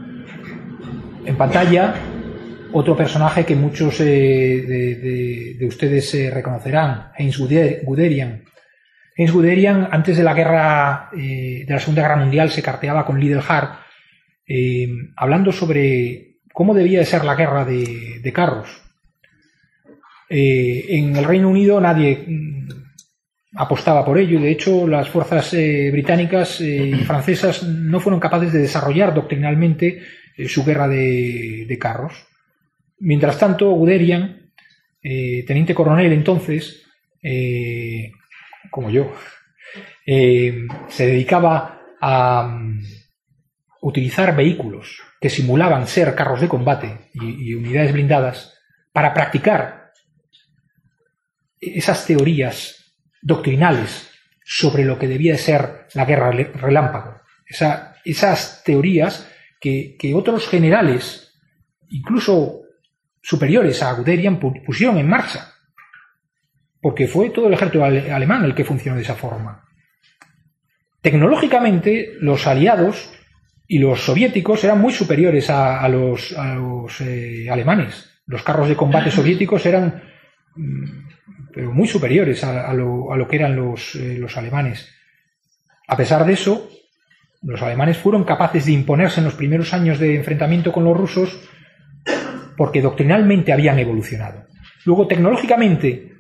En 1.27 1.37
pantalla, 1.37 1.93
otro 2.73 2.97
personaje 2.97 3.45
que 3.45 3.57
muchos 3.57 3.99
eh, 3.99 5.57
de, 5.59 5.67
ustedes 5.67 6.15
eh, 6.15 6.31
reconocerán, 6.31 7.09
Heinz 7.19 7.37
Guderian. 7.37 8.45
Heinz 9.17 9.33
Guderian, 9.33 9.89
antes 9.91 10.17
de 10.17 10.23
la 10.23 10.33
guerra, 10.33 11.11
eh, 11.13 11.65
de 11.67 11.75
la 11.75 11.81
Segunda 11.81 12.03
Guerra 12.03 12.17
Mundial, 12.19 12.51
se 12.51 12.63
carteaba 12.63 13.05
con 13.05 13.19
Lidl 13.19 13.43
Hart, 13.49 13.81
hablando 15.17 15.51
sobre 15.51 16.37
cómo 16.53 16.73
debía 16.73 17.01
de 17.01 17.05
ser 17.05 17.25
la 17.25 17.35
guerra 17.35 17.65
de 17.65 18.33
carros. 18.33 18.81
en 20.29 21.17
el 21.17 21.25
Reino 21.25 21.49
Unido 21.49 21.81
nadie 21.81 22.25
apostaba 23.57 24.05
por 24.05 24.19
ello 24.19 24.39
y 24.39 24.43
de 24.43 24.51
hecho 24.51 24.87
las 24.87 25.09
fuerzas 25.09 25.55
eh, 25.55 25.91
británicas 25.93 26.61
eh, 26.61 26.87
y 26.87 26.95
francesas 27.05 27.63
no 27.63 28.01
fueron 28.01 28.21
capaces 28.21 28.53
de 28.53 28.61
desarrollar 28.61 29.15
doctrinalmente 29.15 30.03
eh, 30.37 30.49
su 30.49 30.65
guerra 30.65 30.89
de, 30.89 31.77
carros. 31.81 32.27
Mientras 32.99 33.39
tanto, 33.39 33.71
Guderian, 33.71 34.53
teniente 35.03 35.75
coronel 35.75 36.13
entonces, 36.13 36.87
como 38.71 38.89
yo, 38.89 39.13
se 40.07 41.07
dedicaba 41.07 41.83
a 42.01 42.45
mm, 42.45 42.81
utilizar 43.83 44.35
vehículos 44.35 45.03
que 45.21 45.29
simulaban 45.29 45.87
ser 45.87 46.15
carros 46.15 46.41
de 46.41 46.49
combate 46.49 47.11
y 47.13 47.53
unidades 47.53 47.93
blindadas 47.93 48.59
para 48.93 49.13
practicar 49.13 49.91
esas 51.61 52.07
teorías 52.07 52.84
doctrinales 53.25 54.11
sobre 54.45 54.85
lo 54.85 54.99
que 54.99 55.09
debía 55.09 55.37
ser 55.39 55.87
la 55.95 56.05
guerra 56.05 56.31
relámpago. 56.31 57.17
esas 58.05 58.63
teorías 58.65 59.29
que, 59.61 60.13
otros 60.15 60.47
generales, 60.47 61.33
incluso 61.89 62.61
superiores 63.23 63.83
a 63.83 63.95
Guderian, 63.95 64.39
pusieron 64.39 64.99
en 64.99 65.09
marcha. 65.09 65.53
Porque 66.81 67.09
fue 67.09 67.31
todo 67.31 67.47
el 67.47 67.55
ejército 67.55 67.83
alemán 67.83 68.45
el 68.45 68.55
que 68.55 68.65
funcionó 68.65 68.97
de 68.97 69.03
esa 69.03 69.15
forma. 69.15 69.65
Tecnológicamente, 71.01 72.13
los 72.21 72.47
aliados 72.47 73.11
y 73.67 73.79
los 73.79 74.01
soviéticos 74.01 74.63
eran 74.65 74.81
muy 74.81 74.93
superiores 74.93 75.49
a, 75.49 75.89
los, 75.89 76.35
eh, 77.01 77.49
alemanes. 77.51 78.23
Los 78.27 78.43
carros 78.43 78.69
de 78.69 78.77
combate 78.77 79.11
soviéticos 79.19 79.65
eran 79.65 80.03
mm, 80.57 81.14
pero 81.53 81.73
muy 81.73 81.87
superiores 81.87 82.45
a, 82.45 82.73
lo, 82.75 83.29
que 83.29 83.37
eran 83.37 83.53
eh, 83.53 84.19
los, 84.19 84.37
alemanes. 84.37 84.89
A 85.87 85.97
pesar 85.97 86.25
de 86.27 86.33
eso, 86.35 86.69
los 87.43 87.63
alemanes 87.63 87.99
fueron 87.99 88.25
capaces 88.25 88.67
de 88.67 88.73
imponerse 88.73 89.21
en 89.21 89.27
los 89.27 89.35
primeros 89.35 89.73
años 89.73 89.99
de 89.99 90.17
enfrentamiento 90.17 90.73
con 90.73 90.85
los 90.85 90.97
rusos 90.97 91.39
porque 92.57 92.83
doctrinalmente 92.83 93.53
habían 93.53 93.79
evolucionado. 93.79 94.47
Luego, 94.85 95.07
tecnológicamente, 95.07 96.13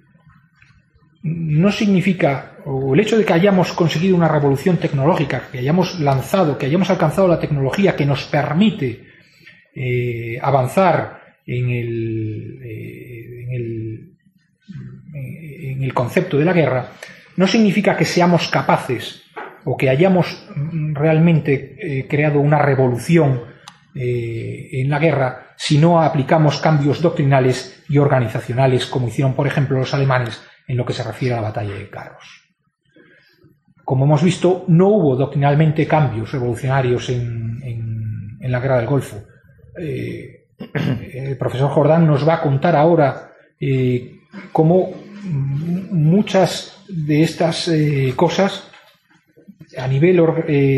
no 1.23 1.71
significa, 1.71 2.59
o 2.65 2.95
el 2.95 3.01
hecho 3.01 3.17
de 3.17 3.25
que 3.25 3.33
hayamos 3.33 3.73
conseguido 3.73 4.17
una 4.17 4.29
revolución 4.29 4.79
tecnológica, 4.79 5.49
que 5.51 5.59
hayamos 5.59 6.01
lanzado, 6.01 6.59
que 6.59 6.67
hayamos 6.67 6.91
alcanzado 6.91 7.29
la 7.29 7.39
tecnología 7.39 7.97
que 7.97 8.07
nos 8.07 8.25
permite 8.25 9.07
eh, 9.75 10.39
avanzar 10.41 11.21
en 11.47 11.71
el, 11.71 12.61
eh, 12.63 13.45
en 13.45 13.53
el 13.53 13.84
en 15.15 15.83
el 15.83 15.95
concepto 15.95 16.37
de 16.37 16.45
la 16.45 16.53
guerra, 16.53 16.91
no 17.37 17.47
significa 17.47 17.97
que 17.97 18.05
seamos 18.05 18.49
capaces 18.49 19.23
o 19.65 19.77
que 19.77 19.89
hayamos 19.89 20.47
realmente 20.93 21.77
eh, 21.81 22.07
creado 22.09 22.41
una 22.41 22.59
revolución 22.59 23.43
eh, 23.95 24.69
en 24.73 24.91
la 24.91 24.99
guerra 24.99 25.55
si 25.57 25.79
no 25.79 26.03
aplicamos 26.03 26.59
cambios 26.59 27.01
doctrinales 27.01 27.85
y 27.89 27.99
organizacionales 27.99 28.87
como 28.87 29.09
hicieron, 29.09 29.35
por 29.35 29.47
ejemplo, 29.47 29.79
los 29.79 29.95
alemanes 29.95 30.43
en 30.67 30.77
lo 30.77 30.85
que 30.85 30.93
se 30.93 31.05
refiere 31.05 31.35
a 31.35 31.41
la 31.41 31.49
batalla 31.49 31.75
de 31.75 31.89
Carros. 31.89 32.43
Como 33.85 34.05
hemos 34.05 34.23
visto, 34.23 34.65
no 34.69 34.89
hubo 34.89 35.17
doctrinalmente 35.17 35.87
cambios 35.87 36.33
revolucionarios 36.33 37.09
en, 37.11 38.39
la 38.41 38.61
guerra 38.61 38.79
del 38.79 38.87
Golfo. 38.87 39.23
Eh, 39.79 40.47
el 41.15 41.37
profesor 41.39 41.71
Jordán 41.71 42.07
nos 42.07 42.27
va 42.27 42.35
a 42.35 42.43
contar 42.43 42.77
ahora 42.77 43.31
eh, 43.61 44.21
cómo 44.53 45.04
muchas 45.25 46.77
de 46.89 47.23
estas 47.23 47.69
eh, 47.69 48.13
cosas 48.17 48.65
a 49.77 49.89
nivel 49.89 50.17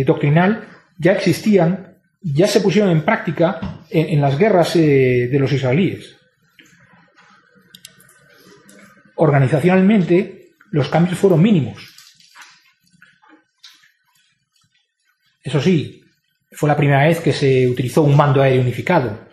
doctrinal 0.07 0.69
ya 0.99 1.13
existían, 1.13 1.99
ya 2.23 2.47
se 2.47 2.61
pusieron 2.61 2.91
en 2.91 3.03
práctica 3.03 3.83
en 3.91 4.21
las 4.21 4.39
guerras 4.39 4.75
de 4.75 5.37
los 5.39 5.53
israelíes. 5.53 6.17
Organizacionalmente, 9.17 10.53
los 10.71 10.89
cambios 10.89 11.19
fueron 11.19 11.43
mínimos 11.43 11.97
Eso 15.47 15.61
sí, 15.61 16.03
fue 16.51 16.69
la 16.69 16.77
primera 16.77 17.07
vez 17.07 17.21
que 17.21 17.33
se 17.33 17.69
utilizó 17.69 18.03
un 18.03 18.17
mando 18.17 18.43
aéreo 18.43 18.63
unificado. 18.63 19.29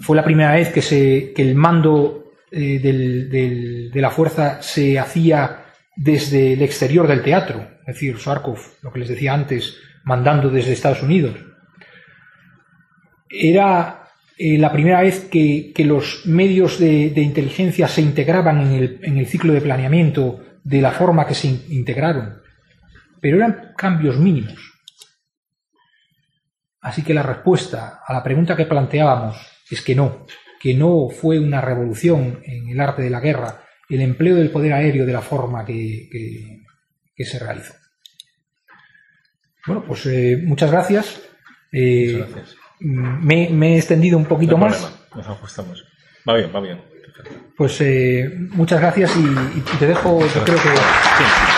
Fue 0.00 0.16
la 0.16 0.24
primera 0.24 0.52
vez 0.52 0.70
que, 0.72 0.82
se, 0.82 1.32
el 1.36 1.54
mando 1.54 2.25
eh, 2.50 2.78
de 3.92 4.00
la 4.00 4.10
fuerza 4.10 4.62
se 4.62 4.98
hacía 4.98 5.64
desde 5.96 6.52
el 6.52 6.62
exterior 6.62 7.08
del 7.08 7.22
teatro, 7.22 7.66
es 7.80 7.94
decir, 7.94 8.18
Sarkov, 8.18 8.58
lo 8.82 8.92
que 8.92 9.00
les 9.00 9.08
decía 9.08 9.32
antes, 9.32 9.78
mandando 10.04 10.50
desde 10.50 10.72
Estados 10.72 11.02
Unidos. 11.02 11.36
Era 13.28 14.10
eh, 14.38 14.58
la 14.58 14.70
primera 14.70 15.00
vez 15.00 15.28
que, 15.30 15.72
los 15.78 16.26
medios 16.26 16.78
de, 16.78 17.06
inteligencia 17.16 17.88
se 17.88 18.02
integraban 18.02 18.60
en 18.60 18.72
el, 18.72 19.00
en 19.02 19.16
el 19.16 19.26
ciclo 19.26 19.52
de 19.52 19.62
planeamiento 19.62 20.40
de 20.62 20.82
la 20.82 20.92
forma 20.92 21.26
que 21.26 21.34
se 21.34 21.48
integraron, 21.48 22.42
pero 23.20 23.38
eran 23.38 23.72
cambios 23.76 24.18
mínimos. 24.18 24.74
Así 26.80 27.02
que 27.02 27.14
la 27.14 27.22
respuesta 27.22 28.00
a 28.06 28.12
la 28.12 28.22
pregunta 28.22 28.54
que 28.54 28.66
planteábamos 28.66 29.36
es 29.70 29.82
que 29.82 29.94
no, 29.94 30.26
que 30.60 30.74
no 30.74 31.08
fue 31.08 31.38
una 31.38 31.60
revolución 31.60 32.40
en 32.44 32.68
el 32.68 32.80
arte 32.80 33.02
de 33.02 33.10
la 33.10 33.20
guerra 33.20 33.66
el 33.88 34.00
empleo 34.00 34.36
del 34.36 34.50
poder 34.50 34.72
aéreo 34.72 35.06
de 35.06 35.12
la 35.12 35.22
forma 35.22 35.64
que, 35.64 36.08
se 37.18 37.38
realizó. 37.38 37.74
Bueno, 39.66 39.84
pues 39.86 40.06
eh, 40.06 40.40
muchas 40.44 40.70
gracias. 40.70 41.22
Eh, 41.72 42.12
muchas 42.12 42.34
gracias. 42.34 42.56
Me, 42.80 43.74
he 43.74 43.76
extendido 43.76 44.18
un 44.18 44.26
poquito 44.26 44.56
más. 44.56 44.92
Nos 45.14 45.26
ajustamos. 45.26 45.84
Va 46.28 46.36
bien, 46.36 46.50
va 46.54 46.60
bien. 46.60 46.80
Pues 47.56 47.80
eh, 47.80 48.30
muchas 48.50 48.80
gracias 48.80 49.16
y, 49.16 49.60
te 49.78 49.86
dejo, 49.86 50.18
creo 50.44 50.56
que... 50.56 51.55